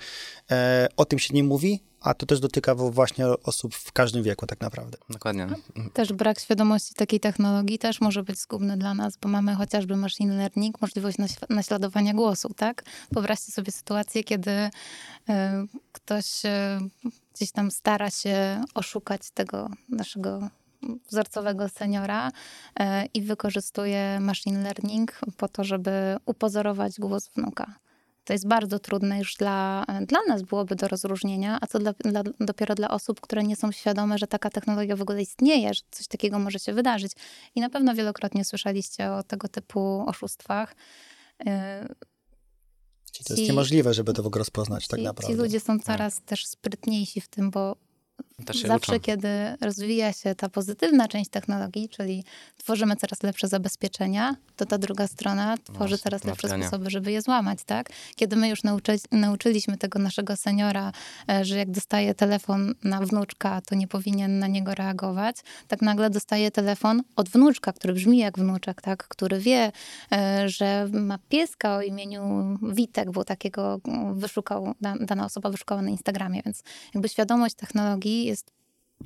e, 0.51 0.87
o 0.97 1.05
tym 1.05 1.19
się 1.19 1.33
nie 1.33 1.43
mówi, 1.43 1.83
a 2.01 2.13
to 2.13 2.25
też 2.25 2.39
dotyka 2.39 2.75
właśnie 2.75 3.27
osób 3.27 3.75
w 3.75 3.91
każdym 3.91 4.23
wieku 4.23 4.45
tak 4.45 4.61
naprawdę. 4.61 4.97
Dokładnie. 5.09 5.47
Też 5.93 6.13
brak 6.13 6.39
świadomości 6.39 6.93
takiej 6.93 7.19
technologii 7.19 7.79
też 7.79 8.01
może 8.01 8.23
być 8.23 8.39
zgubny 8.39 8.77
dla 8.77 8.93
nas, 8.93 9.17
bo 9.17 9.29
mamy 9.29 9.55
chociażby 9.55 9.95
machine 9.95 10.37
learning, 10.37 10.81
możliwość 10.81 11.17
naś- 11.17 11.49
naśladowania 11.49 12.13
głosu, 12.13 12.53
tak? 12.53 12.83
Wyobraźcie 13.11 13.51
sobie 13.51 13.71
sytuację, 13.71 14.23
kiedy 14.23 14.51
e, 14.51 14.69
ktoś 15.91 16.45
e, 16.45 16.79
gdzieś 17.35 17.51
tam 17.51 17.71
stara 17.71 18.09
się 18.09 18.63
oszukać 18.73 19.21
tego 19.33 19.69
naszego 19.89 20.49
wzorcowego 21.09 21.69
seniora 21.69 22.31
e, 22.79 23.05
i 23.05 23.21
wykorzystuje 23.21 24.19
machine 24.19 24.63
learning 24.63 25.19
po 25.37 25.47
to, 25.47 25.63
żeby 25.63 26.17
upozorować 26.25 26.99
głos 26.99 27.29
wnuka. 27.35 27.75
To 28.27 28.33
jest 28.33 28.47
bardzo 28.47 28.79
trudne 28.79 29.19
już 29.19 29.35
dla, 29.35 29.85
dla 30.07 30.19
nas 30.27 30.41
byłoby 30.41 30.75
do 30.75 30.87
rozróżnienia, 30.87 31.57
a 31.61 31.67
co 31.67 31.79
dla, 31.79 31.93
dla, 31.93 32.23
dopiero 32.39 32.75
dla 32.75 32.89
osób, 32.89 33.21
które 33.21 33.43
nie 33.43 33.55
są 33.55 33.71
świadome, 33.71 34.17
że 34.17 34.27
taka 34.27 34.49
technologia 34.49 34.95
w 34.95 35.01
ogóle 35.01 35.21
istnieje, 35.21 35.73
że 35.73 35.81
coś 35.91 36.07
takiego 36.07 36.39
może 36.39 36.59
się 36.59 36.73
wydarzyć. 36.73 37.11
I 37.55 37.61
na 37.61 37.69
pewno 37.69 37.95
wielokrotnie 37.95 38.45
słyszeliście 38.45 39.11
o 39.11 39.23
tego 39.23 39.47
typu 39.47 40.03
oszustwach. 40.07 40.75
Czyli 43.11 43.25
to 43.27 43.33
jest 43.33 43.47
niemożliwe, 43.47 43.93
żeby 43.93 44.13
to 44.13 44.23
w 44.23 44.27
ogóle 44.27 44.39
rozpoznać 44.39 44.87
tak 44.87 44.99
ci, 44.99 45.05
naprawdę. 45.05 45.33
ci 45.33 45.41
ludzie 45.41 45.59
są 45.59 45.79
coraz 45.79 46.21
też 46.21 46.45
sprytniejsi 46.45 47.21
w 47.21 47.27
tym, 47.27 47.51
bo 47.51 47.75
zawsze, 48.45 48.91
uczą. 48.91 49.01
kiedy 49.01 49.29
rozwija 49.61 50.13
się 50.13 50.35
ta 50.35 50.49
pozytywna 50.49 51.07
część 51.07 51.29
technologii, 51.29 51.89
czyli 51.89 52.23
tworzymy 52.57 52.95
coraz 52.95 53.23
lepsze 53.23 53.47
zabezpieczenia, 53.47 54.35
to 54.55 54.65
ta 54.65 54.77
druga 54.77 55.07
strona 55.07 55.57
tworzy 55.57 55.77
właśnie, 55.79 55.97
coraz 55.97 56.23
lepsze 56.23 56.47
sposoby, 56.47 56.89
żeby 56.89 57.11
je 57.11 57.21
złamać, 57.21 57.59
tak? 57.65 57.89
Kiedy 58.15 58.35
my 58.35 58.49
już 58.49 58.63
nauczy, 58.63 58.95
nauczyliśmy 59.11 59.77
tego 59.77 59.99
naszego 59.99 60.35
seniora, 60.35 60.91
e, 61.29 61.45
że 61.45 61.57
jak 61.57 61.71
dostaje 61.71 62.13
telefon 62.13 62.73
na 62.83 62.99
wnuczka, 62.99 63.61
to 63.61 63.75
nie 63.75 63.87
powinien 63.87 64.39
na 64.39 64.47
niego 64.47 64.75
reagować, 64.75 65.35
tak 65.67 65.81
nagle 65.81 66.09
dostaje 66.09 66.51
telefon 66.51 67.03
od 67.15 67.29
wnuczka, 67.29 67.73
który 67.73 67.93
brzmi 67.93 68.17
jak 68.17 68.39
wnuczek, 68.39 68.81
tak? 68.81 69.07
Który 69.07 69.39
wie, 69.39 69.71
e, 70.11 70.49
że 70.49 70.89
ma 70.91 71.17
pieska 71.29 71.75
o 71.75 71.81
imieniu 71.81 72.57
Witek, 72.61 73.11
bo 73.11 73.23
takiego 73.23 73.79
mm, 73.87 74.19
wyszukał, 74.19 74.73
da- 74.81 74.95
dana 74.99 75.25
osoba 75.25 75.49
wyszukała 75.49 75.81
na 75.81 75.89
Instagramie, 75.89 76.41
więc 76.45 76.63
jakby 76.93 77.09
świadomość 77.09 77.55
technologii 77.55 78.26
jest 78.27 78.57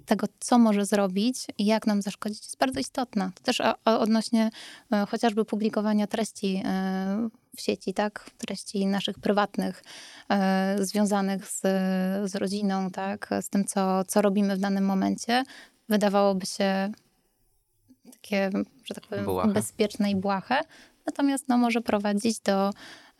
tego, 0.05 0.27
co 0.39 0.59
może 0.59 0.85
zrobić 0.85 1.37
i 1.57 1.65
jak 1.65 1.87
nam 1.87 2.01
zaszkodzić, 2.01 2.43
jest 2.43 2.57
bardzo 2.57 2.79
istotna. 2.79 3.31
To 3.35 3.43
też 3.43 3.61
odnośnie 3.83 4.49
e, 4.91 5.05
chociażby 5.05 5.45
publikowania 5.45 6.07
treści 6.07 6.61
e, 6.65 7.29
w 7.55 7.61
sieci, 7.61 7.93
tak? 7.93 8.29
Treści 8.37 8.85
naszych 8.85 9.19
prywatnych, 9.19 9.83
e, 10.29 10.75
związanych 10.79 11.47
z, 11.47 11.61
z 12.31 12.35
rodziną, 12.35 12.91
tak? 12.91 13.29
Z 13.41 13.49
tym, 13.49 13.65
co, 13.65 14.03
co 14.03 14.21
robimy 14.21 14.55
w 14.55 14.59
danym 14.59 14.85
momencie. 14.85 15.43
Wydawałoby 15.89 16.45
się 16.45 16.91
takie, 18.11 18.49
że 18.83 18.95
tak 18.95 19.07
powiem, 19.07 19.25
Błahe. 19.25 19.53
bezpieczne 19.53 20.11
i 20.11 20.15
błahe. 20.15 20.61
Natomiast 21.05 21.47
no, 21.47 21.57
może 21.57 21.81
prowadzić 21.81 22.39
do, 22.39 22.71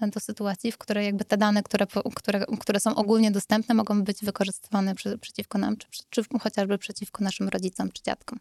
do 0.09 0.19
sytuacji, 0.19 0.71
w 0.71 0.77
której 0.77 1.05
jakby 1.05 1.25
te 1.25 1.37
dane, 1.37 1.63
które, 1.63 1.87
które, 2.15 2.45
które 2.59 2.79
są 2.79 2.95
ogólnie 2.95 3.31
dostępne, 3.31 3.75
mogą 3.75 4.03
być 4.03 4.17
wykorzystywane 4.21 4.95
przy, 4.95 5.17
przeciwko 5.17 5.57
nam, 5.57 5.77
czy, 5.77 5.87
czy 6.09 6.23
chociażby 6.41 6.77
przeciwko 6.77 7.23
naszym 7.23 7.49
rodzicom 7.49 7.91
czy 7.91 8.03
dziadkom. 8.03 8.39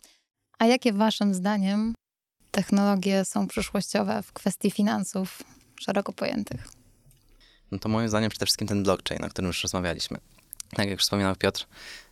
A 0.59 0.67
jakie 0.67 0.93
waszym 0.93 1.35
zdaniem 1.35 1.95
technologie 2.51 3.25
są 3.25 3.47
przyszłościowe 3.47 4.23
w 4.23 4.33
kwestii 4.33 4.71
finansów 4.71 5.43
szeroko 5.81 6.13
pojętych? 6.13 6.69
No 7.71 7.79
to 7.79 7.89
moim 7.89 8.09
zdaniem 8.09 8.31
przede 8.31 8.47
wszystkim 8.47 8.69
ten 8.69 8.83
blockchain, 8.83 9.25
o 9.25 9.29
którym 9.29 9.47
już 9.47 9.63
rozmawialiśmy. 9.63 10.19
Tak 10.77 10.89
jak 10.89 11.01
wspominał 11.01 11.37
Piotr, 11.37 11.67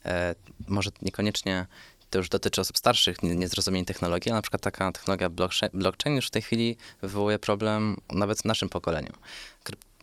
e, 0.05 0.35
może 0.69 0.91
niekoniecznie 1.03 1.67
to 2.11 2.19
już 2.19 2.29
dotyczy 2.29 2.61
osób 2.61 2.79
starszych, 2.79 3.23
nie- 3.23 3.37
niezrozumień 3.37 3.85
technologii, 3.85 4.31
ale 4.31 4.39
na 4.39 4.43
przykład 4.43 4.63
taka 4.63 4.93
technologia 4.93 5.29
blockchain, 5.73 6.17
już 6.17 6.27
w 6.27 6.31
tej 6.31 6.43
chwili 6.43 6.77
wywołuje 7.03 7.39
problem 7.39 7.97
nawet 8.13 8.39
w 8.43 8.45
naszym 8.45 8.69
pokoleniu. 8.69 9.13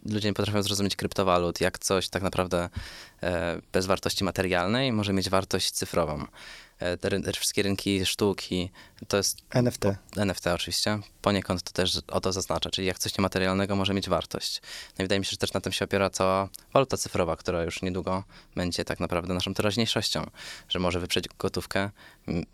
Ludzie 0.05 0.27
nie 0.29 0.33
potrafią 0.33 0.63
zrozumieć 0.63 0.95
kryptowalut, 0.95 1.61
jak 1.61 1.79
coś 1.79 2.09
tak 2.09 2.23
naprawdę 2.23 2.69
e, 3.23 3.61
bez 3.71 3.85
wartości 3.85 4.23
materialnej 4.23 4.91
może 4.91 5.13
mieć 5.13 5.29
wartość 5.29 5.71
cyfrową. 5.71 6.25
E, 6.79 6.97
te, 6.97 7.09
ry- 7.09 7.31
wszystkie 7.35 7.63
rynki 7.63 8.05
sztuki, 8.05 8.71
to 9.07 9.17
jest 9.17 9.37
NFT. 9.49 9.83
NFT 10.17 10.47
oczywiście, 10.47 10.99
poniekąd 11.21 11.63
to 11.63 11.71
też 11.71 11.97
o 12.07 12.21
to 12.21 12.33
zaznacza, 12.33 12.69
czyli 12.69 12.87
jak 12.87 12.99
coś 12.99 13.17
niematerialnego 13.17 13.75
może 13.75 13.93
mieć 13.93 14.09
wartość. 14.09 14.61
No 14.97 15.03
i 15.03 15.05
wydaje 15.05 15.19
mi 15.19 15.25
się, 15.25 15.31
że 15.31 15.37
też 15.37 15.53
na 15.53 15.61
tym 15.61 15.71
się 15.73 15.85
opiera 15.85 16.09
cała 16.09 16.49
waluta 16.73 16.97
cyfrowa, 16.97 17.35
która 17.35 17.63
już 17.63 17.81
niedługo 17.81 18.23
będzie 18.55 18.85
tak 18.85 18.99
naprawdę 18.99 19.33
naszą 19.33 19.53
teraźniejszością, 19.53 20.29
że 20.69 20.79
może 20.79 20.99
wyprzeć 20.99 21.25
gotówkę. 21.39 21.89
Mm, 22.27 22.45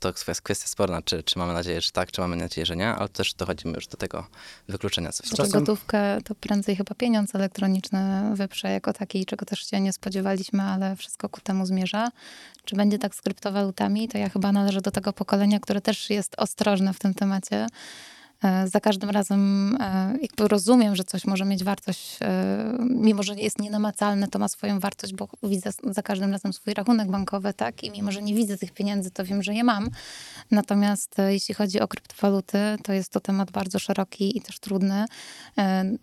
To 0.00 0.08
jest 0.28 0.42
kwestia 0.42 0.66
sporna, 0.68 1.02
czy, 1.02 1.22
czy 1.22 1.38
mamy 1.38 1.52
nadzieję, 1.52 1.80
że 1.80 1.90
tak, 1.90 2.12
czy 2.12 2.20
mamy 2.20 2.36
nadzieję, 2.36 2.66
że 2.66 2.76
nie, 2.76 2.88
ale 2.88 3.08
też 3.08 3.34
dochodzimy 3.34 3.74
już 3.74 3.86
do 3.86 3.96
tego 3.96 4.26
wykluczenia. 4.68 5.12
Co 5.12 5.22
Znaczy 5.26 5.36
Czasem- 5.36 5.60
gotówkę 5.60 6.18
to 6.24 6.34
prędzej 6.34 6.76
chyba 6.76 6.94
pieniądz 6.94 7.34
elektroniczny 7.34 8.30
wyprze 8.34 8.70
jako 8.70 8.92
taki, 8.92 9.26
czego 9.26 9.46
też 9.46 9.66
się 9.70 9.80
nie 9.80 9.92
spodziewaliśmy, 9.92 10.62
ale 10.62 10.96
wszystko 10.96 11.28
ku 11.28 11.40
temu 11.40 11.66
zmierza. 11.66 12.08
Czy 12.66 12.76
będzie 12.76 12.98
tak 12.98 13.14
z 13.14 13.22
kryptowalutami, 13.22 14.08
to 14.08 14.18
ja 14.18 14.28
chyba 14.28 14.52
należę 14.52 14.80
do 14.80 14.90
tego 14.90 15.12
pokolenia, 15.12 15.60
które 15.60 15.80
też 15.80 16.10
jest 16.10 16.34
ostrożne 16.38 16.92
w 16.92 16.98
tym 16.98 17.14
temacie. 17.14 17.66
E, 18.42 18.68
Za 18.68 18.80
każdym 18.80 19.10
razem 19.10 19.76
e, 19.80 20.14
jakby 20.22 20.48
rozumiem, 20.48 20.96
że 20.96 21.04
coś 21.04 21.24
może 21.24 21.44
mieć 21.44 21.64
wartość, 21.64 22.18
e, 22.22 22.78
mimo 22.80 23.22
że 23.22 23.34
jest 23.34 23.58
nienamacalne, 23.58 24.28
to 24.28 24.38
ma 24.38 24.48
swoją 24.48 24.80
wartość, 24.80 25.14
bo 25.14 25.28
widzę 25.42 25.70
za 25.84 26.02
każdym 26.02 26.32
razem 26.32 26.52
swój 26.52 26.74
rachunek 26.74 27.10
bankowy, 27.10 27.54
tak? 27.54 27.84
I 27.84 27.90
mimo, 27.90 28.12
że 28.12 28.22
nie 28.22 28.34
widzę 28.34 28.58
tych 28.58 28.72
pieniędzy, 28.72 29.10
to 29.10 29.24
wiem, 29.24 29.42
że 29.42 29.54
je 29.54 29.64
mam. 29.64 29.90
Natomiast 30.50 31.16
jeśli 31.28 31.54
chodzi 31.54 31.80
o 31.80 31.88
kryptowaluty, 31.88 32.58
to 32.82 32.92
jest 32.92 33.12
to 33.12 33.20
temat 33.20 33.50
bardzo 33.50 33.78
szeroki 33.78 34.38
i 34.38 34.40
też 34.40 34.58
trudny. 34.58 35.04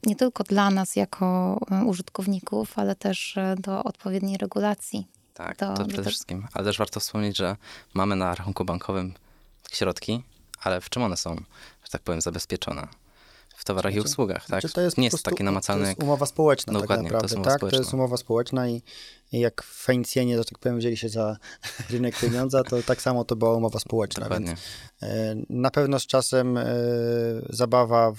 Nie 0.05 0.15
tylko 0.15 0.43
dla 0.43 0.69
nas 0.71 0.95
jako 0.95 1.59
użytkowników, 1.85 2.79
ale 2.79 2.95
też 2.95 3.37
do 3.57 3.83
odpowiedniej 3.83 4.37
regulacji. 4.37 5.07
Tak, 5.33 5.57
To- 5.57 5.67
to, 5.67 5.77
to 5.77 5.85
przede 5.85 6.03
tak- 6.03 6.11
wszystkim. 6.11 6.47
Ale 6.53 6.65
też 6.65 6.77
warto 6.77 6.99
wspomnieć, 6.99 7.37
że 7.37 7.55
mamy 7.93 8.15
na 8.15 8.35
rachunku 8.35 8.65
bankowym 8.65 9.13
środki, 9.71 10.23
ale 10.63 10.81
w 10.81 10.89
czym 10.89 11.03
one 11.03 11.17
są, 11.17 11.35
że 11.83 11.89
tak 11.91 12.01
powiem, 12.01 12.21
zabezpieczone? 12.21 12.87
W 13.55 13.65
towarach 13.65 13.93
i 13.93 13.95
Znaczy- 13.95 14.09
usługach, 14.09 14.45
tak? 14.47 14.61
Czy 14.61 14.69
to 14.69 14.81
jest 14.81 14.97
nie 14.97 15.03
jest 15.05 15.23
takie 15.23 15.43
namacalne 15.43 15.83
To 15.83 15.89
jest 15.89 16.03
umowa 16.03 16.25
społeczna 16.25 16.73
Dokładnie, 16.73 16.95
tak 16.95 16.97
to 17.03 17.03
naprawdę, 17.03 17.25
jest 17.25 17.35
umowa 17.35 17.49
tak? 17.51 17.59
To 17.59 17.65
jest 17.65 17.75
społeczna. 17.75 17.97
umowa 17.97 18.17
społeczna 18.17 18.67
i, 18.69 18.81
i 19.31 19.39
jak 19.39 19.63
Fenicjanie, 19.63 20.37
że 20.37 20.45
tak 20.45 20.59
powiem, 20.59 20.77
wzięli 20.77 20.97
się 20.97 21.09
za 21.09 21.37
rynek 21.89 22.19
pieniądza, 22.19 22.63
to 22.63 22.83
tak 22.83 23.01
samo 23.01 23.25
to 23.25 23.35
była 23.35 23.53
umowa 23.53 23.79
społeczna. 23.79 24.23
Dokładnie. 24.23 24.47
Więc, 24.47 24.59
e, 25.01 25.35
na 25.49 25.71
pewno 25.71 25.99
z 25.99 26.05
czasem 26.07 26.57
e, 26.57 26.65
zabawa 27.49 28.11
w, 28.11 28.17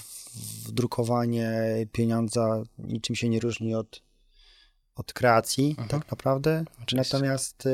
w 0.68 0.72
drukowanie 0.72 1.52
pieniądza 1.92 2.62
niczym 2.78 3.16
się 3.16 3.28
nie 3.28 3.40
różni 3.40 3.74
od, 3.74 4.00
od 4.96 5.12
kreacji, 5.12 5.68
Mhm. 5.78 5.88
tak 5.88 6.10
naprawdę. 6.10 6.64
Oczywiście. 6.82 7.16
Natomiast 7.16 7.66
e, 7.66 7.70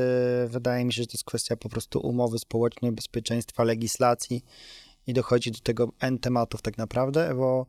wydaje 0.48 0.84
mi 0.84 0.92
się, 0.92 1.02
że 1.02 1.06
to 1.06 1.12
jest 1.12 1.24
kwestia 1.24 1.56
po 1.56 1.68
prostu 1.68 2.00
umowy 2.00 2.38
społecznej, 2.38 2.92
bezpieczeństwa, 2.92 3.64
legislacji 3.64 4.44
i 5.06 5.12
dochodzi 5.12 5.50
do 5.50 5.58
tego 5.58 5.92
N 6.00 6.18
tematów 6.18 6.62
tak 6.62 6.78
naprawdę, 6.78 7.34
bo 7.34 7.66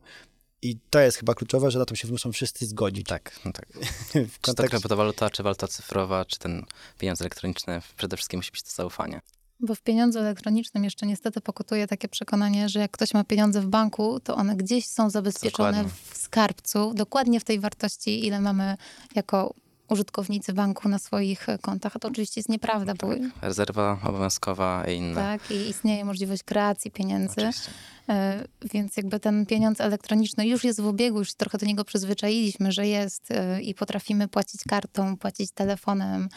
i 0.62 0.78
to 0.90 1.00
jest 1.00 1.18
chyba 1.18 1.34
kluczowe, 1.34 1.70
że 1.70 1.78
na 1.78 1.84
to 1.84 1.94
się 1.94 2.08
muszą 2.08 2.32
wszyscy 2.32 2.66
zgodzić. 2.66 3.06
Tak, 3.06 3.40
no 3.44 3.52
tak. 3.52 3.66
W 3.72 4.12
Czy 4.12 4.26
to 4.26 4.46
kontekście, 4.46 4.78
kryptowaluta, 4.78 5.30
czy 5.30 5.42
waluta 5.42 5.68
cyfrowa, 5.68 6.24
czy 6.24 6.38
ten 6.38 6.64
pieniądz 6.98 7.20
elektroniczny, 7.20 7.80
przede 7.96 8.16
wszystkim 8.16 8.38
musi 8.38 8.50
być 8.50 8.62
to 8.62 8.70
zaufanie. 8.70 9.20
Bo 9.62 9.74
w 9.74 9.80
pieniądzu 9.80 10.18
elektronicznym 10.18 10.84
jeszcze 10.84 11.06
niestety 11.06 11.40
pokutuje 11.40 11.86
takie 11.86 12.08
przekonanie, 12.08 12.68
że 12.68 12.80
jak 12.80 12.90
ktoś 12.90 13.14
ma 13.14 13.24
pieniądze 13.24 13.60
w 13.60 13.66
banku, 13.66 14.20
to 14.20 14.36
one 14.36 14.56
gdzieś 14.56 14.86
są 14.86 15.10
zabezpieczone 15.10 15.70
Dokładnie. 15.70 15.92
w 16.12 16.16
skarbcu, 16.16 16.94
dokładnie 16.94 17.40
w 17.40 17.44
tej 17.44 17.60
wartości, 17.60 18.26
ile 18.26 18.40
mamy 18.40 18.76
jako 19.14 19.54
użytkownicy 19.88 20.52
banku 20.52 20.88
na 20.88 20.98
swoich 20.98 21.46
kontach. 21.60 21.96
A 21.96 21.98
to 21.98 22.08
oczywiście 22.08 22.38
jest 22.40 22.48
nieprawda, 22.48 22.94
bo 22.94 23.08
Rezerwa 23.42 23.98
obowiązkowa 24.04 24.84
i 24.86 24.96
inne. 24.96 25.14
tak, 25.14 25.50
i 25.50 25.54
istnieje 25.54 26.04
możliwość 26.04 26.42
kreacji 26.42 26.90
pieniędzy. 26.90 27.32
Oczywiście. 27.32 27.70
E, 28.12 28.44
Więc 28.72 28.96
jakby 28.96 29.20
ten 29.20 29.46
pieniądz 29.46 29.80
elektroniczny 29.80 30.46
już 30.46 30.64
jest 30.64 30.80
w 30.80 30.86
obiegu, 30.86 31.18
już 31.18 31.34
trochę 31.34 31.58
do 31.58 31.66
niego 31.66 31.84
przyzwyczailiśmy, 31.84 32.72
że 32.72 32.86
jest 32.86 33.30
e, 33.30 33.62
i 33.62 33.74
potrafimy 33.74 34.28
płacić 34.28 34.60
kartą, 34.68 35.16
płacić 35.16 35.50
telefonem, 35.52 36.28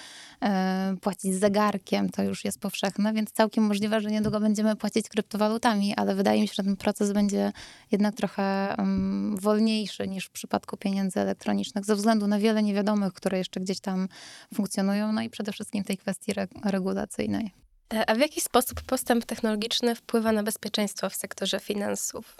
e, 0.44 0.96
płacić 1.02 1.36
zegarkiem, 1.36 2.10
to 2.10 2.24
już 2.24 2.46
jest 2.46 2.60
powszechne, 2.60 3.14
więc 3.14 3.32
całkiem 3.32 3.64
możliwe, 3.64 4.02
że 4.02 4.12
niedługo 4.12 4.40
będziemy 4.40 4.76
płacić 4.76 5.10
kryptowalutami, 5.10 5.96
ale 5.96 6.16
wydaje 6.16 6.42
mi 6.42 6.48
się, 6.48 6.54
że 6.54 6.64
ten 6.64 6.78
proces 6.78 7.12
będzie 7.12 7.52
jednak 7.92 8.16
trochę 8.16 8.76
um, 8.78 9.38
wolniejszy 9.38 10.08
niż 10.08 10.26
w 10.26 10.32
przypadku 10.32 10.78
pieniędzy 10.78 11.20
elektronicznych, 11.20 11.86
ze 11.86 11.96
względu 11.96 12.28
na 12.28 12.40
wiele 12.40 12.64
niewiadomych, 12.64 13.14
które 13.14 13.38
jeszcze 13.38 13.60
gdzieś 13.60 13.80
tam 13.80 14.08
funkcjonują, 14.54 15.12
no 15.14 15.22
i 15.22 15.30
przede 15.30 15.52
wszystkim 15.52 15.84
tej 15.84 15.98
kwestii 15.98 16.32
re- 16.32 16.48
regulacyjnej. 16.66 17.65
E, 17.94 18.10
A 18.10 18.16
w 18.16 18.20
jaki 18.20 18.42
sposób 18.42 18.82
postęp 18.82 19.26
technologiczny 19.26 19.96
wpływa 19.96 20.32
na 20.32 20.44
bezpieczeństwo 20.44 21.10
w 21.10 21.16
sektorze 21.16 21.60
finansów? 21.60 22.38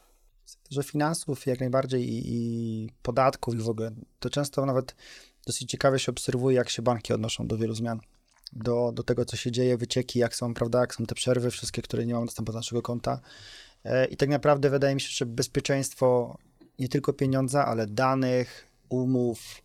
że 0.72 0.84
finansów 0.84 1.46
jak 1.46 1.60
najbardziej 1.60 2.10
i, 2.10 2.24
i 2.26 2.90
podatków 3.02 3.56
i 3.56 3.58
w 3.58 3.70
ogóle, 3.70 3.92
to 4.20 4.30
często 4.30 4.66
nawet 4.66 4.96
dosyć 5.46 5.70
ciekawie 5.70 6.00
się 6.00 6.12
obserwuje, 6.12 6.58
jak 6.58 6.70
się 6.70 6.82
banki 6.82 7.14
odnoszą 7.14 7.48
do 7.48 7.58
wielu 7.58 7.76
zmian. 7.76 8.00
Do, 8.54 8.92
do 8.94 9.04
tego, 9.04 9.26
co 9.26 9.38
się 9.38 9.52
dzieje, 9.52 9.78
wycieki, 9.78 10.20
jak 10.20 10.36
są, 10.36 10.54
prawda, 10.54 10.80
jak 10.80 10.96
są 10.96 11.06
te 11.06 11.16
przerwy, 11.16 11.52
wszystkie, 11.52 11.82
które 11.82 12.06
nie 12.06 12.14
mamy 12.14 12.26
dostępu 12.26 12.52
do 12.52 12.58
naszego 12.58 12.82
konta. 12.82 13.20
E, 13.84 14.06
I 14.06 14.18
tak 14.18 14.30
naprawdę 14.30 14.70
wydaje 14.70 14.96
mi 14.96 15.02
się, 15.02 15.10
że 15.12 15.26
bezpieczeństwo 15.26 16.38
nie 16.80 16.90
tylko 16.90 17.14
pieniądza, 17.14 17.66
ale 17.66 17.88
danych, 17.88 18.68
umów, 18.90 19.62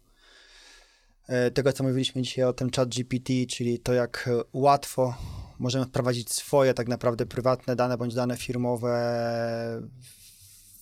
e, 1.29 1.51
tego, 1.51 1.73
co 1.73 1.85
mówiliśmy 1.85 2.23
dzisiaj 2.23 2.45
o 2.45 2.53
tym 2.53 2.71
chat 2.77 2.89
GPT, 2.89 3.33
czyli 3.49 3.79
to, 3.79 3.93
jak 3.93 4.31
łatwo 4.53 5.15
możemy 5.61 5.85
wprowadzić 5.85 6.33
swoje 6.33 6.75
tak 6.75 6.89
naprawdę 6.89 7.27
prywatne 7.27 7.77
dane 7.77 7.99
bądź 7.99 8.15
dane 8.15 8.37
firmowe 8.37 8.91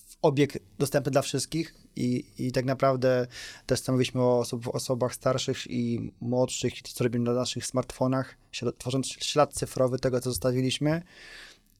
w 0.08 0.16
obieg 0.22 0.58
dostępny 0.78 1.12
dla 1.12 1.22
wszystkich 1.22 1.74
i, 1.96 2.24
i 2.38 2.52
tak 2.52 2.64
naprawdę 2.64 3.26
też 3.66 3.80
co 3.80 3.92
mówiliśmy 3.92 4.20
o 4.22 4.38
osób, 4.38 4.68
osobach 4.74 5.14
starszych 5.14 5.66
i 5.70 6.12
młodszych 6.20 6.82
co 6.82 7.04
robimy 7.04 7.24
na 7.24 7.32
naszych 7.32 7.66
smartfonach, 7.66 8.36
tworząc 8.78 9.06
ślad 9.06 9.52
cyfrowy 9.52 9.98
tego, 9.98 10.20
co 10.20 10.30
zostawiliśmy. 10.30 11.02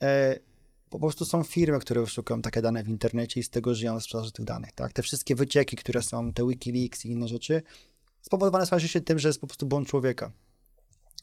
E, 0.03 0.39
po 0.91 0.99
prostu 0.99 1.25
są 1.25 1.43
firmy, 1.43 1.79
które 1.79 2.01
wyszukują 2.01 2.43
takie 2.43 2.63
dane 2.63 2.85
w 2.85 2.89
internecie 2.89 3.41
i 3.41 3.43
z 3.43 3.51
tego 3.51 3.75
żyją 3.75 4.01
z 4.01 4.05
sprzedaży 4.05 4.33
tych 4.33 4.45
danych. 4.45 4.73
Tak? 4.73 4.93
Te 4.93 5.03
wszystkie 5.03 5.35
wycieki, 5.35 5.77
które 5.77 6.03
są, 6.03 6.33
te 6.33 6.49
Wikileaks 6.49 7.05
i 7.05 7.11
inne 7.11 7.29
rzeczy, 7.29 7.63
spowodowane 8.23 8.67
są 8.67 8.79
się 8.79 9.01
tym, 9.01 9.19
że 9.19 9.29
jest 9.29 9.41
po 9.41 9.47
prostu 9.47 9.67
błąd 9.67 9.89
człowieka. 9.89 10.33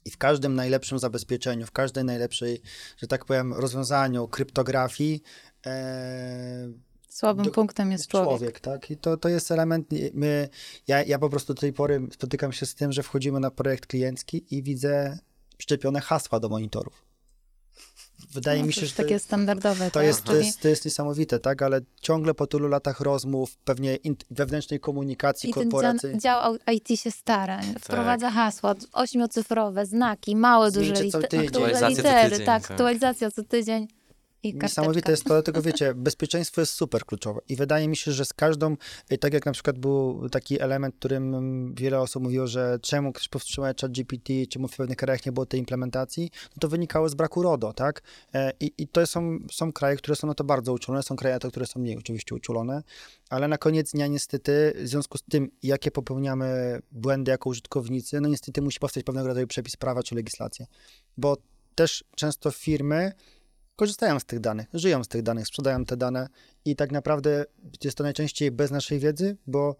I 0.05 0.11
w 0.11 0.17
każdym 0.17 0.55
najlepszym 0.55 0.99
zabezpieczeniu, 0.99 1.65
w 1.65 1.71
każdej 1.71 2.03
najlepszej, 2.03 2.61
że 2.97 3.07
tak 3.07 3.25
powiem, 3.25 3.53
rozwiązaniu 3.53 4.27
kryptografii, 4.27 5.23
e, 5.65 6.67
Słabym 7.09 7.45
Do- 7.45 7.51
punktem 7.51 7.91
jest 7.91 8.07
człowiek. 8.07 8.59
tak? 8.59 8.91
I 8.91 8.97
to, 8.97 9.17
to 9.17 9.29
jest 9.29 9.51
element. 9.51 9.87
My, 10.13 10.49
ja, 10.87 11.03
ja 11.03 11.19
po 11.19 11.29
prostu 11.29 11.53
do 11.53 11.61
tej 11.61 11.73
pory 11.73 12.07
spotykam 12.13 12.51
się 12.51 12.65
z 12.65 12.75
tym, 12.75 12.91
że 12.91 13.03
wchodzimy 13.03 13.39
na 13.39 13.51
projekt 13.51 13.85
kliencki 13.87 14.45
i 14.55 14.63
widzę 14.63 15.19
przyczepione 15.57 16.01
hasła 16.01 16.39
do 16.39 16.49
monitorów. 16.49 17.05
Wydaje 18.33 18.59
No, 18.59 18.65
mi 18.67 18.73
to 18.73 18.79
się, 18.79 18.85
że 18.85 18.93
takie 18.93 19.19
standardowe. 19.19 19.85
to 19.85 19.91
tak? 19.91 20.05
jest, 20.05 20.23
to, 20.23 20.35
jest, 20.35 20.61
to 20.61 20.67
jest 20.67 20.85
niesamowite, 20.85 21.39
tak? 21.39 21.61
Ale 21.61 21.81
ciągle 22.01 22.33
po 22.33 22.47
tylu 22.47 22.67
latach 22.67 22.99
rozmów, 22.99 23.57
pewnie 23.57 23.95
in, 23.95 24.15
wewnętrznej 24.31 24.79
komunikacji 24.79 25.49
I 25.49 25.53
korporacji. 25.53 26.09
dział, 26.19 26.57
dział 26.57 26.75
IT 26.75 26.99
się 26.99 27.11
stara, 27.11 27.61
wprowadza 27.81 28.31
hasła 28.31 28.75
ośmiocyfrowe, 28.93 29.85
znaki, 29.85 30.35
małe, 30.35 30.71
duże 30.71 30.93
liter- 30.93 31.45
Aktualizacja 31.45 31.89
co 31.89 31.89
litery, 31.89 32.29
tydzień, 32.29 32.45
tak, 32.45 32.61
tak. 32.61 32.71
aktualizacja 32.71 33.31
co 33.31 33.43
tydzień 33.43 33.87
i. 34.49 34.55
Niesamowite 34.55 35.11
jest 35.11 35.23
to, 35.23 35.29
dlatego 35.29 35.61
wiecie, 35.61 35.93
bezpieczeństwo 35.93 36.61
jest 36.61 36.73
super 36.73 37.05
kluczowe 37.05 37.41
i 37.49 37.55
wydaje 37.55 37.87
mi 37.87 37.97
się, 37.97 38.11
że 38.11 38.25
z 38.25 38.33
każdą, 38.33 38.75
y, 39.11 39.17
tak 39.17 39.33
jak 39.33 39.45
na 39.45 39.51
przykład 39.51 39.79
był 39.79 40.29
taki 40.29 40.61
element, 40.61 40.95
którym 40.95 41.73
wiele 41.75 41.99
osób 41.99 42.23
mówiło, 42.23 42.47
że 42.47 42.79
czemu 42.81 43.13
ktoś 43.13 43.27
powstrzymuje 43.27 43.73
chat 43.81 43.91
GPT, 43.91 44.33
czemu 44.49 44.67
w 44.67 44.77
pewnych 44.77 44.97
krajach 44.97 45.25
nie 45.25 45.31
było 45.31 45.45
tej 45.45 45.59
implementacji, 45.59 46.31
no 46.49 46.59
to 46.59 46.67
wynikało 46.67 47.09
z 47.09 47.15
braku 47.15 47.41
RODO, 47.41 47.73
tak? 47.73 48.01
E, 48.33 48.51
I, 48.59 48.71
i 48.77 48.87
to 48.87 49.07
są, 49.07 49.37
są 49.51 49.73
kraje, 49.73 49.97
które 49.97 50.15
są 50.15 50.27
na 50.27 50.33
to 50.33 50.43
bardzo 50.43 50.73
uczulone, 50.73 51.03
są 51.03 51.15
kraje, 51.15 51.39
to, 51.39 51.51
które 51.51 51.65
są 51.65 51.79
mniej 51.79 51.97
oczywiście 51.97 52.35
uczulone, 52.35 52.83
ale 53.29 53.47
na 53.47 53.57
koniec 53.57 53.91
dnia 53.91 54.07
niestety, 54.07 54.73
w 54.75 54.87
związku 54.87 55.17
z 55.17 55.23
tym, 55.23 55.49
jakie 55.63 55.91
popełniamy 55.91 56.79
błędy 56.91 57.31
jako 57.31 57.49
użytkownicy, 57.49 58.21
no 58.21 58.29
niestety 58.29 58.61
musi 58.61 58.79
powstać 58.79 59.03
pewnego 59.03 59.27
rodzaju 59.27 59.47
przepis 59.47 59.77
prawa 59.77 60.03
czy 60.03 60.15
legislacja, 60.15 60.65
bo 61.17 61.37
też 61.75 62.03
często 62.15 62.51
firmy 62.51 63.11
korzystają 63.75 64.19
z 64.19 64.25
tych 64.25 64.39
danych, 64.39 64.67
żyją 64.73 65.03
z 65.03 65.07
tych 65.07 65.23
danych, 65.23 65.47
sprzedają 65.47 65.85
te 65.85 65.97
dane 65.97 66.27
i 66.65 66.75
tak 66.75 66.91
naprawdę 66.91 67.45
jest 67.83 67.97
to 67.97 68.03
najczęściej 68.03 68.51
bez 68.51 68.71
naszej 68.71 68.99
wiedzy, 68.99 69.37
bo 69.47 69.75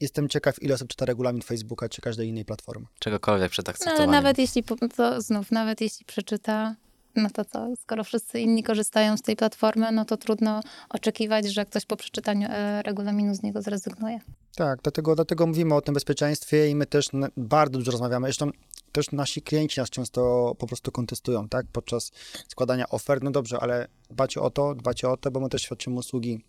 jestem 0.00 0.28
ciekaw, 0.28 0.62
ile 0.62 0.74
osób 0.74 0.88
czyta 0.88 1.04
regulamin 1.04 1.42
Facebooka 1.42 1.88
czy 1.88 2.00
każdej 2.00 2.28
innej 2.28 2.44
platformy. 2.44 2.86
Czegokolwiek 2.98 3.50
przed 3.50 3.66
No, 3.66 3.70
ale 3.70 3.74
akceptowaniem. 3.74 4.10
nawet 4.10 4.38
jeśli, 4.38 4.64
to 4.96 5.20
znów, 5.20 5.52
nawet 5.52 5.80
jeśli 5.80 6.04
przeczyta, 6.06 6.76
no 7.16 7.30
to 7.30 7.44
co, 7.44 7.68
skoro 7.82 8.04
wszyscy 8.04 8.40
inni 8.40 8.62
korzystają 8.62 9.16
z 9.16 9.22
tej 9.22 9.36
platformy, 9.36 9.92
no 9.92 10.04
to 10.04 10.16
trudno 10.16 10.60
oczekiwać, 10.88 11.46
że 11.46 11.64
ktoś 11.64 11.86
po 11.86 11.96
przeczytaniu 11.96 12.48
e, 12.50 12.82
regulaminu 12.82 13.34
z 13.34 13.42
niego 13.42 13.62
zrezygnuje. 13.62 14.20
Tak, 14.56 14.82
dlatego, 14.82 15.14
dlatego 15.14 15.46
mówimy 15.46 15.74
o 15.74 15.80
tym 15.80 15.94
bezpieczeństwie 15.94 16.68
i 16.68 16.74
my 16.74 16.86
też 16.86 17.08
bardzo 17.36 17.78
dużo 17.78 17.90
rozmawiamy. 17.92 18.26
Zresztą 18.26 18.50
też 18.92 19.12
nasi 19.12 19.42
klienci 19.42 19.80
nas 19.80 19.90
często 19.90 20.52
po 20.58 20.66
prostu 20.66 20.92
kontestują, 20.92 21.48
tak? 21.48 21.66
Podczas 21.72 22.12
składania 22.48 22.88
ofert, 22.88 23.22
no 23.22 23.30
dobrze, 23.30 23.60
ale 23.60 23.88
dbacie 24.10 24.40
o 24.40 24.50
to, 24.50 24.74
dbacie 24.74 25.08
o 25.08 25.16
to, 25.16 25.30
bo 25.30 25.40
my 25.40 25.48
też 25.48 25.62
świadczymy 25.62 25.96
usługi, 25.96 26.44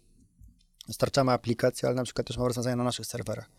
dostarczamy 0.87 1.31
aplikacje, 1.31 1.87
ale 1.87 1.95
na 1.95 2.03
przykład 2.03 2.27
też 2.27 2.37
mamy 2.37 2.47
rozwiązania 2.47 2.75
na 2.75 2.83
naszych 2.83 3.05
serwerach. 3.05 3.49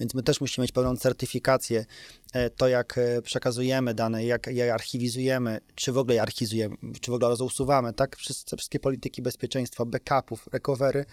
Więc 0.00 0.14
my 0.14 0.22
też 0.22 0.40
musimy 0.40 0.62
mieć 0.62 0.72
pełną 0.72 0.96
certyfikację, 0.96 1.86
e, 2.32 2.50
to 2.50 2.68
jak 2.68 2.98
e, 2.98 3.22
przekazujemy 3.22 3.94
dane, 3.94 4.24
jak 4.24 4.46
je 4.46 4.74
archiwizujemy, 4.74 5.60
czy 5.74 5.92
w 5.92 5.98
ogóle 5.98 6.14
je 6.14 6.22
archiwizujemy, 6.22 6.76
czy 7.00 7.10
w 7.10 7.14
ogóle 7.14 7.34
usuwamy, 7.34 7.92
tak? 7.92 8.16
Wszystkie, 8.16 8.56
wszystkie 8.56 8.80
polityki 8.80 9.22
bezpieczeństwa, 9.22 9.84
backupów, 9.84 10.46
recovery, 10.52 11.04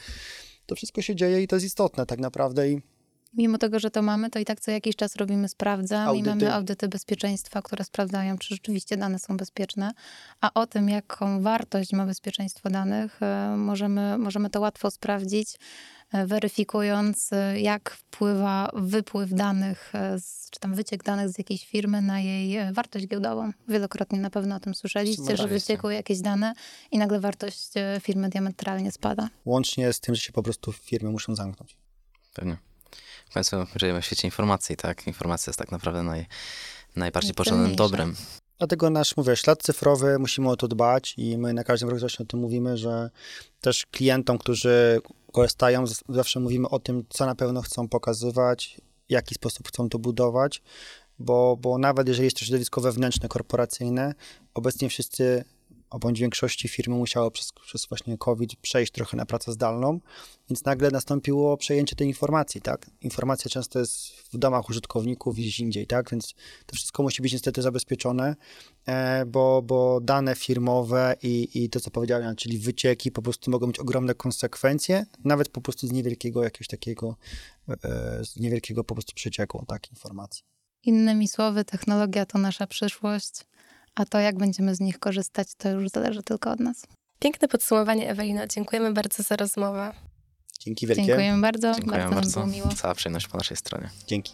to 0.65 0.75
wszystko 0.75 1.01
się 1.01 1.15
dzieje 1.15 1.41
i 1.41 1.47
to 1.47 1.55
jest 1.55 1.65
istotne 1.65 2.05
tak 2.05 2.19
naprawdę 2.19 2.69
i 2.69 2.81
Mimo 3.37 3.57
tego, 3.57 3.79
że 3.79 3.91
to 3.91 4.01
mamy, 4.01 4.29
to 4.29 4.39
i 4.39 4.45
tak 4.45 4.59
co 4.59 4.71
jakiś 4.71 4.95
czas 4.95 5.15
robimy 5.15 5.49
sprawdzam 5.49 6.07
Audyty. 6.07 6.25
i 6.25 6.29
mamy 6.29 6.53
audyty 6.53 6.87
bezpieczeństwa, 6.87 7.61
które 7.61 7.83
sprawdzają, 7.83 8.37
czy 8.37 8.55
rzeczywiście 8.55 8.97
dane 8.97 9.19
są 9.19 9.37
bezpieczne. 9.37 9.91
A 10.41 10.53
o 10.53 10.67
tym, 10.67 10.89
jaką 10.89 11.41
wartość 11.41 11.93
ma 11.93 12.05
bezpieczeństwo 12.05 12.69
danych, 12.69 13.21
e, 13.21 13.55
możemy, 13.57 14.17
możemy 14.17 14.49
to 14.49 14.59
łatwo 14.59 14.91
sprawdzić, 14.91 15.49
e, 16.11 16.27
weryfikując, 16.27 17.33
e, 17.33 17.61
jak 17.61 17.89
wpływa 17.89 18.69
wypływ 18.73 19.33
danych, 19.33 19.93
czy 20.51 20.59
tam 20.59 20.73
wyciek 20.73 21.03
danych 21.03 21.29
z 21.29 21.37
jakiejś 21.37 21.67
firmy 21.67 22.01
na 22.01 22.19
jej 22.19 22.73
wartość 22.73 23.07
giełdową. 23.07 23.51
Wielokrotnie 23.67 24.19
na 24.19 24.29
pewno 24.29 24.55
o 24.55 24.59
tym 24.59 24.75
słyszeliście, 24.75 25.37
że 25.37 25.47
wyciekły 25.47 25.93
jakieś 25.93 26.21
dane 26.21 26.53
i 26.91 26.97
nagle 26.97 27.19
wartość 27.19 27.71
firmy 28.01 28.29
diametralnie 28.29 28.91
spada. 28.91 29.29
łącznie 29.45 29.93
z 29.93 29.99
tym, 29.99 30.15
że 30.15 30.21
się 30.21 30.31
po 30.31 30.43
prostu 30.43 30.71
firmy 30.71 31.11
muszą 31.11 31.35
zamknąć. 31.35 31.77
Pewnie. 32.33 32.57
W 33.29 33.33
końcu 33.33 33.55
żyjemy 33.75 34.01
w 34.01 34.05
świecie 34.05 34.27
informacji, 34.27 34.75
tak? 34.77 35.07
Informacja 35.07 35.51
jest 35.51 35.59
tak 35.59 35.71
naprawdę 35.71 36.03
naj, 36.03 36.25
najbardziej 36.95 37.33
pożądanym 37.33 37.75
dobrem. 37.75 38.15
Dlatego 38.57 38.89
nasz, 38.89 39.17
mówię, 39.17 39.35
ślad 39.35 39.63
cyfrowy, 39.63 40.19
musimy 40.19 40.49
o 40.49 40.55
to 40.55 40.67
dbać 40.67 41.13
i 41.17 41.37
my 41.37 41.53
na 41.53 41.63
każdym 41.63 41.89
roku 41.89 41.99
właśnie 41.99 42.23
o 42.23 42.27
tym 42.27 42.39
mówimy, 42.39 42.77
że 42.77 43.09
też 43.61 43.85
klientom, 43.85 44.37
którzy 44.37 45.01
korzystają, 45.31 45.83
zawsze 46.09 46.39
mówimy 46.39 46.69
o 46.69 46.79
tym, 46.79 47.03
co 47.09 47.25
na 47.25 47.35
pewno 47.35 47.61
chcą 47.61 47.87
pokazywać, 47.87 48.81
w 49.09 49.11
jaki 49.11 49.35
sposób 49.35 49.67
chcą 49.67 49.89
to 49.89 49.99
budować, 49.99 50.61
bo, 51.19 51.57
bo 51.61 51.77
nawet 51.77 52.07
jeżeli 52.07 52.25
jest 52.25 52.37
to 52.37 52.45
środowisko 52.45 52.81
wewnętrzne, 52.81 53.29
korporacyjne, 53.29 54.13
obecnie 54.53 54.89
wszyscy, 54.89 55.43
a 55.89 55.99
bądź 55.99 56.19
większości 56.19 56.67
firmy 56.67 56.95
musiało 56.95 57.31
przez, 57.31 57.51
przez 57.65 57.85
właśnie 57.85 58.17
COVID 58.17 58.55
przejść 58.55 58.91
trochę 58.91 59.17
na 59.17 59.25
pracę 59.25 59.51
zdalną, 59.51 59.99
więc 60.49 60.65
nagle 60.65 60.91
nastąpiło 60.91 61.57
przejęcie 61.57 61.95
tej 61.95 62.07
informacji, 62.07 62.61
tak? 62.61 62.85
Informacja 63.01 63.51
często 63.51 63.79
jest 63.79 64.07
w 64.33 64.37
domach 64.37 64.69
użytkowników 64.69 65.39
i 65.39 65.41
gdzieś 65.41 65.59
indziej, 65.59 65.87
tak? 65.87 66.11
Więc 66.11 66.33
to 66.65 66.75
wszystko 66.75 67.03
musi 67.03 67.21
być 67.21 67.33
niestety 67.33 67.61
zabezpieczone, 67.61 68.35
e, 68.85 69.25
bo, 69.25 69.61
bo 69.61 69.99
dane 70.01 70.35
firmowe 70.35 71.15
i, 71.23 71.63
i 71.63 71.69
to, 71.69 71.79
co 71.79 71.91
powiedziałem, 71.91 72.35
czyli 72.35 72.57
wycieki 72.57 73.11
po 73.11 73.21
prostu 73.21 73.51
mogą 73.51 73.67
mieć 73.67 73.79
ogromne 73.79 74.15
konsekwencje, 74.15 75.05
nawet 75.23 75.49
po 75.49 75.61
prostu 75.61 75.87
z 75.87 75.91
niewielkiego 75.91 76.43
jakiegoś 76.43 76.67
takiego, 76.67 77.15
e, 77.69 77.75
z 78.25 78.39
niewielkiego 78.39 78.83
po 78.83 78.95
prostu 78.95 79.13
przecieku, 79.15 79.65
tak, 79.67 79.91
informacji. 79.91 80.43
Innymi 80.83 81.27
słowy, 81.27 81.65
technologia 81.65 82.25
to 82.25 82.37
nasza 82.37 82.67
przyszłość, 82.67 83.45
a 83.95 84.05
to, 84.05 84.19
jak 84.19 84.37
będziemy 84.37 84.75
z 84.75 84.79
nich 84.79 84.99
korzystać, 84.99 85.47
to 85.57 85.69
już 85.69 85.89
zależy 85.89 86.23
tylko 86.23 86.51
od 86.51 86.59
nas. 86.59 86.83
Piękne 87.19 87.47
podsumowanie, 87.47 88.09
Ewelino. 88.09 88.47
Dziękujemy 88.47 88.93
bardzo 88.93 89.23
za 89.23 89.35
rozmowę. 89.35 89.93
Dzięki 90.59 90.87
wielkie. 90.87 91.05
Dziękujemy 91.05 91.41
bardzo, 91.41 91.73
Dziękuję 91.73 91.91
bardzo 91.91 92.05
nam 92.09 92.15
bardzo. 92.15 92.39
było 92.39 92.51
miło. 92.53 92.67
Cała 92.75 92.95
przyjemność 92.95 93.27
po 93.27 93.37
naszej 93.37 93.57
stronie. 93.57 93.89
Dzięki. 94.07 94.33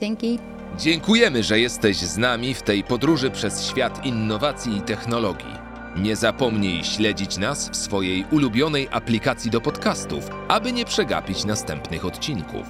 Dzięki. 0.00 0.38
Dziękujemy, 0.78 1.42
że 1.42 1.60
jesteś 1.60 1.96
z 1.96 2.16
nami 2.16 2.54
w 2.54 2.62
tej 2.62 2.84
podróży 2.84 3.30
przez 3.30 3.66
świat 3.66 4.06
innowacji 4.06 4.76
i 4.76 4.82
technologii. 4.82 5.54
Nie 5.96 6.16
zapomnij 6.16 6.84
śledzić 6.84 7.38
nas 7.38 7.70
w 7.70 7.76
swojej 7.76 8.24
ulubionej 8.30 8.88
aplikacji 8.90 9.50
do 9.50 9.60
podcastów, 9.60 10.28
aby 10.48 10.72
nie 10.72 10.84
przegapić 10.84 11.44
następnych 11.44 12.04
odcinków. 12.04 12.66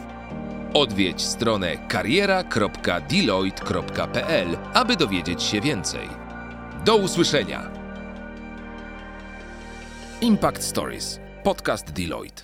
Odwiedź 0.74 1.22
stronę 1.22 1.88
kariera.deloitte.pl, 1.88 4.57
aby 4.74 4.97
dowiedzieć 4.97 5.43
się 5.43 5.61
więcej. 5.61 6.21
Do 6.85 6.97
usłyszenia. 6.97 7.70
Impact 10.20 10.62
Stories. 10.62 11.20
Podcast 11.45 11.93
Deloitte. 11.93 12.43